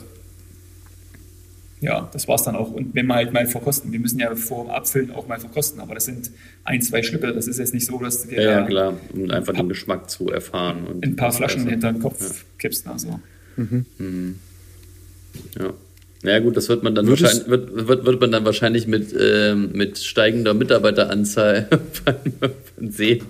ja, 1.81 2.09
das 2.13 2.27
war's 2.27 2.43
dann 2.43 2.55
auch. 2.55 2.71
Und 2.71 2.93
wenn 2.93 3.07
wir 3.07 3.15
halt 3.15 3.33
mal 3.33 3.47
verkosten, 3.47 3.91
wir 3.91 3.99
müssen 3.99 4.19
ja 4.19 4.35
vor 4.35 4.65
dem 4.65 4.69
Abfüllen 4.69 5.09
auch 5.11 5.27
mal 5.27 5.39
verkosten, 5.39 5.81
aber 5.81 5.95
das 5.95 6.05
sind 6.05 6.29
ein, 6.63 6.81
zwei 6.83 7.01
Schlücke, 7.01 7.33
das 7.33 7.47
ist 7.47 7.57
jetzt 7.57 7.73
nicht 7.73 7.87
so, 7.87 7.97
dass 7.97 8.21
du 8.21 8.29
dir 8.29 8.41
Ja, 8.41 8.51
ja, 8.59 8.65
klar, 8.65 8.97
um 9.13 9.31
einfach 9.31 9.53
den 9.53 9.67
Geschmack 9.67 10.07
zu 10.09 10.29
erfahren. 10.29 10.85
Und 10.85 11.03
ein 11.03 11.15
paar 11.15 11.31
Flaschen 11.31 11.67
hinter 11.67 11.91
den 11.91 12.01
Kopf 12.01 12.45
kippst. 12.59 12.87
Also. 12.87 13.19
Ja. 15.57 15.73
Naja 16.23 16.39
gut, 16.39 16.55
das 16.55 16.69
wird 16.69 16.83
man 16.83 16.93
dann 16.93 17.07
Würdest- 17.07 17.47
wahrscheinlich, 17.47 17.49
wird, 17.49 17.87
wird, 17.87 18.05
wird 18.05 18.21
man 18.21 18.31
dann 18.31 18.45
wahrscheinlich 18.45 18.85
mit, 18.87 19.13
ähm, 19.19 19.71
mit 19.73 19.97
steigender 19.97 20.53
Mitarbeiteranzahl 20.53 21.67
sehen, 22.79 23.25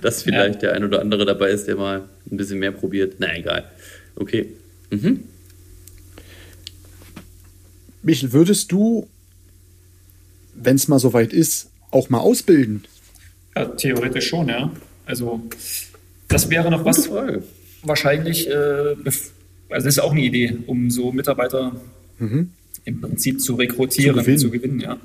dass 0.00 0.22
vielleicht 0.22 0.62
der 0.62 0.72
ein 0.74 0.84
oder 0.84 1.00
andere 1.00 1.24
dabei 1.26 1.50
ist, 1.50 1.66
der 1.66 1.74
mal 1.76 2.02
ein 2.30 2.36
bisschen 2.36 2.58
mehr 2.60 2.70
probiert. 2.72 3.14
Na 3.18 3.36
egal. 3.36 3.64
Okay. 4.14 4.46
Mhm. 4.90 5.24
Michel, 8.02 8.32
würdest 8.32 8.70
du, 8.70 9.08
wenn 10.54 10.76
es 10.76 10.86
mal 10.88 10.98
soweit 10.98 11.32
ist, 11.32 11.70
auch 11.90 12.08
mal 12.08 12.20
ausbilden? 12.20 12.84
Ja, 13.56 13.64
theoretisch 13.66 14.28
schon, 14.28 14.48
ja. 14.48 14.70
Also 15.06 15.42
das 16.28 16.48
wäre 16.50 16.70
noch 16.70 16.78
Gute 16.84 16.90
was 16.90 17.06
Frage. 17.06 17.42
wahrscheinlich, 17.82 18.48
äh, 18.48 18.52
also 18.52 18.96
das 19.68 19.84
ist 19.86 19.98
auch 19.98 20.12
eine 20.12 20.20
Idee, 20.20 20.56
um 20.66 20.90
so 20.90 21.10
Mitarbeiter 21.12 21.72
im 22.18 23.00
Prinzip 23.00 23.40
zu 23.40 23.54
rekrutieren, 23.54 24.24
Zu 24.24 24.36
zu 24.36 24.50
gewinnen. 24.50 24.78
gewinnen, 24.78 24.98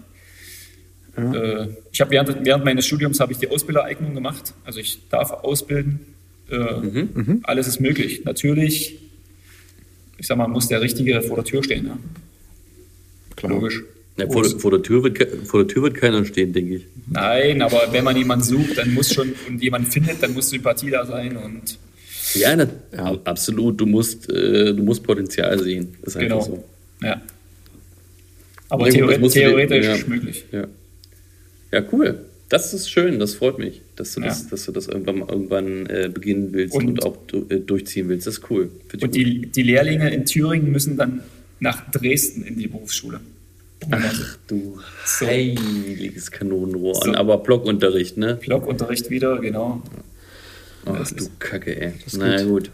ja. 1.18 1.64
Äh, 1.64 1.68
ich 1.92 2.00
habe 2.02 2.12
während, 2.12 2.46
während 2.46 2.64
meines 2.66 2.86
Studiums 2.86 3.20
habe 3.20 3.34
ich 3.34 3.38
die 3.40 3.48
Ausbildereignung 3.50 4.14
gemacht, 4.14 4.54
also 4.64 4.80
ich 4.80 5.00
darf 5.10 5.32
ausbilden. 5.32 6.00
Äh, 6.50 7.06
Alles 7.44 7.68
ist 7.68 7.80
möglich. 7.80 8.24
Natürlich, 8.26 8.98
ich 10.18 10.28
sag 10.28 10.38
mal, 10.38 10.48
muss 10.48 10.68
der 10.68 10.82
Richtige 10.82 11.22
vor 11.22 11.36
der 11.38 11.46
Tür 11.46 11.64
stehen, 11.64 11.86
ja. 11.88 11.98
Klar. 13.36 13.54
Logisch. 13.54 13.84
Ja, 14.18 14.28
vor, 14.30 14.44
der- 14.44 14.60
vor, 14.60 14.72
der 14.72 14.84
Tür 14.84 15.04
wird, 15.04 15.18
vor 15.48 15.64
der 15.64 15.68
Tür 15.74 15.84
wird 15.84 15.96
keiner 15.96 16.24
stehen, 16.26 16.52
denke 16.54 16.76
ich. 16.76 16.84
Nein, 17.10 17.62
aber 17.62 17.88
wenn 17.92 18.04
man 18.04 18.16
jemanden 18.18 18.44
sucht, 18.46 18.78
dann 18.78 18.94
muss 18.94 19.14
schon 19.14 19.34
und 19.48 19.62
jemanden 19.64 19.90
findet, 19.90 20.22
dann 20.22 20.34
muss 20.34 20.50
Sympathie 20.50 20.90
da 20.92 21.06
sein 21.06 21.38
und 21.38 21.78
Ja, 22.36 22.56
na, 22.56 22.68
absolut. 23.24 23.80
Du 23.80 23.86
musst, 23.86 24.30
äh, 24.30 24.74
du 24.74 24.84
musst 24.84 25.04
Potenzial 25.04 25.58
sehen. 25.64 25.96
Ist 26.04 26.18
einfach 26.18 26.20
genau. 26.30 26.42
so. 26.42 26.64
Ja. 27.04 27.22
Aber 28.70 28.90
Ja, 28.90 29.06
gut, 29.06 29.10
theoretisch, 29.18 29.34
dir- 29.34 29.40
theoretisch 29.50 29.86
ja. 29.86 30.08
möglich. 30.08 30.46
Ja. 30.52 30.68
ja, 31.72 31.84
cool. 31.92 32.26
Das 32.50 32.74
ist 32.74 32.90
schön, 32.92 33.20
das 33.20 33.34
freut 33.36 33.60
mich, 33.60 33.82
dass 33.96 34.14
du, 34.14 34.22
Ja. 34.22 34.28
das, 34.28 34.48
dass 34.50 34.66
du 34.66 34.72
das 34.74 34.88
irgendwann, 34.88 35.20
irgendwann 35.20 35.86
äh, 35.88 36.10
beginnen 36.14 36.50
willst 36.54 36.76
und, 36.76 36.88
Und- 36.90 37.06
auch 37.06 37.18
du, 37.28 37.46
äh, 37.50 37.60
durchziehen 37.60 38.10
willst. 38.10 38.28
Das 38.28 38.38
ist 38.40 38.50
cool. 38.50 38.70
Find 38.90 39.04
Und 39.04 39.10
gut. 39.10 39.16
die, 39.16 39.46
die 39.48 39.64
Lehrlinge 39.64 40.14
in 40.14 40.26
Thüringen 40.26 40.72
müssen 40.72 40.98
dann 40.98 41.22
nach 41.60 41.90
Dresden 41.92 42.44
in 42.44 42.58
die 42.58 42.68
Berufsschule. 42.68 43.20
Ach 43.90 44.38
du 44.48 44.80
So. 45.06 45.26
heiliges 45.26 46.30
Kanonenrohr. 46.30 46.96
So. 47.04 47.14
Aber 47.16 47.38
Blockunterricht, 47.40 48.16
ne? 48.18 48.36
Blockunterricht 48.36 49.10
wieder, 49.10 49.40
genau. 49.40 49.82
Ach 50.86 50.98
Das 51.00 51.16
du 51.16 51.26
Kacke, 51.40 51.80
ey. 51.80 51.94
Na 52.18 52.44
gut. 52.44 52.70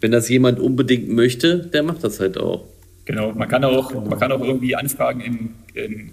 Wenn 0.00 0.10
das 0.10 0.28
jemand 0.28 0.58
unbedingt 0.58 1.08
möchte, 1.08 1.58
der 1.72 1.82
macht 1.82 2.02
das 2.02 2.18
halt 2.20 2.38
auch. 2.38 2.64
Genau. 3.08 3.32
Man 3.32 3.48
kann 3.48 3.64
auch, 3.64 3.92
man 3.94 4.18
kann 4.20 4.30
auch 4.32 4.40
irgendwie 4.42 4.76
anfragen 4.76 5.20
in, 5.22 5.54
in 5.72 6.10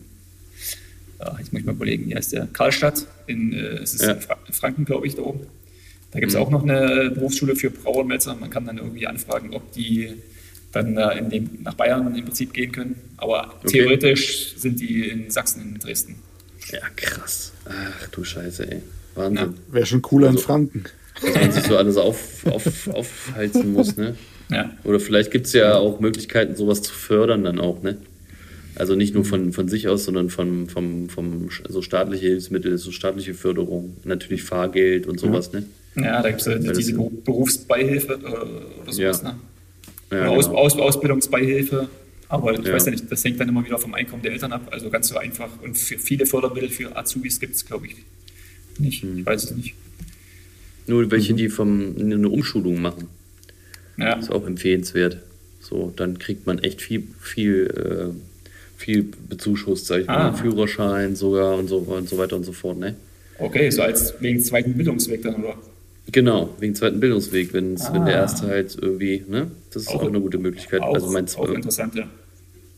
ja, 1.19 1.35
jetzt 1.39 1.51
muss 1.51 1.59
ich 1.59 1.65
mal 1.65 1.73
überlegen, 1.75 2.09
wie 2.09 2.15
heißt 2.15 2.31
der? 2.31 2.47
Karlstadt, 2.53 3.05
in, 3.27 3.51
äh, 3.51 3.57
es 3.83 3.93
ist 3.95 4.03
Ja. 4.03 4.13
in 4.13 4.21
Fra 4.21 4.37
Franken, 4.51 4.85
glaube 4.85 5.05
ich, 5.05 5.15
da 5.15 5.21
oben. 5.23 5.41
Da 6.11 6.19
gibt 6.21 6.31
es 6.31 6.37
Mhm. 6.37 6.43
auch 6.43 6.49
noch 6.51 6.63
eine 6.63 7.11
Berufsschule 7.11 7.57
für 7.57 7.69
Brauer 7.69 7.97
und 7.97 8.07
Melzer. 8.07 8.33
Man 8.35 8.49
kann 8.49 8.65
dann 8.65 8.77
irgendwie 8.77 9.07
anfragen, 9.07 9.53
ob 9.53 9.73
die 9.73 10.13
dann 10.71 10.95
äh, 10.97 11.17
in 11.17 11.29
dem, 11.29 11.49
nach 11.63 11.73
Bayern 11.73 12.15
im 12.15 12.23
Prinzip 12.23 12.53
gehen 12.53 12.71
können. 12.71 12.95
Aber 13.17 13.55
Okay. 13.59 13.67
theoretisch 13.79 14.55
sind 14.55 14.79
die 14.79 15.09
in 15.09 15.29
Sachsen, 15.29 15.61
in 15.63 15.79
Dresden. 15.79 16.15
Ja, 16.71 16.79
krass. 16.95 17.51
Ach 17.65 18.07
du 18.07 18.23
Scheiße, 18.23 18.71
ey. 18.71 18.81
Wahnsinn. 19.15 19.53
Wäre 19.69 19.85
schon 19.85 20.01
cooler 20.01 20.27
in 20.29 20.35
Also- 20.35 20.45
Franken. 20.47 20.85
Was 21.21 21.33
man 21.35 21.51
sich 21.51 21.63
so 21.63 21.77
alles 21.77 21.97
auf, 21.97 22.45
auf, 22.45 22.87
aufhalten 22.89 23.73
muss, 23.73 23.95
ne? 23.97 24.15
Ja. 24.49 24.71
Oder 24.83 24.99
vielleicht 24.99 25.31
gibt 25.31 25.47
es 25.47 25.53
ja 25.53 25.75
auch 25.77 25.99
Möglichkeiten, 25.99 26.55
sowas 26.55 26.81
zu 26.81 26.93
fördern 26.93 27.43
dann 27.43 27.59
auch, 27.59 27.81
ne? 27.81 27.97
Also 28.75 28.95
nicht 28.95 29.13
nur 29.13 29.23
von, 29.23 29.53
von 29.53 29.69
sich 29.69 29.87
aus, 29.87 30.03
sondern 30.03 30.29
von, 30.29 30.67
vom, 30.67 31.07
vom 31.09 31.49
so 31.69 31.81
staatliche 31.81 32.25
Hilfsmittel, 32.27 32.77
so 32.77 32.91
staatliche 32.91 33.33
Förderung, 33.33 33.95
natürlich 34.03 34.43
Fahrgeld 34.43 35.07
und 35.07 35.19
sowas, 35.19 35.53
ne? 35.53 35.63
Ja, 35.95 36.21
da 36.21 36.29
gibt 36.29 36.41
es 36.45 36.65
das 36.65 36.77
diese 36.77 36.93
Berufsbeihilfe 36.93 38.13
äh, 38.13 38.17
oder 38.81 38.91
sowas, 38.91 39.21
Ja. 39.23 39.29
ne? 39.31 39.39
Ja, 40.11 40.27
Aus, 40.27 40.47
genau. 40.47 40.57
Aus, 40.59 40.77
Ausbildungsbeihilfe. 40.77 41.87
Aber 42.27 42.53
ich 42.59 42.65
Ja. 42.65 42.73
weiß 42.73 42.85
ja 42.85 42.91
nicht, 42.91 43.09
das 43.11 43.23
hängt 43.23 43.39
dann 43.39 43.47
immer 43.49 43.63
wieder 43.65 43.77
vom 43.77 43.93
Einkommen 43.93 44.21
der 44.21 44.33
Eltern 44.33 44.51
ab. 44.51 44.67
Also 44.71 44.89
ganz 44.89 45.07
so 45.07 45.17
einfach. 45.17 45.49
Und 45.63 45.77
für 45.77 45.97
viele 45.97 46.25
Fördermittel 46.25 46.69
für 46.69 46.95
Azubis 46.97 47.39
gibt 47.39 47.55
es, 47.55 47.65
glaube 47.65 47.87
ich, 47.87 47.95
nicht. 48.77 49.03
Hm. 49.03 49.19
Ich 49.19 49.25
weiß 49.25 49.45
es 49.45 49.55
nicht. 49.55 49.73
Nur 50.87 51.09
welche, 51.11 51.33
Mhm. 51.33 51.37
die 51.37 51.49
vom, 51.49 51.95
eine 51.99 52.29
Umschulung 52.29 52.81
machen, 52.81 53.07
Ja, 53.97 54.13
ist 54.19 54.31
auch 54.31 54.45
empfehlenswert. 54.45 55.17
So, 55.61 55.91
dann 55.95 56.19
kriegt 56.19 56.45
man 56.45 56.59
echt 56.59 56.81
viel, 56.81 57.03
viel, 57.21 57.67
äh, 57.67 58.13
viel 58.77 59.07
bezuschusst, 59.29 59.87
sag 59.87 60.01
ich 60.01 60.09
Ah. 60.09 60.31
mal, 60.31 60.37
Führerschein 60.37 61.15
sogar 61.15 61.55
und 61.57 61.67
so, 61.67 61.77
und 61.77 62.07
so 62.09 62.17
weiter 62.17 62.35
und 62.35 62.43
so 62.43 62.51
fort, 62.53 62.77
ne? 62.77 62.95
okay, 63.39 63.69
so 63.69 63.81
als 63.81 64.13
wegen 64.21 64.39
zweiten 64.39 64.73
Bildungsweg 64.75 65.21
dann, 65.23 65.35
oder? 65.43 65.55
Genau, 66.11 66.53
wegen 66.59 66.75
zweiten 66.75 66.99
Bildungsweg, 66.99 67.51
wenn's, 67.53 67.91
wenn 67.91 68.05
der 68.05 68.15
Ah. 68.15 68.21
erste 68.21 68.47
halt 68.47 68.77
irgendwie, 68.79 69.23
ne? 69.27 69.47
Das 69.73 69.83
ist 69.83 69.87
auch, 69.89 70.03
Auch- 70.03 70.07
eine 70.07 70.21
gute 70.21 70.37
Möglichkeit. 70.37 70.81
Auch, 70.81 70.93
also 70.93 71.09
mein, 71.09 71.25
auch 71.35 71.49
interessant, 71.49 71.95
ja. 71.95 72.07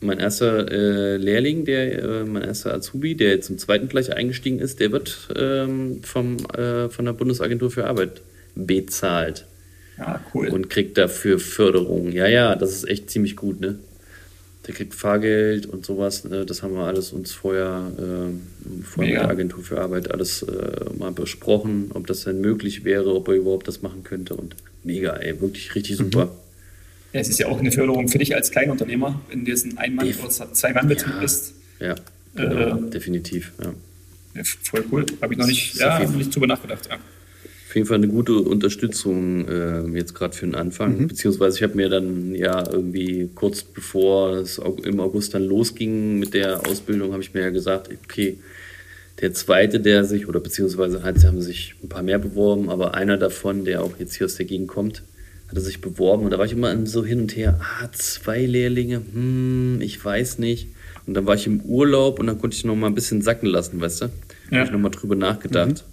mein 0.02 0.20
erster 0.20 0.72
äh, 0.72 1.18
Lehrling, 1.18 1.66
der, 1.66 2.04
äh, 2.04 2.24
mein 2.24 2.44
erster 2.44 2.74
Azubi, 2.74 3.16
der 3.16 3.30
jetzt 3.32 3.50
im 3.50 3.58
zweiten 3.58 3.88
gleich 3.90 4.14
eingestiegen 4.16 4.60
ist, 4.60 4.80
der 4.80 4.92
wird 4.94 5.28
ähm, 5.36 6.00
vom, 6.04 6.38
äh, 6.56 6.88
von 6.90 7.06
der 7.06 7.14
Bundesagentur 7.14 7.70
für 7.70 7.86
Arbeit 7.86 8.22
bezahlt 8.56 9.46
Ja, 9.98 10.20
cool. 10.34 10.50
und 10.50 10.70
kriegt 10.70 10.98
dafür 10.98 11.40
Förderung. 11.40 12.12
Ja, 12.12 12.28
ja, 12.28 12.56
das 12.56 12.72
ist 12.72 12.88
echt 12.88 13.10
ziemlich 13.10 13.36
gut, 13.36 13.60
ne? 13.62 13.80
Der 14.68 14.76
kriegt 14.76 14.94
Fahrgeld 14.94 15.66
und 15.66 15.86
sowas. 15.86 16.26
Ne? 16.26 16.46
Das 16.46 16.62
haben 16.62 16.74
wir 16.74 16.84
alles 16.84 17.14
uns 17.14 17.32
vorher, 17.32 17.90
äh, 17.98 18.84
vorher 18.84 19.14
mit 19.14 19.22
der 19.24 19.30
Agentur 19.30 19.64
für 19.64 19.80
Arbeit 19.80 20.12
alles 20.12 20.44
äh, 20.44 20.86
mal 21.00 21.12
besprochen, 21.14 21.92
ob 21.94 22.06
das 22.06 22.26
denn 22.26 22.42
möglich 22.42 22.84
wäre, 22.84 23.16
ob 23.16 23.30
er 23.30 23.36
überhaupt 23.36 23.68
das 23.70 23.82
machen 23.82 24.04
könnte. 24.04 24.36
Und 24.36 24.56
mega, 24.84 25.16
ey, 25.16 25.40
wirklich 25.40 25.74
richtig 25.74 25.96
super. 25.96 26.30
ja, 27.14 27.22
es 27.22 27.30
ist 27.30 27.40
ja 27.40 27.48
auch 27.48 27.60
eine 27.60 27.72
Förderung 27.72 28.10
für 28.10 28.18
dich 28.18 28.36
als 28.36 28.52
Kleinunternehmer, 28.52 29.22
wenn 29.30 29.46
du 29.46 29.52
jetzt 29.52 29.66
ein 29.66 29.78
Ein-Mann- 29.78 30.14
oder 30.22 30.54
Zwei-Mann-Betrieb 30.54 31.14
Ja. 31.14 31.20
bist. 31.22 31.54
Ja, 31.80 31.96
genau, 32.36 32.78
Äh, 32.88 32.90
definitiv. 32.90 33.54
Ja. 33.64 33.74
Ja, 34.36 34.42
voll 34.64 34.84
cool. 34.92 35.06
Habe 35.22 35.34
ich 35.34 35.40
noch 35.40 35.48
nicht, 35.48 35.76
ja, 35.76 35.98
hab 35.98 36.14
nicht 36.16 36.36
drüber 36.36 36.48
nachgedacht. 36.48 36.88
Ja. 36.90 36.98
Auf 37.68 37.76
jeden 37.76 37.86
Fall 37.88 37.98
eine 37.98 38.08
gute 38.08 38.34
Unterstützung 38.40 39.46
äh, 39.50 39.82
jetzt 39.90 40.16
gerade 40.16 40.34
für 40.34 40.46
den 40.46 40.56
Anfang. 40.56 41.08
Beziehungsweise 41.08 41.58
ich 41.58 41.64
habe 41.64 41.76
mir 41.76 41.90
dann 41.90 42.34
ja 42.34 42.64
irgendwie 42.72 43.30
kurz 43.36 43.62
bevor 43.64 44.38
es 44.38 44.58
im 44.84 45.02
August 45.02 45.34
dann 45.34 45.44
losging 45.44 46.18
mit 46.18 46.34
der 46.34 46.66
Ausbildung, 46.66 47.12
habe 47.12 47.22
ich 47.22 47.34
mir 47.34 47.42
ja 47.42 47.50
gesagt, 47.50 47.90
okay, 48.06 48.38
der 49.20 49.34
zweite, 49.34 49.82
der 49.82 50.06
sich, 50.06 50.30
oder 50.30 50.40
beziehungsweise 50.40 51.04
halt, 51.04 51.22
haben 51.26 51.42
sich 51.42 51.76
ein 51.84 51.90
paar 51.90 52.04
mehr 52.04 52.20
beworben, 52.20 52.70
aber 52.70 52.94
einer 52.94 53.18
davon, 53.18 53.66
der 53.66 53.84
auch 53.84 54.00
jetzt 54.00 54.16
hier 54.16 54.26
aus 54.26 54.36
der 54.36 54.46
Gegend 54.46 54.70
kommt, 54.70 55.04
hatte 55.50 55.60
sich 55.60 55.82
beworben 55.82 56.24
und 56.24 56.32
da 56.32 56.38
war 56.38 56.46
ich 56.46 56.54
immer 56.54 56.86
so 56.86 57.04
hin 57.04 57.20
und 57.20 57.36
her, 57.36 57.60
ah, 57.62 57.90
zwei 57.92 58.46
Lehrlinge, 58.46 59.02
hm, 59.14 59.80
ich 59.82 60.04
weiß 60.04 60.40
nicht. 60.40 60.68
Und 61.06 61.16
dann 61.16 61.26
war 61.26 61.36
ich 61.36 61.48
im 61.48 61.62
Urlaub 61.62 62.20
und 62.20 62.28
dann 62.28 62.40
konnte 62.40 62.56
ich 62.56 62.64
noch 62.64 62.76
mal 62.76 62.88
ein 62.88 62.96
bisschen 62.96 63.22
sacken 63.22 63.48
lassen, 63.50 63.82
weißt 63.82 64.04
du? 64.04 64.06
Da 64.06 64.12
Ja. 64.52 64.58
habe 64.60 64.66
ich 64.68 64.72
noch 64.72 64.80
mal 64.80 64.90
drüber 64.90 65.16
nachgedacht. 65.16 65.84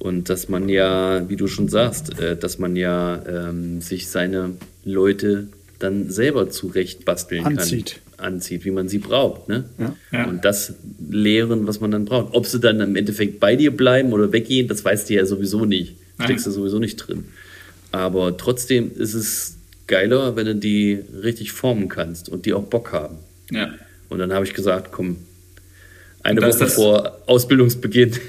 Und 0.00 0.30
dass 0.30 0.48
man 0.48 0.68
ja, 0.70 1.28
wie 1.28 1.36
du 1.36 1.46
schon 1.46 1.68
sagst, 1.68 2.18
äh, 2.18 2.34
dass 2.34 2.58
man 2.58 2.74
ja 2.74 3.22
ähm, 3.28 3.82
sich 3.82 4.08
seine 4.08 4.52
Leute 4.82 5.48
dann 5.78 6.10
selber 6.10 6.48
zurecht 6.48 7.04
basteln 7.04 7.44
Anzieht. 7.44 8.00
kann. 8.16 8.34
Anzieht, 8.34 8.64
wie 8.64 8.70
man 8.70 8.88
sie 8.88 8.98
braucht. 8.98 9.48
Ne? 9.48 9.64
Ja. 9.78 9.96
Ja. 10.10 10.26
Und 10.26 10.44
das 10.44 10.74
lehren, 11.10 11.66
was 11.66 11.80
man 11.80 11.90
dann 11.90 12.06
braucht. 12.06 12.34
Ob 12.34 12.46
sie 12.46 12.60
dann 12.60 12.80
im 12.80 12.96
Endeffekt 12.96 13.40
bei 13.40 13.56
dir 13.56 13.76
bleiben 13.76 14.12
oder 14.12 14.32
weggehen, 14.32 14.68
das 14.68 14.84
weißt 14.84 15.08
du 15.08 15.14
ja 15.14 15.24
sowieso 15.26 15.66
nicht. 15.66 15.96
Nein. 16.16 16.28
Steckst 16.28 16.46
du 16.46 16.50
sowieso 16.50 16.78
nicht 16.78 16.96
drin. 16.96 17.24
Aber 17.92 18.36
trotzdem 18.36 18.90
ist 18.96 19.14
es 19.14 19.56
geiler, 19.86 20.34
wenn 20.36 20.46
du 20.46 20.54
die 20.54 20.98
richtig 21.22 21.52
formen 21.52 21.88
kannst 21.88 22.30
und 22.30 22.46
die 22.46 22.54
auch 22.54 22.64
Bock 22.64 22.92
haben. 22.92 23.16
Ja. 23.50 23.68
Und 24.08 24.18
dann 24.18 24.32
habe 24.32 24.46
ich 24.46 24.54
gesagt, 24.54 24.92
komm, 24.92 25.16
Eine 26.22 26.40
Woche 26.42 26.68
vor 26.68 27.18
Ausbildungsbeginn. 27.26 28.12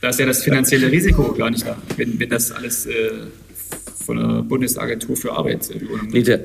Da 0.00 0.08
ist 0.08 0.18
ja 0.18 0.26
das 0.26 0.42
finanzielle 0.42 0.90
Risiko 0.90 1.32
gar 1.34 1.50
nicht 1.50 1.66
da, 1.66 1.76
wenn, 1.96 2.18
wenn 2.18 2.30
das 2.30 2.52
alles 2.52 2.86
äh, 2.86 3.10
von 4.04 4.16
der 4.16 4.42
Bundesagentur 4.42 5.16
für 5.16 5.32
Arbeit 5.32 5.70
äh, 5.70 5.74
übernommen 5.78 6.08
nee, 6.08 6.14
wird. 6.24 6.28
der, 6.28 6.40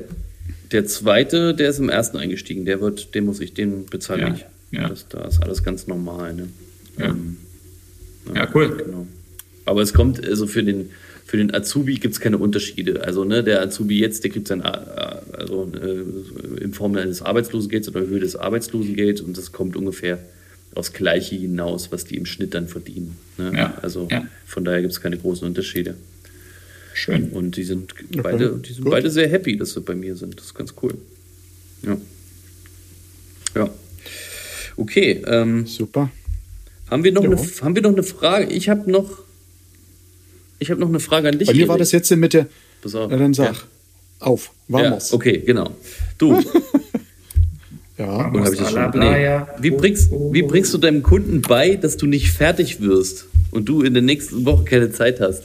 der 0.72 0.86
zweite, 0.86 1.54
der 1.54 1.70
ist 1.70 1.78
im 1.78 1.88
ersten 1.88 2.18
eingestiegen. 2.18 2.64
Der 2.66 2.80
wird, 2.80 3.14
den 3.14 3.24
muss 3.24 3.40
ich, 3.40 3.54
den 3.54 3.86
bezahle 3.86 4.20
Ja, 4.22 4.34
ich. 4.34 4.44
ja. 4.72 4.88
Das, 4.88 5.08
da 5.08 5.24
ist 5.26 5.42
alles 5.42 5.62
ganz 5.64 5.86
normal. 5.86 6.34
Ne? 6.34 6.48
Ja. 6.98 7.06
Ähm, 7.06 7.36
Ja, 8.34 8.48
cool. 8.54 8.76
Genau. 8.76 9.06
Aber 9.64 9.82
es 9.82 9.94
kommt, 9.94 10.24
also 10.26 10.46
für 10.46 10.62
den, 10.62 10.90
für 11.24 11.36
den 11.38 11.52
Azubi 11.54 11.94
gibt 11.94 12.14
es 12.14 12.20
keine 12.20 12.38
Unterschiede. 12.38 13.02
Also 13.04 13.24
ne, 13.24 13.42
der 13.42 13.62
Azubi 13.62 13.98
jetzt, 13.98 14.22
der 14.22 14.30
kriegt 14.32 14.48
sein, 14.48 14.60
äh, 14.60 14.64
also 15.32 15.70
äh, 15.80 16.62
in 16.62 16.72
Form 16.74 16.94
eines 16.96 17.22
Arbeitslosengelds 17.22 17.88
oder 17.88 18.00
Höhe 18.00 18.20
des 18.20 18.36
Arbeitslosengelds 18.36 19.20
und 19.22 19.36
das 19.38 19.50
kommt 19.52 19.76
ungefähr 19.76 20.18
aufs 20.76 20.92
Gleiche 20.92 21.36
hinaus, 21.36 21.90
was 21.92 22.04
die 22.04 22.16
im 22.16 22.26
Schnitt 22.26 22.54
dann 22.54 22.68
verdienen. 22.68 23.16
Ne? 23.38 23.52
Ja, 23.54 23.74
Also 23.82 24.08
ja. 24.10 24.26
von 24.46 24.64
daher 24.64 24.80
gibt 24.82 24.92
es 24.92 25.00
keine 25.00 25.16
großen 25.18 25.46
Unterschiede. 25.46 25.94
Schön. 26.94 27.30
Und 27.30 27.56
die 27.56 27.64
sind 27.64 27.94
beide, 28.22 28.56
die 28.58 28.72
sind 28.72 28.84
gut. 28.84 28.92
beide 28.92 29.10
sehr 29.10 29.28
happy, 29.28 29.56
dass 29.56 29.72
sie 29.74 29.80
bei 29.80 29.94
mir 29.94 30.16
sind. 30.16 30.38
Das 30.38 30.46
ist 30.46 30.54
ganz 30.54 30.74
cool. 30.82 30.94
Ja. 31.82 31.96
Ja. 33.54 33.70
Okay, 34.76 35.22
ähm, 35.26 35.66
Super. 35.66 36.10
haben 36.90 37.04
wir 37.04 37.12
noch, 37.12 37.22
Ja. 37.24 37.30
eine, 37.30 37.38
haben 37.62 37.74
wir 37.74 37.82
noch 37.82 37.92
eine 37.92 38.02
Frage? 38.02 38.46
Ich 38.52 38.68
habe 38.68 38.90
noch, 38.90 39.18
ich 40.58 40.70
habe 40.70 40.80
noch 40.80 40.88
eine 40.88 41.00
Frage 41.00 41.28
an 41.28 41.38
dich. 41.38 41.48
Bei 41.48 41.54
mir 41.54 41.68
war 41.68 41.78
das 41.78 41.92
jetzt 41.92 42.10
mit 42.16 42.32
der. 42.34 42.46
Pass 42.82 42.94
auf. 42.94 43.10
Na 43.10 43.16
dann 43.16 43.32
sag. 43.34 43.54
Ja. 43.54 43.62
Auf. 44.20 44.50
Ja, 44.68 44.78
Vamos. 44.90 45.12
okay, 45.12 45.42
genau. 45.44 45.74
Du, 46.18 46.42
Ja. 47.98 48.30
oder 48.30 48.44
habe 48.44 48.54
ich 48.54 48.58
das 48.60 48.70
schon? 48.72 48.90
Nee. 48.98 49.22
ja. 49.24 49.48
Wie, 49.58 49.70
bringst, 49.70 50.10
wie 50.12 50.42
bringst 50.42 50.72
du 50.74 50.78
deinem 50.78 51.02
Kunden 51.02 51.40
bei, 51.42 51.76
dass 51.76 51.96
du 51.96 52.06
nicht 52.06 52.30
fertig 52.32 52.80
wirst 52.80 53.26
und 53.50 53.66
du 53.66 53.82
in 53.82 53.94
der 53.94 54.02
nächsten 54.02 54.44
Woche 54.44 54.64
keine 54.64 54.90
Zeit 54.92 55.20
hast? 55.20 55.44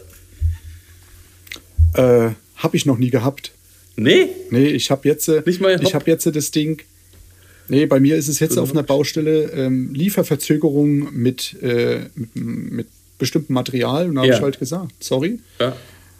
Äh, 1.93 2.29
habe 2.55 2.77
ich 2.77 2.85
noch 2.85 2.97
nie 2.97 3.09
gehabt. 3.09 3.51
Nee? 3.95 4.27
Nee, 4.49 4.67
ich 4.67 4.91
habe 4.91 5.07
jetzt, 5.07 5.27
äh, 5.27 5.41
Nicht 5.45 5.61
mal 5.61 5.75
ich 5.75 5.85
hopp. 5.87 5.93
habe 5.95 6.11
jetzt 6.11 6.25
das 6.25 6.51
Ding. 6.51 6.81
Nee, 7.67 7.85
bei 7.85 7.99
mir 7.99 8.15
ist 8.17 8.27
es 8.27 8.39
jetzt 8.39 8.57
auf 8.57 8.71
einer 8.71 8.83
Baustelle 8.83 9.51
ähm, 9.51 9.93
Lieferverzögerung 9.93 11.13
mit, 11.13 11.55
äh, 11.61 12.01
mit, 12.15 12.35
mit 12.35 12.87
bestimmtem 13.17 13.53
Material. 13.53 14.09
Und 14.09 14.15
da 14.15 14.21
habe 14.21 14.29
Ja. 14.29 14.37
ich 14.37 14.41
halt 14.41 14.59
gesagt, 14.59 14.91
sorry, 15.03 15.39
Ja. 15.59 15.75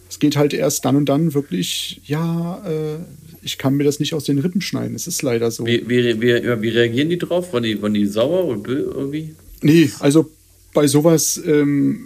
es 0.10 0.20
geht 0.20 0.36
halt 0.38 0.54
erst 0.54 0.86
dann 0.86 0.96
und 0.96 1.08
dann 1.08 1.34
wirklich, 1.34 2.02
ja, 2.06 2.62
äh, 2.66 3.00
ich 3.44 3.58
kann 3.58 3.76
mir 3.76 3.84
das 3.84 4.00
nicht 4.00 4.14
aus 4.14 4.24
den 4.24 4.38
Rippen 4.40 4.62
schneiden. 4.62 4.96
Es 4.96 5.08
ist 5.08 5.22
leider 5.22 5.50
so. 5.52 5.66
Wie, 5.66 5.88
wie, 5.90 6.22
wie, 6.22 6.62
wie 6.62 6.70
reagieren 6.70 7.10
die 7.10 7.18
drauf? 7.18 7.54
Waren 7.54 7.64
die, 7.64 7.82
waren 7.82 7.94
die 7.94 8.06
sauer 8.06 8.46
und 8.46 8.68
bö- 8.68 8.92
irgendwie? 8.94 9.36
Nee, 9.62 9.90
also 10.00 10.30
bei 10.74 10.88
sowas 10.88 11.42
ähm, 11.46 12.02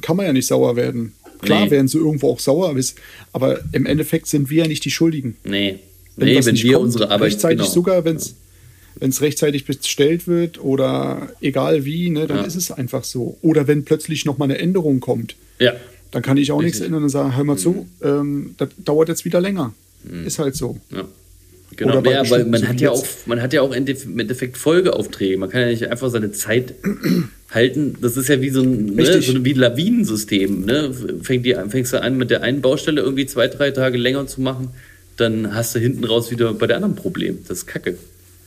kann 0.00 0.16
man 0.16 0.26
ja 0.26 0.32
nicht 0.32 0.46
sauer 0.46 0.76
werden. 0.76 1.12
Klar 1.40 1.64
Nee. 1.64 1.70
werden 1.72 1.88
sie 1.88 1.98
irgendwo 1.98 2.30
auch 2.30 2.38
sauer, 2.40 2.74
aber 3.32 3.60
im 3.72 3.84
Endeffekt 3.86 4.28
sind 4.28 4.48
wir 4.50 4.62
ja 4.62 4.68
nicht 4.68 4.84
die 4.84 4.90
Schuldigen. 4.92 5.36
Nee. 5.44 5.80
Wenn, 6.16 6.28
nee, 6.28 6.44
wenn 6.44 6.56
wir 6.56 6.72
kommt, 6.74 6.84
unsere 6.84 7.04
Arbeit 7.10 7.32
rechtzeitig 7.32 7.58
genau. 7.58 7.70
sogar, 7.70 8.04
wenn 8.04 8.16
es 8.16 9.20
rechtzeitig 9.20 9.64
bestellt 9.64 10.28
wird 10.28 10.62
oder 10.62 11.30
egal 11.40 11.84
wie, 11.84 12.10
ne, 12.10 12.26
dann 12.28 12.38
Ja. 12.38 12.42
ist 12.44 12.54
es 12.54 12.70
einfach 12.70 13.02
so. 13.04 13.38
Oder 13.42 13.66
wenn 13.66 13.84
plötzlich 13.84 14.24
noch 14.24 14.38
mal 14.38 14.44
eine 14.44 14.58
Änderung 14.58 15.00
kommt, 15.00 15.34
Ja. 15.58 15.72
dann 16.12 16.22
kann 16.22 16.36
ich 16.36 16.52
auch 16.52 16.60
nichts 16.60 16.76
Richtig. 16.76 16.86
ändern 16.88 17.02
und 17.04 17.08
sagen, 17.08 17.34
hör 17.36 17.44
mal 17.44 17.56
zu, 17.56 17.86
Mhm. 18.00 18.06
ähm, 18.06 18.54
das 18.58 18.68
dauert 18.84 19.08
jetzt 19.08 19.24
wieder 19.24 19.40
länger. 19.40 19.72
Ist 20.24 20.38
halt 20.38 20.56
so. 20.56 20.78
Ja. 20.90 21.06
Genau, 21.76 21.98
Oder 21.98 22.10
ja, 22.12 22.30
weil 22.30 22.44
man 22.44 22.68
hat 22.68 22.80
ja 22.80 22.90
auch, 22.90 23.06
man 23.26 23.40
hat 23.40 23.52
ja 23.52 23.62
auch 23.62 23.72
im 23.72 23.86
Endeffekt- 24.18 24.58
Folgeaufträge. 24.58 25.38
Man 25.38 25.48
kann 25.48 25.62
ja 25.62 25.68
nicht 25.68 25.86
einfach 25.88 26.10
seine 26.10 26.32
Zeit 26.32 26.74
halten. 27.50 27.96
Das 28.00 28.16
ist 28.16 28.28
ja 28.28 28.40
wie 28.42 28.50
so 28.50 28.60
ein, 28.60 28.94
ne, 28.94 29.22
so 29.22 29.32
ein 29.32 29.44
wie 29.44 29.54
ein 29.54 29.58
Lawinensystem. 29.58 30.64
Ne? 30.66 30.94
Fängt 31.22 31.46
die, 31.46 31.56
fängst 31.68 31.92
du 31.94 32.02
an, 32.02 32.18
mit 32.18 32.30
der 32.30 32.42
einen 32.42 32.60
Baustelle 32.60 33.00
irgendwie 33.00 33.26
zwei, 33.26 33.48
drei 33.48 33.70
Tage 33.70 33.96
länger 33.96 34.26
zu 34.26 34.42
machen, 34.42 34.68
dann 35.16 35.54
hast 35.54 35.74
du 35.74 35.78
hinten 35.78 36.04
raus 36.04 36.30
wieder 36.30 36.52
bei 36.52 36.66
der 36.66 36.76
anderen 36.76 36.94
Problem. 36.94 37.38
Das 37.48 37.58
ist 37.58 37.66
Kacke. 37.66 37.96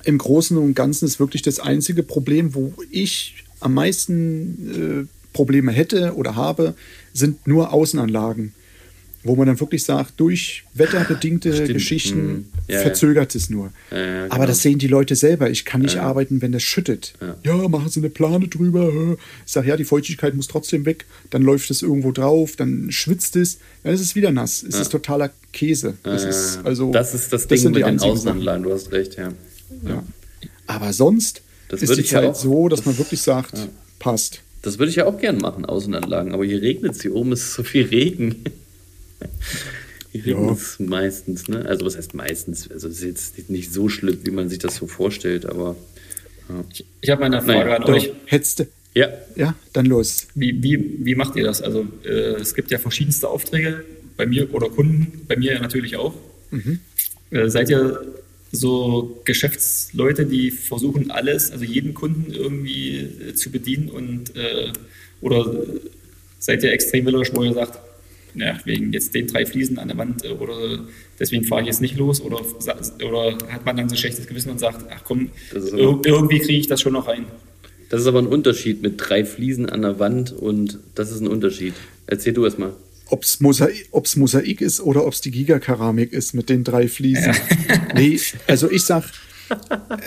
Im 0.03 0.19
Großen 0.19 0.55
und 0.57 0.75
Ganzen 0.75 1.05
ist 1.05 1.19
wirklich 1.19 1.41
das 1.41 1.59
einzige 1.59 2.03
Problem, 2.03 2.53
wo 2.53 2.73
ich 2.91 3.43
am 3.59 3.73
meisten 3.73 5.07
äh, 5.07 5.33
Probleme 5.33 5.71
hätte 5.71 6.13
oder 6.15 6.35
habe, 6.35 6.75
sind 7.13 7.47
nur 7.47 7.73
Außenanlagen. 7.73 8.53
Wo 9.27 9.35
man 9.35 9.47
dann 9.47 9.59
wirklich 9.59 9.83
sagt, 9.83 10.19
durch 10.19 10.63
wetterbedingte 10.75 11.51
Stimmt. 11.51 11.73
Geschichten 11.73 12.27
Mhm. 12.27 12.45
Ja, 12.67 12.75
ja. 12.75 12.81
verzögert 12.81 13.33
es 13.35 13.49
nur. 13.49 13.71
Ja, 13.91 13.97
ja, 13.97 14.23
Aber 14.25 14.35
genau. 14.35 14.45
das 14.47 14.61
sehen 14.61 14.77
die 14.79 14.87
Leute 14.87 15.15
selber. 15.15 15.49
Ich 15.49 15.65
kann 15.65 15.81
nicht 15.81 15.97
arbeiten, 15.97 16.41
wenn 16.43 16.51
das 16.51 16.61
schüttet. 16.63 17.13
Ja. 17.43 17.67
machen 17.67 17.89
Sie 17.89 17.99
eine 17.99 18.09
Plane 18.11 18.47
drüber. 18.47 19.17
Ich 19.45 19.51
sage, 19.51 19.67
ja, 19.69 19.77
die 19.77 19.83
Feuchtigkeit 19.83 20.35
muss 20.35 20.47
trotzdem 20.47 20.85
weg. 20.85 21.05
Dann 21.31 21.41
läuft 21.41 21.69
es 21.71 21.81
irgendwo 21.81 22.11
drauf, 22.11 22.55
dann 22.55 22.91
schwitzt 22.91 23.35
es, 23.35 23.57
dann 23.83 23.93
ist 23.93 24.01
es 24.01 24.15
wieder 24.15 24.31
nass. 24.31 24.61
Es 24.63 24.79
ist 24.79 24.91
totaler 24.91 25.31
Käse. 25.53 25.95
Das, 26.03 26.23
ist, 26.23 26.59
also, 26.63 26.91
das 26.91 27.13
ist 27.15 27.33
das 27.33 27.47
Ding 27.47 27.57
sind 27.57 27.75
die 27.75 27.83
mit 27.83 27.87
den. 27.89 27.99
Außenanlagen. 27.99 28.63
Du 28.63 28.71
hast 28.73 28.91
recht, 28.91 29.17
ja. 29.17 29.33
Ja. 29.87 30.03
Aber 30.67 30.93
sonst 30.93 31.41
Das 31.69 31.81
ist 31.81 31.95
die 31.97 32.01
ja 32.01 32.07
Zeit 32.21 32.29
auch- 32.29 32.35
so, 32.35 32.69
dass 32.69 32.85
man 32.85 32.95
wirklich 32.97 33.21
sagt, 33.21 33.53
passt. 33.99 34.41
Das 34.61 34.79
würde 34.79 34.89
ich 34.89 34.95
ja 34.97 35.05
auch 35.05 35.19
gern 35.19 35.37
machen, 35.37 35.65
Außenanlagen. 35.65 36.33
Aber 36.33 36.45
hier 36.45 36.61
regnet 36.61 36.93
es. 36.95 37.01
Hier 37.03 37.13
oben 37.15 37.31
ist 37.33 37.53
so 37.53 37.63
viel 37.63 37.85
Regen. 37.85 38.43
Hier 40.11 40.27
Ja. 40.33 40.57
meistens, 40.79 41.47
ne? 41.47 41.65
Also 41.65 41.85
was 41.85 41.97
heißt 41.97 42.13
meistens? 42.13 42.69
Also 42.71 42.87
es 42.87 42.99
ist 43.01 43.03
jetzt 43.37 43.49
nicht 43.49 43.73
so 43.73 43.89
schlimm, 43.89 44.19
wie 44.23 44.31
man 44.31 44.47
sich 44.49 44.59
das 44.59 44.75
so 44.77 44.87
vorstellt, 44.87 45.45
aber 45.45 45.75
Ich 47.01 47.09
habe 47.09 47.21
mal 47.21 47.25
eine 47.27 47.41
Frage 47.41 47.69
Naja, 47.69 47.75
an 47.77 47.83
euch. 47.85 48.11
hättest 48.25 48.65
ja. 48.93 49.09
ja, 49.35 49.55
dann 49.73 49.87
los. 49.87 50.27
Wie, 50.35 50.63
wie, 50.63 50.99
wie 51.05 51.15
macht 51.15 51.35
ihr 51.35 51.43
das? 51.43 51.61
Also 51.61 51.85
äh, 52.05 52.35
es 52.39 52.55
gibt 52.55 52.71
ja 52.71 52.77
verschiedenste 52.77 53.27
Aufträge 53.27 53.83
bei 54.15 54.25
mir 54.25 54.53
oder 54.53 54.69
Kunden, 54.69 55.23
bei 55.27 55.35
mir 55.35 55.53
ja 55.53 55.59
natürlich 55.59 55.97
auch. 55.97 56.13
Äh, 57.31 57.49
seid 57.49 57.69
ihr 57.69 58.05
so 58.53 59.19
Geschäftsleute, 59.25 60.25
die 60.25 60.49
versuchen 60.51 61.11
alles, 61.11 61.51
also 61.51 61.65
jeden 61.65 61.93
Kunden 61.93 62.31
irgendwie 62.31 62.99
äh, 62.99 63.33
zu 63.33 63.51
bedienen 63.51 63.89
und 63.89 64.33
äh, 64.37 64.71
oder 65.19 65.51
seid 66.39 66.63
ihr 66.63 66.71
extrem 66.71 67.05
wählerisch, 67.05 67.31
wo 67.33 67.43
ihr 67.43 67.53
sagt, 67.53 67.79
naja, 68.35 68.59
wegen 68.65 68.91
jetzt 68.93 69.13
den 69.15 69.27
drei 69.27 69.45
Fliesen 69.45 69.79
an 69.79 69.87
der 69.87 69.97
Wand 69.97 70.25
äh, 70.25 70.29
oder 70.29 70.79
deswegen 71.19 71.45
fahre 71.45 71.61
ich 71.61 71.67
jetzt 71.67 71.81
nicht 71.81 71.97
los 71.97 72.21
oder, 72.21 72.41
oder 73.05 73.37
hat 73.49 73.65
man 73.65 73.77
dann 73.77 73.89
so 73.89 73.95
ein 73.95 73.97
schlechtes 73.97 74.27
Gewissen 74.27 74.49
und 74.51 74.59
sagt, 74.59 74.85
ach 74.89 75.03
komm, 75.03 75.29
irgendwie 75.53 76.39
kriege 76.39 76.59
ich 76.59 76.67
das 76.67 76.81
schon 76.81 76.93
noch 76.93 77.07
rein. 77.07 77.25
Das 77.89 78.01
ist 78.01 78.07
aber 78.07 78.19
ein 78.19 78.27
Unterschied 78.27 78.81
mit 78.81 78.95
drei 78.97 79.25
Fliesen 79.25 79.69
an 79.69 79.81
der 79.81 79.99
Wand 79.99 80.31
und 80.31 80.79
das 80.95 81.11
ist 81.11 81.21
ein 81.21 81.27
Unterschied. 81.27 81.73
Erzähl 82.07 82.33
du 82.33 82.43
erst 82.45 82.59
mal. 82.59 82.73
Ob 83.07 83.23
es 83.23 83.39
Mosaik, 83.39 83.87
ob's 83.91 84.15
Mosaik 84.15 84.61
ist 84.61 84.81
oder 84.81 85.05
ob 85.05 85.13
es 85.13 85.21
die 85.21 85.29
Gigakeramik 85.29 86.11
ist 86.11 86.33
mit 86.33 86.49
den 86.49 86.63
drei 86.63 86.87
Fliesen. 86.87 87.33
Nee, 87.95 88.19
also 88.45 88.69
ich 88.69 88.83
sag, 88.83 89.05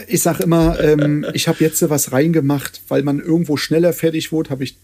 ich 0.09 0.21
sag 0.21 0.41
immer, 0.41 0.79
ähm, 0.79 1.25
ich 1.33 1.49
habe 1.49 1.65
jetzt 1.65 1.89
was 1.89 2.13
reingemacht, 2.13 2.83
weil 2.89 3.03
man 3.03 3.19
irgendwo 3.19 3.57
schneller 3.57 3.95
fertig 3.95 4.31
wurde, 4.31 4.51
habe 4.51 4.65
ich 4.65 4.77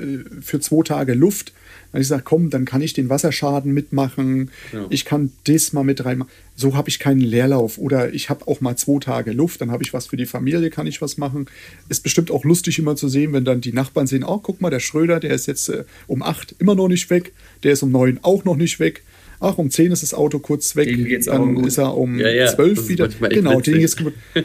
äh, 0.00 0.40
für 0.40 0.58
zwei 0.58 0.82
Tage 0.82 1.14
Luft. 1.14 1.52
Dann 1.92 1.98
hab 1.98 2.02
ich 2.02 2.08
sage, 2.08 2.22
komm, 2.24 2.50
dann 2.50 2.64
kann 2.64 2.82
ich 2.82 2.92
den 2.92 3.08
Wasserschaden 3.08 3.72
mitmachen. 3.72 4.50
Ja. 4.72 4.86
Ich 4.90 5.04
kann 5.04 5.32
das 5.44 5.72
mal 5.72 5.82
mit 5.82 6.04
reinmachen. 6.04 6.30
So 6.54 6.76
habe 6.76 6.88
ich 6.88 6.98
keinen 6.98 7.20
Leerlauf. 7.20 7.78
Oder 7.78 8.12
ich 8.12 8.30
habe 8.30 8.46
auch 8.46 8.60
mal 8.60 8.76
zwei 8.76 9.00
Tage 9.00 9.32
Luft, 9.32 9.60
dann 9.60 9.70
habe 9.70 9.82
ich 9.82 9.92
was 9.92 10.06
für 10.06 10.16
die 10.16 10.26
Familie, 10.26 10.70
kann 10.70 10.86
ich 10.86 11.02
was 11.02 11.18
machen. 11.18 11.46
Ist 11.88 12.02
bestimmt 12.02 12.30
auch 12.30 12.44
lustig 12.44 12.78
immer 12.78 12.96
zu 12.96 13.08
sehen, 13.08 13.32
wenn 13.32 13.44
dann 13.44 13.60
die 13.60 13.72
Nachbarn 13.72 14.06
sehen, 14.06 14.24
oh, 14.24 14.38
guck 14.38 14.60
mal, 14.60 14.70
der 14.70 14.80
Schröder, 14.80 15.18
der 15.18 15.34
ist 15.34 15.46
jetzt 15.46 15.68
äh, 15.68 15.84
um 16.06 16.22
acht 16.22 16.54
immer 16.58 16.74
noch 16.74 16.88
nicht 16.88 17.10
weg. 17.10 17.32
Der 17.62 17.72
ist 17.72 17.82
um 17.82 17.90
neun 17.90 18.20
auch 18.22 18.44
noch 18.44 18.56
nicht 18.56 18.78
weg. 18.78 19.02
Ach, 19.40 19.56
um 19.56 19.70
zehn 19.70 19.90
ist 19.90 20.02
das 20.02 20.12
Auto 20.12 20.38
kurz 20.38 20.76
weg. 20.76 20.88
Dann 21.24 21.54
gut. 21.54 21.66
ist 21.66 21.78
er 21.78 21.96
um 21.96 22.18
Ja, 22.18 22.28
ja, 22.28 22.58
wieder. 22.58 23.08
Genau, 23.08 23.60
den 23.60 23.80
ist 23.80 23.96
gut. 23.96 24.12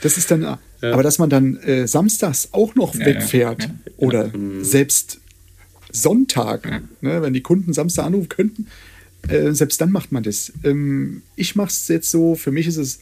Das 0.00 0.16
ist 0.16 0.30
dann, 0.30 0.58
aber 0.80 1.02
dass 1.02 1.18
man 1.18 1.28
dann 1.28 1.56
äh, 1.56 1.88
samstags 1.88 2.50
auch 2.52 2.76
noch 2.76 2.94
Ja, 2.94 3.06
wegfährt 3.06 3.64
ja, 3.64 3.70
oder 3.96 4.30
selbst 4.62 5.20
Sonntag, 5.92 6.82
ne, 7.00 7.22
wenn 7.22 7.32
die 7.32 7.40
Kunden 7.40 7.72
Samstag 7.72 8.06
anrufen 8.06 8.28
könnten, 8.28 8.66
äh, 9.28 9.52
selbst 9.52 9.80
dann 9.80 9.90
macht 9.90 10.12
man 10.12 10.22
das. 10.22 10.52
Ähm, 10.64 11.22
ich 11.36 11.56
mache 11.56 11.68
es 11.68 11.88
jetzt 11.88 12.10
so, 12.10 12.34
für 12.34 12.52
mich 12.52 12.66
ist 12.66 12.76
es, 12.76 13.00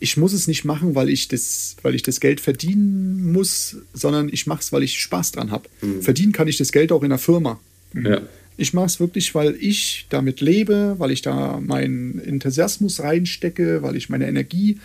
ich 0.00 0.16
muss 0.16 0.32
es 0.32 0.46
nicht 0.46 0.64
machen, 0.64 0.94
weil 0.94 1.08
ich 1.08 1.28
das, 1.28 1.76
weil 1.82 1.94
ich 1.94 2.02
das 2.02 2.20
Geld 2.20 2.40
verdienen 2.40 3.32
muss, 3.32 3.76
sondern 3.92 4.28
ich 4.28 4.46
mache 4.46 4.60
es, 4.60 4.72
weil 4.72 4.82
ich 4.82 5.00
Spaß 5.00 5.32
dran 5.32 5.50
habe. 5.50 5.68
Verdienen 6.00 6.32
kann 6.32 6.48
ich 6.48 6.56
das 6.56 6.70
Geld 6.70 6.92
auch 6.92 7.02
in 7.02 7.08
der 7.08 7.18
Firma. 7.18 7.58
Ja. 7.94 8.20
Ich 8.56 8.74
mache 8.74 8.86
es 8.86 9.00
wirklich, 9.00 9.34
weil 9.34 9.56
ich 9.58 10.06
damit 10.10 10.40
lebe, 10.40 10.96
weil 10.98 11.12
ich 11.12 11.22
da 11.22 11.60
meinen 11.60 12.20
Enthusiasmus 12.20 13.00
reinstecke, 13.00 13.82
weil 13.82 13.96
ich 13.96 14.08
meine 14.08 14.26
Energie 14.26 14.78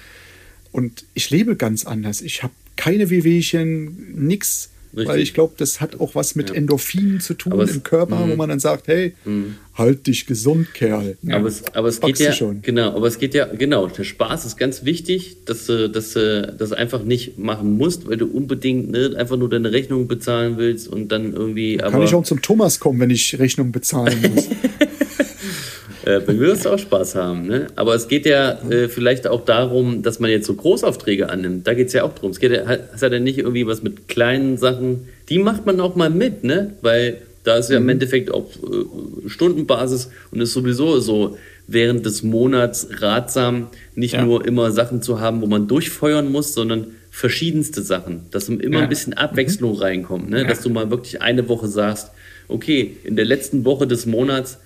und 0.72 1.06
ich 1.14 1.30
lebe 1.30 1.56
ganz 1.56 1.86
anders. 1.86 2.22
Ich 2.22 2.44
habe 2.44 2.54
keine 2.76 3.10
Wehwehchen, 3.10 4.28
nix. 4.28 4.70
Richtig. 4.96 5.08
Weil 5.08 5.20
ich 5.22 5.34
glaube, 5.34 5.54
das 5.58 5.82
hat 5.82 6.00
auch 6.00 6.14
was 6.14 6.36
mit 6.36 6.50
Ja. 6.50 6.56
Endorphinen 6.56 7.20
zu 7.20 7.34
tun 7.34 7.60
es- 7.62 7.72
Mhm. 7.72 7.76
im 7.78 7.84
Körper, 7.84 8.28
wo 8.30 8.36
man 8.36 8.50
dann 8.50 8.60
sagt, 8.60 8.88
hey, 8.88 9.14
halt 9.76 10.06
dich 10.06 10.28
gesund, 10.28 10.74
Kerl. 10.76 11.18
Aber 11.32 11.48
es, 11.48 11.64
aber 11.74 11.88
es 11.88 12.00
geht 12.00 12.20
ja, 12.20 12.32
schon. 12.32 12.62
genau, 12.62 12.96
aber 12.96 13.08
es 13.08 13.18
geht 13.18 13.34
ja, 13.34 13.46
genau, 13.46 13.88
der 13.88 14.04
Spaß 14.04 14.46
ist 14.46 14.56
ganz 14.58 14.86
wichtig, 14.86 15.38
dass 15.46 15.66
du, 15.66 15.90
dass 15.90 16.14
das 16.14 16.72
einfach 16.74 17.04
nicht 17.04 17.40
machen 17.40 17.76
musst, 17.78 18.08
weil 18.08 18.18
du 18.18 18.28
unbedingt 18.28 18.92
ne, 18.92 19.14
einfach 19.18 19.36
nur 19.38 19.50
deine 19.50 19.72
Rechnung 19.72 20.08
bezahlen 20.08 20.58
willst 20.58 20.88
und 20.88 21.12
dann 21.12 21.34
irgendwie, 21.34 21.78
Kann 21.78 21.94
aber 21.96 22.04
ich 22.04 22.14
auch 22.14 22.24
zum 22.24 22.42
Thomas 22.44 22.80
kommen, 22.80 23.00
wenn 23.00 23.10
ich 23.10 23.40
Rechnung 23.40 23.72
bezahlen 23.72 24.18
muss. 24.36 24.48
äh, 26.06 26.20
bei 26.20 26.34
mir 26.34 26.42
wirst 26.48 26.66
du 26.66 26.70
auch 26.70 26.80
Spaß 26.80 27.16
haben, 27.16 27.48
ne? 27.48 27.68
Aber 27.76 27.96
es 27.96 28.08
geht 28.08 28.26
ja 28.26 28.60
äh, 28.70 28.88
vielleicht 28.90 29.28
auch 29.28 29.46
darum, 29.46 30.02
dass 30.04 30.20
man 30.20 30.30
jetzt 30.32 30.48
so 30.48 30.54
Großaufträge 30.54 31.30
annimmt, 31.30 31.66
da 31.68 31.74
geht 31.74 31.88
es 31.88 31.94
ja 31.94 32.04
auch 32.04 32.14
drum. 32.14 32.32
Es 32.32 32.40
geht 32.40 32.52
ja, 32.52 32.66
hat, 32.66 33.02
ja 33.02 33.20
nicht 33.20 33.38
irgendwie 33.40 33.66
was 33.68 33.84
mit 33.84 34.08
kleinen 34.08 34.58
Sachen, 34.58 35.08
die 35.30 35.40
macht 35.40 35.66
man 35.66 35.80
auch 35.80 35.96
mal 35.96 36.10
mit, 36.10 36.44
ne? 36.44 36.74
Weil 36.82 37.18
da 37.44 37.56
ist 37.58 37.70
ja 37.70 37.80
Mhm. 37.80 37.86
im 37.86 37.90
Endeffekt 37.90 38.32
auch 38.34 38.50
äh, 38.56 39.30
Stundenbasis 39.30 40.10
und 40.32 40.42
ist 40.42 40.54
sowieso 40.54 41.00
so 41.00 41.38
während 41.68 42.06
des 42.06 42.24
Monats 42.24 42.88
ratsam, 43.00 43.68
nicht 43.96 44.14
Ja. 44.16 44.26
nur 44.26 44.46
immer 44.46 44.72
Sachen 44.72 45.02
zu 45.02 45.20
haben, 45.20 45.42
wo 45.42 45.46
man 45.48 45.68
durchfeuern 45.68 46.32
muss, 46.32 46.54
sondern 46.54 46.88
verschiedenste 47.10 47.82
Sachen, 47.82 48.22
dass 48.32 48.50
immer 48.50 48.78
Ja. 48.78 48.84
ein 48.84 48.90
bisschen 48.90 49.14
Abwechslung 49.14 49.76
reinkommt, 49.78 50.30
ne? 50.30 50.46
Dass 50.46 50.62
du 50.62 50.70
mal 50.70 50.90
wirklich 50.90 51.22
eine 51.22 51.48
Woche 51.48 51.68
sagst, 51.68 52.10
okay, 52.50 52.98
in 53.04 53.16
der 53.16 53.26
letzten 53.26 53.64
Woche 53.66 53.88
des 53.88 54.06
Monats 54.06 54.58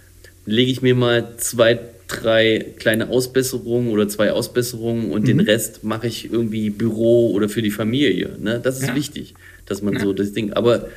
lege 0.47 0.71
ich 0.71 0.81
mir 0.81 0.95
mal 0.95 1.33
zwei, 1.37 1.77
drei 2.07 2.65
kleine 2.79 3.09
Ausbesserungen 3.09 3.89
oder 3.91 4.07
zwei 4.07 4.31
Ausbesserungen 4.31 5.11
und 5.11 5.27
den 5.27 5.39
Rest 5.41 5.83
mache 5.83 6.07
ich 6.07 6.31
irgendwie 6.31 6.69
Büro 6.69 7.31
oder 7.31 7.49
für 7.49 7.61
die 7.61 7.69
Familie. 7.69 8.31
Ne? 8.41 8.59
Das 8.63 8.79
ist 8.81 8.87
Ja. 8.87 8.95
wichtig, 8.95 9.35
dass 9.65 9.81
man 9.81 9.95
Ja. 9.95 9.99
so 9.99 10.13
das 10.13 10.31
Ding. 10.31 10.53
Aber 10.53 10.87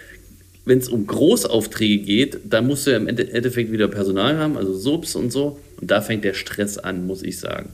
wenn 0.65 0.79
es 0.79 0.89
um 0.89 1.07
Großaufträge 1.07 1.99
geht, 2.05 2.39
dann 2.49 2.67
musst 2.67 2.87
du 2.87 2.93
ja 2.93 2.97
im 2.97 3.09
Ende- 3.09 3.33
Endeffekt 3.33 3.73
wieder 3.73 3.89
Personal 3.89 4.39
haben, 4.39 4.57
also 4.57 4.73
Subs 4.73 5.17
und 5.17 5.33
so. 5.33 5.59
Und 5.81 5.91
da 5.91 6.01
fängt 6.01 6.23
der 6.25 6.35
Stress 6.35 6.79
an, 6.79 7.07
muss 7.07 7.23
ich 7.25 7.39
sagen. 7.41 7.71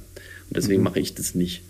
Und 0.48 0.56
deswegen 0.56 0.82
mache 0.82 1.00
ich 1.00 1.14
das 1.14 1.34
nicht. 1.34 1.60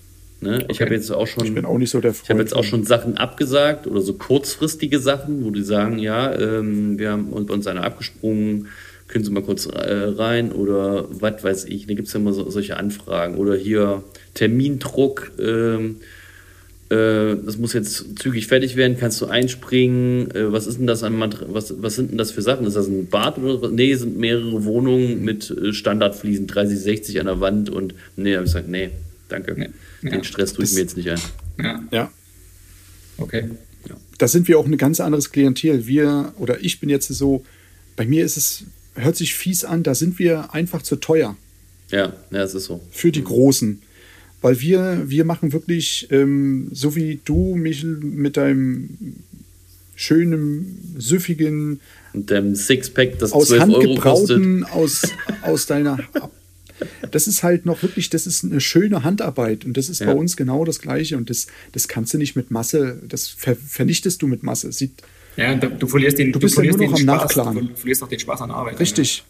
Ne? 0.41 0.59
Ich 0.69 0.77
Okay. 0.77 0.85
habe 0.85 0.95
jetzt 0.95 1.11
auch 1.11 1.27
schon. 1.27 1.47
Ich 1.47 1.55
bin 1.55 1.65
auch 1.65 1.79
nicht 1.79 1.91
so 1.91 1.99
der 2.01 2.11
Ich 2.13 2.19
habe 2.19 2.27
Freund. 2.27 2.41
jetzt 2.41 2.53
auch 2.55 2.63
schon 2.65 2.85
Sachen 2.85 3.17
abgesagt 3.17 3.87
oder 3.87 4.03
so 4.03 4.13
kurzfristige 4.13 5.01
Sachen, 5.01 5.45
wo 5.45 5.51
die 5.51 5.63
sagen, 5.63 5.99
ja, 5.99 6.33
ähm, 6.39 6.99
wir 6.99 7.11
haben 7.11 7.31
uns 7.31 7.47
bei 7.49 7.55
uns 7.55 7.67
einer 7.67 7.83
abgesprungen, 7.83 8.69
können 9.09 9.25
Sie 9.25 9.31
mal 9.31 9.43
kurz 9.43 9.67
äh, 9.67 9.71
rein 10.17 10.53
oder 10.53 11.07
was 11.11 11.43
weiß 11.45 11.65
ich. 11.67 11.87
Da 11.87 11.95
gibt 11.95 12.09
es 12.09 12.15
ja 12.15 12.21
immer 12.21 12.33
so, 12.33 12.49
solche 12.51 12.77
Anfragen 12.77 13.37
oder 13.37 13.57
hier 13.57 14.03
Termindruck. 14.35 15.33
Ähm, 15.39 15.97
äh, 16.89 17.37
das 17.45 17.59
muss 17.59 17.73
jetzt 17.73 18.19
zügig 18.21 18.47
fertig 18.47 18.77
werden, 18.77 18.97
kannst 18.99 19.21
du 19.21 19.27
einspringen? 19.27 20.31
Äh, 20.31 20.53
was 20.53 20.67
ist 20.69 20.79
denn 20.79 20.87
das 20.87 21.03
an 21.03 21.17
Mater 21.17 21.47
was, 21.49 21.75
was 21.83 21.97
sind 21.97 22.11
denn 22.13 22.19
das 22.19 22.31
für 22.31 22.43
Sachen? 22.43 22.67
Ist 22.67 22.75
das 22.77 22.87
ein 22.87 23.09
Bad 23.09 23.39
oder 23.39 23.61
was? 23.63 23.71
Nee, 23.73 23.95
sind 23.95 24.17
mehrere 24.19 24.65
Wohnungen 24.65 25.25
mit 25.25 25.53
Standardfliesen 25.73 26.47
30, 26.47 26.79
60 26.79 27.21
an 27.21 27.27
der 27.27 27.41
Wand 27.41 27.71
und 27.71 27.95
nee, 28.17 28.35
habe 28.35 28.45
ich 28.45 28.53
gesagt, 28.53 28.69
nee, 28.69 28.91
danke. 29.29 29.55
Nee. 29.57 29.71
Den 30.03 30.19
Ja. 30.19 30.25
Stress 30.25 30.53
tue 30.53 30.65
ich 30.65 30.73
mir 30.75 30.81
jetzt 30.81 30.97
nicht 30.97 31.11
ein. 31.11 31.19
Ja, 31.59 31.83
Ja, 31.91 32.13
okay. 33.19 33.51
da 34.19 34.29
sind 34.29 34.47
wir 34.47 34.59
auch 34.59 34.67
ein 34.67 34.77
ganz 34.77 35.01
anderes 35.01 35.33
Klientel. 35.33 35.87
Wir, 35.89 36.33
oder 36.39 36.63
ich 36.63 36.79
bin 36.79 36.89
jetzt 36.89 37.09
so, 37.09 37.45
bei 37.97 38.05
mir 38.07 38.25
ist 38.25 38.37
es, 38.37 38.65
hört 38.97 39.17
sich 39.17 39.35
fies 39.35 39.65
an, 39.65 39.83
da 39.83 39.95
sind 39.95 40.19
wir 40.19 40.53
einfach 40.55 40.83
zu 40.83 40.97
teuer 40.97 41.37
Ja, 41.91 42.13
ja, 42.31 42.43
es 42.43 42.55
ist 42.55 42.65
so. 42.65 42.81
für 42.91 43.13
die 43.13 43.25
Großen. 43.25 43.81
Weil 44.43 44.61
wir, 44.61 45.05
wir 45.07 45.25
machen 45.25 45.53
wirklich, 45.53 46.09
ähm, 46.11 46.69
so 46.73 46.95
wie 46.95 47.21
du, 47.25 47.57
Michel, 47.57 47.97
mit 47.97 48.37
deinem 48.37 48.91
schönen, 49.95 50.95
süffigen, 50.99 51.81
Und 52.13 52.31
dem 52.31 52.55
Sixpack, 52.55 53.19
das 53.19 53.33
aus 53.33 53.49
12 53.49 53.61
Hand 53.63 53.75
Euro 53.75 53.95
kostet. 53.97 54.65
aus, 54.73 55.03
aus 55.43 55.67
deiner. 55.67 55.99
Das 57.11 57.27
ist 57.27 57.43
halt 57.43 57.65
noch 57.65 57.83
wirklich, 57.83 58.11
das 58.11 58.27
ist 58.27 58.45
eine 58.45 58.61
schöne 58.61 59.03
Handarbeit 59.03 59.65
und 59.65 59.77
das 59.79 59.89
ist 59.89 60.01
Ja. 60.01 60.07
bei 60.07 60.13
uns 60.15 60.37
genau 60.37 60.65
das 60.67 60.81
Gleiche 60.81 61.17
und 61.17 61.31
das, 61.31 61.47
das 61.73 61.89
kannst 61.89 62.13
du 62.13 62.19
nicht 62.19 62.37
mit 62.37 62.51
Masse, 62.51 63.01
das 63.09 63.29
ver, 63.29 63.57
vernichtest 63.57 64.21
du 64.21 64.27
mit 64.27 64.43
Masse. 64.43 64.71
Sieht 64.73 64.93
Ja, 65.37 65.55
du, 65.55 65.69
du 65.69 65.87
verlierst 65.87 66.19
den, 66.19 66.33
Du 66.33 66.39
bist 66.41 66.55
ja 66.55 66.61
verlierst 66.63 66.79
nur 66.79 66.89
noch 66.91 66.97
den 66.99 67.09
am 67.09 67.29
Spaß. 67.29 67.35
Du 67.55 67.77
verlierst 67.77 68.03
auch 68.03 68.09
den 68.09 68.19
Spaß 68.21 68.41
an 68.43 68.51
Arbeit. 68.51 68.81
richtig. 68.81 69.23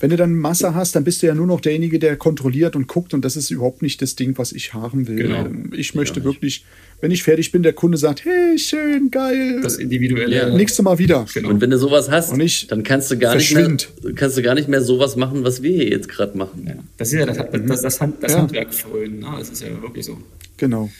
Wenn 0.00 0.10
du 0.10 0.16
dann 0.16 0.34
Masse 0.34 0.74
hast, 0.74 0.96
dann 0.96 1.04
bist 1.04 1.22
du 1.22 1.28
ja 1.28 1.34
nur 1.34 1.46
noch 1.46 1.60
derjenige, 1.60 1.98
der 1.98 2.16
kontrolliert 2.16 2.76
und 2.76 2.88
guckt 2.88 3.14
und 3.14 3.24
das 3.24 3.36
ist 3.36 3.50
überhaupt 3.50 3.80
nicht 3.80 4.02
das 4.02 4.16
Ding, 4.16 4.36
was 4.36 4.52
ich 4.52 4.74
haben 4.74 5.06
will. 5.08 5.16
Genau. 5.16 5.46
Ähm, 5.46 5.72
Ich 5.74 5.94
möchte 5.94 6.18
nicht. 6.20 6.24
wirklich, 6.26 6.64
wenn 7.00 7.10
ich 7.10 7.22
fertig 7.22 7.52
bin, 7.52 7.62
der 7.62 7.72
Kunde 7.72 7.96
sagt, 7.96 8.24
hey, 8.24 8.58
schön, 8.58 9.10
geil, 9.10 9.60
Das 9.62 9.76
individuelle. 9.76 10.34
Ja. 10.36 10.54
nächste 10.54 10.82
Mal 10.82 10.98
wieder. 10.98 11.24
Genau. 11.32 11.48
Und 11.48 11.60
wenn 11.62 11.70
du 11.70 11.78
sowas 11.78 12.10
hast, 12.10 12.32
Und 12.32 12.40
ich 12.40 12.66
dann 12.66 12.82
kannst 12.82 13.10
du 13.12 13.18
gar 13.18 13.36
nicht 13.36 13.54
mehr, 13.54 13.76
kannst 14.14 14.36
du 14.36 14.42
gar 14.42 14.54
nicht 14.54 14.68
mehr 14.68 14.82
sowas 14.82 15.16
machen, 15.16 15.42
was 15.44 15.62
wir 15.62 15.70
hier 15.72 15.88
jetzt 15.88 16.08
gerade 16.08 16.36
machen. 16.36 16.64
Ja. 16.66 16.74
Das 16.98 17.08
ist 17.12 17.18
ja 17.20 17.24
das, 17.24 17.38
das, 17.38 17.82
das, 17.82 17.98
das 18.20 18.32
Ja. 18.32 18.38
Handwerk 18.40 18.74
frönen. 18.74 19.20
Ne? 19.20 19.28
Das 19.38 19.48
ist 19.48 19.62
ja 19.62 19.68
wirklich 19.80 20.04
so. 20.04 20.18
Genau. 20.58 20.90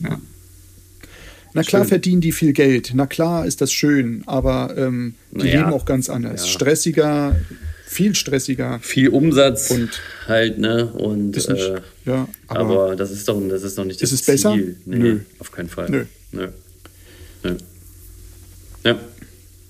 Ja. 0.00 0.20
Na 1.56 1.62
klar 1.62 1.82
Schön. 1.82 1.88
verdienen 1.88 2.20
die 2.20 2.32
viel 2.32 2.52
Geld. 2.52 2.90
Na 2.94 3.06
klar 3.06 3.46
ist 3.46 3.60
das 3.60 3.72
schön, 3.72 4.22
aber 4.26 4.74
ähm, 4.76 5.14
die 5.30 5.38
Naja. 5.38 5.60
leben 5.60 5.72
auch 5.72 5.84
ganz 5.84 6.10
anders. 6.10 6.42
Ja. 6.44 6.50
Stressiger, 6.50 7.36
viel 7.86 8.14
stressiger. 8.16 8.80
Viel 8.82 9.08
Umsatz 9.10 9.70
Und- 9.70 10.00
halt, 10.26 10.58
ne? 10.58 10.86
Und 10.92 11.36
Ist 11.36 11.48
nicht, 11.48 11.62
äh, 11.62 11.80
ja, 12.06 12.28
aber, 12.48 12.60
aber, 12.86 12.96
das 12.96 13.12
ist 13.12 13.28
doch 13.28 13.40
das 13.48 13.62
ist 13.62 13.78
doch 13.78 13.84
nicht 13.84 14.02
Ist 14.02 14.12
das 14.12 14.20
es 14.20 14.26
besser? 14.26 14.52
Ziel. 14.54 14.76
Nee, 14.84 14.96
Nö. 14.98 15.20
auf 15.38 15.52
keinen 15.52 15.68
Fall. 15.68 15.88
Nö. 15.90 16.04
Nö. 16.32 16.48
Nö. 17.44 17.56
Ja. 18.84 18.98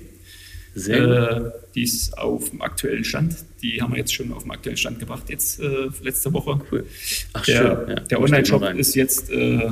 Sehr 0.74 1.00
gut. 1.00 1.08
Äh, 1.08 1.50
die 1.74 1.82
ist 1.82 2.16
auf 2.18 2.50
dem 2.50 2.62
aktuellen 2.62 3.04
Stand. 3.04 3.36
Die 3.62 3.80
haben 3.80 3.92
wir 3.92 3.98
jetzt 3.98 4.12
schon 4.12 4.32
auf 4.32 4.42
dem 4.42 4.50
aktuellen 4.50 4.76
Stand 4.76 4.98
gebracht, 4.98 5.30
jetzt 5.30 5.60
äh, 5.60 5.88
letzte 6.02 6.32
Woche. 6.32 6.60
Cool. 6.70 6.84
Ach, 7.32 7.44
Der, 7.44 7.56
schön. 7.56 7.88
Ja, 7.88 7.94
der 8.00 8.20
Online-Shop 8.20 8.62
ist 8.74 8.94
jetzt 8.94 9.30
äh, 9.30 9.70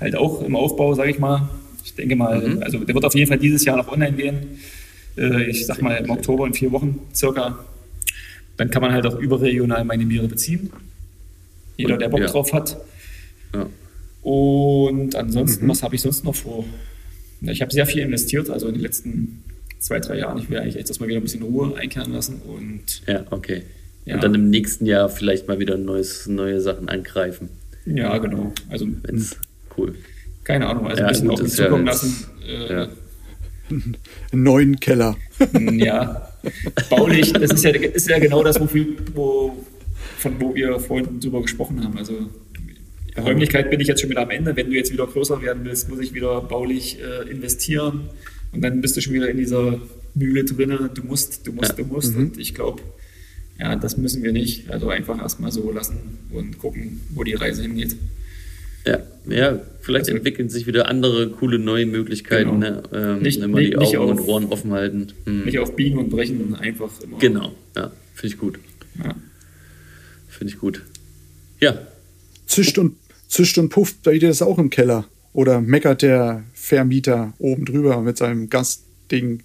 halt 0.00 0.16
auch 0.16 0.42
im 0.42 0.56
Aufbau, 0.56 0.94
sage 0.94 1.10
ich 1.10 1.18
mal. 1.18 1.48
Ich 1.84 1.94
denke 1.94 2.16
mal, 2.16 2.40
Mhm. 2.40 2.62
also 2.62 2.78
der 2.78 2.94
wird 2.94 3.04
auf 3.04 3.14
jeden 3.14 3.28
Fall 3.28 3.38
dieses 3.38 3.64
Jahr 3.64 3.76
noch 3.76 3.88
online 3.92 4.12
gehen. 4.16 4.36
Äh, 5.16 5.44
ich 5.50 5.66
sag 5.66 5.80
mal 5.82 5.96
im 5.96 6.10
Oktober 6.10 6.46
in 6.46 6.54
vier 6.54 6.72
Wochen 6.72 7.00
circa. 7.14 7.58
Dann 8.56 8.70
kann 8.70 8.82
man 8.82 8.92
halt 8.92 9.06
auch 9.06 9.18
überregional 9.18 9.84
meine 9.84 10.06
Biere 10.06 10.26
beziehen. 10.28 10.70
Jeder, 11.76 11.96
der 11.98 12.08
Bock 12.08 12.20
ja. 12.20 12.26
drauf 12.26 12.52
hat. 12.52 12.76
Ja. 13.54 13.66
Und 14.22 15.14
ansonsten, 15.16 15.66
Mhm. 15.66 15.68
was 15.70 15.82
habe 15.82 15.94
ich 15.94 16.00
sonst 16.00 16.24
noch 16.24 16.34
vor? 16.34 16.64
Ich 17.42 17.60
habe 17.60 17.72
sehr 17.72 17.84
viel 17.86 18.02
investiert, 18.02 18.48
also 18.48 18.68
in 18.68 18.74
den 18.74 18.82
letzten 18.82 19.42
zwei, 19.80 20.00
drei 20.00 20.18
Jahren. 20.18 20.38
Ich 20.38 20.48
will 20.48 20.58
eigentlich 20.58 20.76
jetzt 20.76 20.88
erstmal 20.88 21.08
wieder 21.10 21.20
ein 21.20 21.24
bisschen 21.24 21.42
Ruhe 21.42 21.76
einkehren 21.76 22.12
lassen 22.12 22.40
und 22.46 23.02
Ja, 23.06 23.24
okay. 23.30 23.62
Ja. 24.06 24.14
Und 24.14 24.24
dann 24.24 24.34
im 24.34 24.50
nächsten 24.50 24.86
Jahr 24.86 25.08
vielleicht 25.10 25.46
mal 25.48 25.58
wieder 25.58 25.76
neues, 25.76 26.26
neue 26.26 26.60
Sachen 26.60 26.88
angreifen. 26.88 27.50
ja, 27.86 28.16
genau. 28.18 28.52
Also 28.70 28.86
Wenn's 29.02 29.36
cool. 29.76 29.94
keine 30.44 30.66
Ahnung, 30.66 30.86
also 30.86 31.00
Ja, 31.00 31.06
ein 31.06 31.12
bisschen 31.12 31.28
gut, 31.28 31.40
auf 31.40 31.48
ja 31.48 31.54
zukommen 31.64 31.86
jetzt- 31.86 32.02
lassen. 32.02 32.26
Äh, 32.46 32.72
Ja. 32.72 32.88
einen 33.70 34.42
neuen 34.42 34.78
Keller. 34.78 35.16
Ja, 35.72 36.28
baulich, 36.90 37.32
das 37.32 37.50
ist 37.52 37.64
ja, 37.64 37.70
ist 37.70 38.08
ja 38.08 38.18
genau 38.18 38.42
das, 38.44 38.60
wofür, 38.60 38.84
wo, 39.14 39.64
von 40.18 40.38
wo 40.38 40.54
wir 40.54 40.78
vorhin 40.78 41.18
drüber 41.18 41.40
gesprochen 41.42 41.82
haben. 41.82 41.96
Also 41.96 42.28
Räumlichkeit 43.16 43.70
bin 43.70 43.80
ich 43.80 43.88
jetzt 43.88 44.00
schon 44.02 44.10
wieder 44.10 44.22
am 44.22 44.30
Ende. 44.30 44.54
Wenn 44.56 44.68
du 44.70 44.76
jetzt 44.76 44.92
wieder 44.92 45.06
größer 45.06 45.40
werden 45.40 45.64
willst, 45.64 45.88
muss 45.88 46.00
ich 46.00 46.12
wieder 46.12 46.40
baulich 46.42 46.98
äh, 47.00 47.30
investieren. 47.30 48.10
Und 48.52 48.60
dann 48.62 48.80
bist 48.80 48.96
du 48.96 49.00
schon 49.00 49.14
wieder 49.14 49.28
in 49.30 49.38
dieser 49.38 49.80
Mühle 50.14 50.44
drinne. 50.44 50.90
Du 50.92 51.02
musst, 51.04 51.46
du 51.46 51.52
musst, 51.52 51.70
Ja. 51.70 51.76
du 51.76 51.84
musst. 51.84 52.14
Und 52.16 52.38
ich 52.38 52.54
glaube, 52.54 52.82
ja, 53.58 53.76
das 53.76 53.96
müssen 53.96 54.22
wir 54.22 54.32
nicht. 54.32 54.68
Also 54.70 54.88
einfach 54.90 55.18
erstmal 55.20 55.52
so 55.52 55.70
lassen 55.72 56.18
und 56.32 56.58
gucken, 56.58 57.00
wo 57.14 57.22
die 57.24 57.34
Reise 57.34 57.62
hingeht. 57.62 57.96
Ja, 58.86 58.98
ja 59.28 59.60
vielleicht 59.80 60.06
Also- 60.06 60.16
entwickeln 60.16 60.48
sich 60.48 60.66
wieder 60.66 60.88
andere 60.88 61.30
coole 61.30 61.58
neue 61.58 61.86
Möglichkeiten. 61.86 62.60
Genau. 62.60 62.76
Ne? 62.76 62.82
Ähm, 62.92 63.22
Nicht- 63.22 63.40
immer 63.40 63.58
nicht- 63.58 63.74
die 63.74 63.78
nicht 63.78 63.96
Augen 63.98 64.10
und 64.12 64.20
auf- 64.20 64.28
Ohren 64.28 64.44
offen 64.46 64.72
halten. 64.72 65.08
Hm. 65.24 65.44
Nicht 65.44 65.58
auf 65.58 65.74
Biegen 65.76 65.98
und 65.98 66.10
Brechen, 66.10 66.54
einfach 66.54 66.90
immer. 67.02 67.18
Genau, 67.18 67.52
ja, 67.76 67.90
finde 68.14 68.34
ich 68.34 68.38
gut. 68.40 68.58
Ja. 69.02 69.14
Finde 70.28 70.52
ich 70.52 70.58
gut. 70.58 70.82
Ja, 71.60 71.78
Zischt 72.46 72.76
und, 72.78 72.96
zischt 73.28 73.56
und 73.58 73.70
pufft 73.70 74.02
bei 74.02 74.18
dir 74.18 74.28
das 74.28 74.42
auch 74.42 74.58
im 74.58 74.68
Keller. 74.70 75.06
Oder 75.32 75.60
meckert 75.60 76.02
der 76.02 76.44
Vermieter 76.52 77.32
oben 77.38 77.64
drüber 77.64 78.00
mit 78.02 78.16
seinem 78.18 78.50
Gastding. 78.50 79.42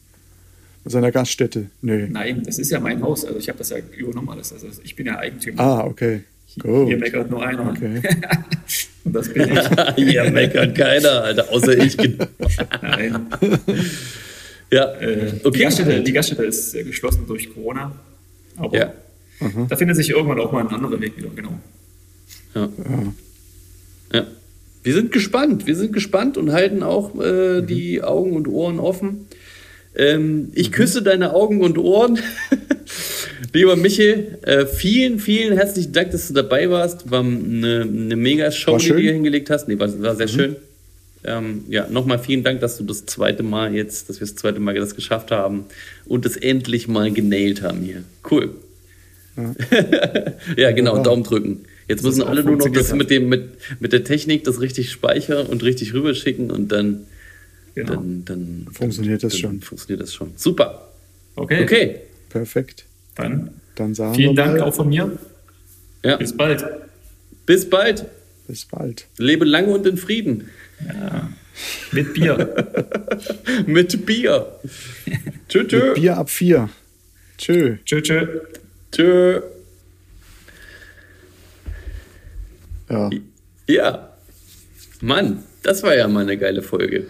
seiner 0.85 1.11
Gaststätte. 1.11 1.67
Nee. 1.81 2.07
Nein, 2.09 2.41
das 2.45 2.57
ist 2.57 2.71
ja 2.71 2.79
mein 2.79 3.01
Haus. 3.03 3.23
Also 3.25 3.37
ich 3.37 3.47
habe 3.49 3.59
das 3.59 3.69
ja 3.69 3.77
übernommen 3.97 4.29
alles. 4.29 4.51
Also 4.53 4.67
ich 4.83 4.95
bin 4.95 5.05
ja 5.07 5.17
Eigentümer. 5.19 5.59
Ah, 5.59 5.83
okay. 5.85 6.21
Hier 6.55 6.97
meckert 6.97 7.29
nur 7.29 7.45
einer. 7.45 7.69
Okay. 7.69 8.01
Und 9.05 9.13
das 9.15 9.31
bin 9.33 9.49
ich. 9.51 9.59
Hier 10.11 10.29
meckert 10.31 10.75
keiner, 10.75 11.23
Alter, 11.23 11.49
außer 11.51 11.77
ich. 11.77 11.95
Nein. 12.81 13.27
ja, 14.71 14.85
Äh, 14.95 15.31
die, 15.31 15.45
okay. 15.45 15.63
Gaststätte, 15.63 16.01
die 16.03 16.11
Gaststätte 16.13 16.43
ist 16.43 16.73
äh, 16.75 16.83
geschlossen 16.83 17.25
durch 17.27 17.53
Corona. 17.53 17.91
Aber 18.57 18.77
Ja. 18.77 18.93
da 19.69 19.75
findet 19.77 19.95
sich 19.95 20.09
irgendwann 20.09 20.39
auch 20.39 20.51
mal 20.51 20.61
ein 20.67 20.73
anderer 20.73 20.99
Weg 20.99 21.17
wieder, 21.17 21.29
genau. 21.35 21.57
Ja. 22.55 22.69
ja. 24.13 24.27
Wir 24.83 24.93
sind 24.93 25.11
gespannt, 25.11 25.65
wir 25.67 25.75
sind 25.75 25.93
gespannt 25.93 26.37
und 26.37 26.51
halten 26.51 26.83
auch 26.83 27.19
äh, 27.21 27.61
die 27.61 28.01
Augen 28.01 28.33
und 28.33 28.47
Ohren 28.47 28.79
offen. 28.79 29.27
Ähm, 29.95 30.49
ich 30.55 30.71
küsse 30.71 31.01
deine 31.03 31.33
Augen 31.33 31.61
und 31.61 31.77
Ohren. 31.77 32.19
Lieber 33.53 33.75
Michel, 33.75 34.37
äh, 34.43 34.65
vielen, 34.65 35.19
vielen 35.19 35.53
herzlichen 35.53 35.93
Dank, 35.93 36.11
dass 36.11 36.27
du 36.27 36.33
dabei 36.33 36.69
warst. 36.69 37.09
War 37.09 37.23
eine, 37.23 37.81
eine 37.81 38.15
mega 38.15 38.51
Show, 38.51 38.77
die 38.77 38.89
du 38.89 38.97
hier 38.97 39.13
hingelegt 39.13 39.49
hast. 39.49 39.67
Nee, 39.67 39.79
war, 39.79 40.01
war 40.01 40.15
sehr 40.15 40.27
schön. 40.27 40.55
Ähm, 41.23 41.65
ja, 41.67 41.87
nochmal 41.89 42.19
vielen 42.19 42.43
Dank, 42.43 42.61
dass 42.61 42.77
du 42.77 42.85
das 42.85 43.05
zweite 43.05 43.43
Mal 43.43 43.75
jetzt, 43.75 44.09
dass 44.09 44.19
wir 44.21 44.27
das 44.27 44.35
zweite 44.35 44.59
Mal 44.59 44.75
das 44.75 44.95
geschafft 44.95 45.31
haben 45.31 45.65
und 46.05 46.25
es 46.25 46.37
endlich 46.37 46.87
mal 46.87 47.11
genailt 47.11 47.61
haben 47.61 47.81
hier. 47.81 48.03
Cool. 48.29 48.51
Ja, 50.55 50.71
genau, 50.71 50.97
Ja. 50.97 51.03
Daumen 51.03 51.23
drücken. 51.23 51.65
Jetzt 51.87 52.03
müssen 52.03 52.21
alle 52.21 52.43
nur 52.43 52.57
noch 52.57 52.69
das 52.69 52.93
mit, 52.93 53.09
dem, 53.09 53.29
mit, 53.29 53.49
mit 53.79 53.93
der 53.93 54.03
Technik 54.03 54.43
das 54.43 54.61
richtig 54.61 54.91
speichern 54.91 55.47
und 55.47 55.63
richtig 55.63 55.93
rüberschicken 55.93 56.51
und 56.51 56.71
dann, 56.71 57.05
genau. 57.73 57.93
dann, 57.93 58.25
dann 58.25 58.67
Funktioniert 58.71 59.23
das 59.23 59.33
dann 59.33 59.41
schon. 59.41 59.61
Funktioniert 59.61 60.01
das 60.01 60.13
schon. 60.13 60.33
Super. 60.35 60.91
Okay. 61.35 61.63
Okay. 61.63 61.95
Perfekt. 62.29 62.85
Dann 63.19 63.49
Dann 63.75 63.95
sagen 63.95 64.15
vielen 64.15 64.35
wir 64.35 64.43
Dank 64.43 64.57
mal, 64.59 64.63
auch 64.67 64.73
von 64.73 64.89
mir. 64.89 65.17
Ja. 66.03 66.17
Bis 66.17 66.35
bald. 66.35 66.65
Bis 67.45 67.69
bald. 67.69 68.05
bis 68.47 68.65
bald. 68.65 69.07
Lebe 69.17 69.45
lange 69.45 69.67
und 69.73 69.85
in 69.85 69.97
Frieden. 69.97 70.49
Mit 71.91 72.13
Bier. 72.13 72.67
Mit 73.65 74.05
Bier. 74.05 74.59
tschö, 75.49 75.65
tschö. 75.67 75.93
Bier 75.93 76.17
ab 76.17 76.29
vier. 76.29 76.69
Tschö. 77.37 77.77
tschö, 77.85 78.01
tschö. 78.01 78.27
Tschö. 78.91 79.41
Ja. 82.89 83.09
Ja. 83.67 84.09
Mann, 85.01 85.43
das 85.63 85.83
war 85.83 85.95
ja 85.95 86.07
mal 86.07 86.23
eine 86.23 86.37
geile 86.37 86.61
Folge. 86.61 87.07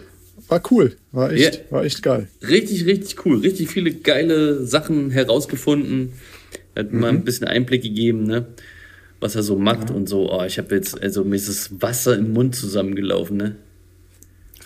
War 0.48 0.62
cool. 0.70 0.96
War 1.12 1.32
echt, 1.32 1.54
Ja. 1.56 1.60
war 1.70 1.84
echt 1.84 2.02
geil. 2.02 2.28
Richtig, 2.46 2.84
richtig 2.86 3.24
cool. 3.26 3.38
Richtig 3.40 3.68
viele 3.68 3.92
geile 3.92 4.64
Sachen 4.64 5.10
herausgefunden. 5.10 6.12
Hat 6.76 6.92
mal 6.92 7.08
ein 7.08 7.24
bisschen 7.24 7.48
Einblick 7.48 7.82
gegeben, 7.82 8.24
ne? 8.24 8.46
Was 9.18 9.34
er 9.34 9.42
so 9.42 9.58
macht 9.58 9.90
und 9.90 10.08
so. 10.08 10.32
Oh, 10.32 10.44
ich 10.44 10.56
habe 10.58 10.74
jetzt, 10.74 11.00
also 11.02 11.24
mir 11.24 11.36
ist 11.36 11.48
das 11.48 11.82
Wasser 11.82 12.16
im 12.16 12.32
Mund 12.32 12.54
zusammengelaufen, 12.54 13.36
ne? 13.36 13.56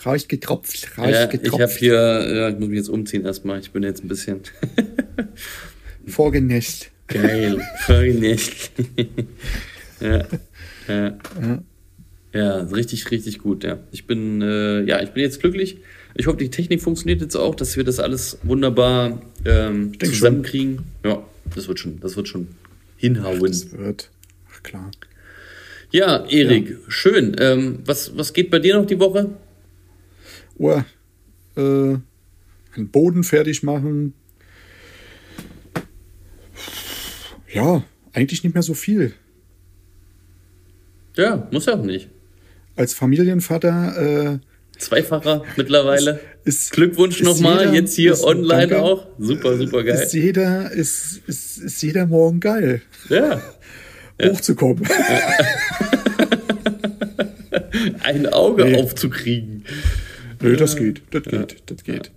Reicht 0.03 0.29
getropft. 0.29 0.97
Reicht 0.99 1.13
Ja, 1.13 1.23
ich 1.25 1.29
getropft. 1.31 1.61
habe 1.63 1.73
hier, 1.73 1.93
ja, 2.35 2.49
ich 2.49 2.59
muss 2.59 2.69
mich 2.69 2.77
jetzt 2.77 2.89
umziehen 2.89 3.25
erstmal. 3.25 3.59
Ich 3.59 3.71
bin 3.71 3.81
jetzt 3.81 4.03
ein 4.03 4.07
bisschen 4.07 4.41
Vorgenäscht. 6.07 6.91
geil. 7.07 7.57
Nicht. 8.13 8.71
ja, 9.99 10.25
ja. 10.87 11.17
Ja. 11.41 11.63
Ja, 12.33 12.57
richtig, 12.63 13.09
richtig 13.11 13.39
gut, 13.39 13.63
ja. 13.63 13.79
Ich 13.91 14.05
bin, 14.07 14.41
äh, 14.41 14.81
ja, 14.81 15.01
ich 15.01 15.11
bin 15.11 15.23
jetzt 15.23 15.39
glücklich. 15.39 15.77
Ich 16.17 16.27
hoffe, 16.27 16.37
die 16.37 16.49
Technik 16.49 16.81
funktioniert 16.81 17.19
jetzt 17.19 17.35
auch, 17.35 17.55
dass 17.55 17.75
wir 17.75 17.83
das 17.83 17.99
alles 17.99 18.37
wunderbar 18.43 19.21
ähm, 19.43 19.99
zusammenkriegen. 19.99 20.83
Ja, 21.03 21.21
das 21.53 21.67
wird 21.67 21.79
schon, 21.79 21.99
das 21.99 22.15
wird 22.15 22.29
schon 22.29 22.47
hinhauen. 22.95 23.41
Das 23.41 23.73
wird. 23.73 24.09
Ach 24.49 24.63
klar. 24.63 24.91
Ja, 25.91 26.25
Erik, 26.25 26.77
schön. 26.87 27.35
Ähm, 27.39 27.79
was, 27.85 28.17
was 28.17 28.31
geht 28.31 28.49
bei 28.49 28.59
dir 28.59 28.77
noch 28.77 28.85
die 28.85 28.99
Woche? 28.99 29.29
Oh, 30.57 30.81
äh, 31.57 31.61
einen 31.61 32.89
Boden 32.91 33.25
fertig 33.25 33.61
machen. 33.63 34.13
Ja, 37.53 37.83
eigentlich 38.13 38.43
nicht 38.43 38.53
mehr 38.53 38.63
so 38.63 38.73
viel. 38.73 39.13
Ja, 41.17 41.47
muss 41.51 41.65
ja 41.65 41.73
auch 41.73 41.83
nicht. 41.83 42.09
Als 42.77 42.93
Familienvater 42.93 44.33
äh, 44.33 44.39
Zweifacher 44.77 45.43
mittlerweile. 45.57 46.19
ist 46.43 46.71
Glückwunsch 46.71 47.21
ist 47.21 47.25
nochmal, 47.25 47.61
jeder- 47.65 47.73
jetzt 47.73 47.95
hier 47.95 48.13
ist- 48.13 48.23
online 48.23 48.67
danke. 48.67 48.81
auch. 48.83 49.07
Super, 49.19 49.57
super 49.57 49.83
geil. 49.83 49.95
Ist 50.01 50.13
jeder, 50.13 50.71
ist, 50.71 51.21
ist, 51.27 51.57
ist 51.57 51.81
jeder 51.81 52.05
Morgen 52.05 52.39
geil, 52.39 52.81
Ja, 53.09 53.41
hochzukommen. 54.23 54.83
ein 58.03 58.27
Auge 58.27 58.65
Nee. 58.65 58.81
aufzukriegen. 58.81 59.65
Nö, 60.41 60.55
das 60.57 60.75
geht, 60.75 61.01
das 61.11 61.23
geht, 61.23 61.63
das 61.67 61.83
geht. 61.83 62.11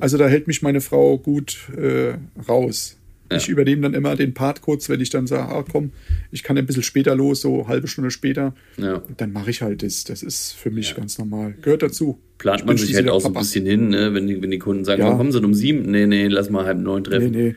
Also 0.00 0.16
da 0.18 0.26
hält 0.28 0.46
mich 0.46 0.62
meine 0.62 0.80
Frau 0.80 1.18
gut 1.18 1.56
äh, 1.76 2.14
raus. 2.48 2.96
Ich 3.36 3.48
übernehme 3.48 3.82
dann 3.82 3.94
immer 3.94 4.16
den 4.16 4.34
Part 4.34 4.60
kurz, 4.62 4.88
wenn 4.88 5.00
ich 5.00 5.10
dann 5.10 5.26
sage, 5.26 5.52
ah 5.52 5.64
komm, 5.70 5.92
ich 6.30 6.42
kann 6.42 6.56
ein 6.58 6.66
bisschen 6.66 6.82
später 6.82 7.14
los, 7.14 7.40
so 7.40 7.68
halbe 7.68 7.88
Stunde 7.88 8.10
später. 8.10 8.54
Ja. 8.76 9.02
Dann 9.16 9.32
mache 9.32 9.50
ich 9.50 9.62
halt 9.62 9.82
das. 9.82 10.04
Das 10.04 10.22
ist 10.22 10.52
für 10.52 10.70
mich 10.70 10.94
ganz 10.94 11.18
normal. 11.18 11.54
Gehört 11.62 11.82
dazu. 11.82 12.18
Plant 12.38 12.66
man 12.66 12.76
sich 12.76 12.94
halt 12.94 13.08
auch 13.08 13.20
so 13.20 13.28
ein 13.28 13.34
bisschen 13.34 13.64
hin, 13.66 13.88
ne? 13.88 14.12
wenn, 14.14 14.26
die, 14.26 14.42
wenn 14.42 14.50
die 14.50 14.58
Kunden 14.58 14.84
sagen, 14.84 15.02
Ja. 15.02 15.12
oh, 15.12 15.16
kommen 15.16 15.32
sie 15.32 15.40
um 15.42 15.54
sieben? 15.54 15.90
Nee, 15.90 16.06
nee, 16.06 16.26
lass 16.28 16.50
mal 16.50 16.64
halb 16.64 16.78
neun 16.78 17.02
Nee, 17.02 17.08
treffen. 17.08 17.30
nee. 17.30 17.54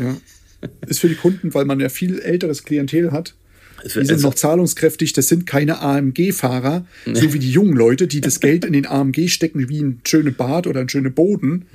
Ja. 0.00 0.16
Ist 0.86 1.00
für 1.00 1.08
die 1.08 1.14
Kunden, 1.16 1.52
weil 1.54 1.64
man 1.64 1.80
ja 1.80 1.88
viel 1.88 2.18
älteres 2.20 2.64
Klientel 2.64 3.12
hat. 3.12 3.34
Die 3.84 3.88
sind 3.90 4.10
es- 4.10 4.22
noch 4.22 4.34
zahlungskräftig, 4.34 5.12
das 5.12 5.28
sind 5.28 5.46
keine 5.46 5.80
AMG-Fahrer, 5.80 6.86
so 7.12 7.32
wie 7.34 7.38
die 7.38 7.50
jungen 7.50 7.76
Leute, 7.76 8.06
die 8.06 8.20
das 8.20 8.40
Geld 8.40 8.64
in 8.64 8.72
den 8.72 8.86
AMG 8.86 9.28
stecken 9.28 9.68
wie 9.68 9.80
ein 9.80 10.00
schöner 10.06 10.30
Bad 10.32 10.66
oder 10.66 10.80
ein 10.80 10.88
schöner 10.88 11.10
Boden. 11.10 11.66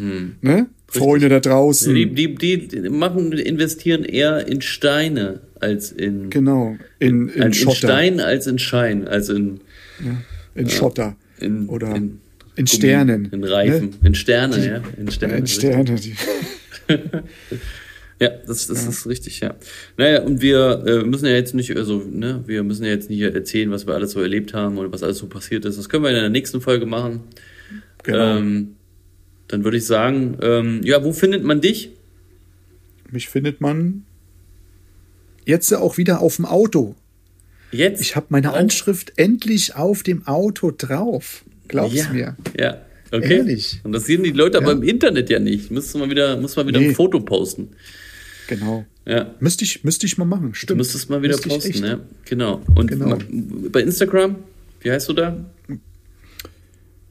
Ne? 0.41 0.67
Freunde 0.87 1.29
da 1.29 1.39
draußen. 1.39 1.93
die, 1.95 2.05
die, 2.13 2.67
die 2.67 2.89
machen, 2.89 3.31
investieren 3.31 4.03
eher 4.03 4.45
in 4.47 4.61
Steine 4.61 5.39
als 5.61 5.91
in, 5.91 6.29
genau, 6.29 6.75
in, 6.99 7.29
in 7.29 7.43
als 7.43 7.57
in 7.57 7.63
Schotter. 7.63 7.75
Stein 7.77 8.19
als 8.19 8.47
in 8.47 8.59
Schein, 8.59 9.07
also 9.07 9.33
in, 9.33 9.61
in 10.55 10.69
Schotter. 10.69 11.15
in, 11.39 11.67
Oder 11.67 11.95
in, 11.95 12.19
in 12.57 12.67
Sternen, 12.67 13.29
in 13.31 13.43
Reifen, 13.45 13.91
ne? 14.01 14.07
in 14.07 14.15
Sterne, 14.15 14.65
ja. 14.65 14.81
In 14.97 15.09
Sterne. 15.11 15.37
in. 15.37 15.47
Sterne. 15.47 15.95
Ja, 18.21 18.29
das, 18.45 18.67
das 18.67 18.85
ist 18.87 19.07
richtig, 19.07 19.39
ja. 19.39 19.55
Naja, 19.97 20.21
und 20.21 20.41
wir 20.41 20.83
äh, 20.85 21.03
müssen 21.03 21.25
ja 21.25 21.31
jetzt 21.31 21.55
nicht, 21.55 21.75
also, 21.75 21.97
ne, 22.07 22.43
wir 22.45 22.61
müssen 22.61 22.83
ja 22.85 22.91
jetzt 22.91 23.09
nicht 23.09 23.19
erzählen, 23.21 23.71
was 23.71 23.87
wir 23.87 23.95
alles 23.95 24.11
so 24.11 24.21
erlebt 24.21 24.53
haben 24.53 24.77
oder 24.77 24.91
was 24.91 25.01
alles 25.01 25.17
so 25.17 25.25
passiert 25.27 25.65
ist. 25.65 25.79
Das 25.79 25.89
können 25.89 26.03
wir 26.03 26.11
in 26.11 26.15
der 26.17 26.29
nächsten 26.29 26.61
Folge 26.61 26.85
machen. 26.85 27.21
genau. 28.03 28.37
Ähm, 28.37 28.75
dann 29.47 29.63
würde 29.63 29.77
ich 29.77 29.85
sagen, 29.87 30.37
ähm, 30.41 30.81
ja, 30.83 31.03
wo 31.03 31.11
findet 31.13 31.43
man 31.43 31.61
dich? 31.61 31.89
Mich 33.09 33.27
findet 33.27 33.59
man 33.59 34.05
jetzt 35.45 35.73
auch 35.73 35.97
wieder 35.97 36.21
auf 36.21 36.35
dem 36.35 36.45
Auto. 36.45 36.95
Jetzt? 37.71 38.01
Ich 38.01 38.15
habe 38.15 38.27
meine? 38.29 38.53
Anschrift 38.53 39.13
endlich 39.17 39.75
auf 39.75 40.03
dem 40.03 40.27
Auto 40.27 40.71
drauf. 40.77 41.43
Glaub's 41.67 41.95
ja. 41.95 42.09
mir. 42.13 42.37
Ja, 42.59 42.81
okay. 43.11 43.37
Ehrlich? 43.37 43.79
Und 43.83 43.93
das 43.93 44.05
sehen 44.05 44.23
die 44.23 44.31
Leute 44.31 44.57
aber 44.59 44.67
Ja. 44.67 44.77
im 44.77 44.83
Internet 44.83 45.29
ja 45.29 45.39
nicht. 45.39 45.71
Müsste 45.71 45.97
man 45.97 46.09
wieder, 46.09 46.37
muss 46.37 46.55
man 46.55 46.67
wieder 46.67 46.79
Nee. 46.79 46.89
ein 46.89 46.95
Foto 46.95 47.19
posten. 47.19 47.69
Genau. 48.51 48.85
Ja. 49.05 49.33
Müsste 49.39 49.63
ich, 49.63 49.83
müsste 49.83 50.05
ich 50.05 50.17
mal 50.17 50.25
machen. 50.25 50.49
Du 50.49 50.53
Stimmt. 50.55 50.77
müsstest 50.79 51.09
mal 51.09 51.21
wieder 51.21 51.33
Müsste 51.33 51.47
ich 51.47 51.53
posten, 51.55 51.69
echt. 51.71 51.81
ne? 51.81 52.01
Genau. 52.25 52.61
Und 52.75 52.87
Genau. 52.87 53.07
ma- 53.07 53.17
bei 53.71 53.81
Instagram, 53.81 54.35
wie 54.81 54.91
heißt 54.91 55.07
du 55.09 55.13
da? 55.13 55.45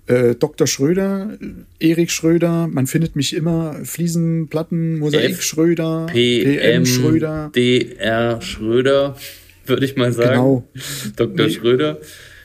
Äh, 0.06 0.34
Dr. 0.34 0.66
Schröder, 0.66 1.38
äh, 1.78 1.88
Erik 1.90 2.10
Schröder, 2.10 2.66
man 2.66 2.86
findet 2.88 3.14
mich 3.16 3.32
immer, 3.34 3.76
Fliesenplatten, 3.84 4.98
Mosaik 4.98 5.30
F- 5.32 5.42
Schröder, 5.42 6.06
PM 6.10 6.84
Schröder. 6.84 7.50
DR 7.54 8.40
Schröder, 8.42 9.16
würde 9.66 9.84
ich 9.84 9.96
mal 9.96 10.12
sagen. 10.12 10.30
Genau. 10.30 10.68
Dr. 11.16 11.46
Nee. 11.46 11.52
Schröder. 11.52 12.00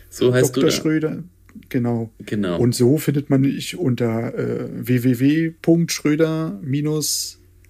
So 0.10 0.34
heißt 0.34 0.56
Dr. 0.56 0.62
du 0.64 0.70
da. 0.70 0.72
Schröder, 0.72 1.24
genau. 1.70 2.12
Genau. 2.26 2.60
Und 2.60 2.76
so 2.76 2.98
findet 2.98 3.30
man 3.32 3.42
mich 3.42 3.78
unter 3.78 4.34
äh, 4.38 4.70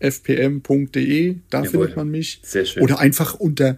www.schröder-fpm.de. 0.06 1.36
Da 1.50 1.60
Jawohl. 1.60 1.70
findet 1.72 1.96
man 1.96 2.10
mich. 2.10 2.40
Sehr 2.44 2.66
schön. 2.66 2.84
Oder 2.84 3.00
einfach 3.00 3.36
unter 3.36 3.78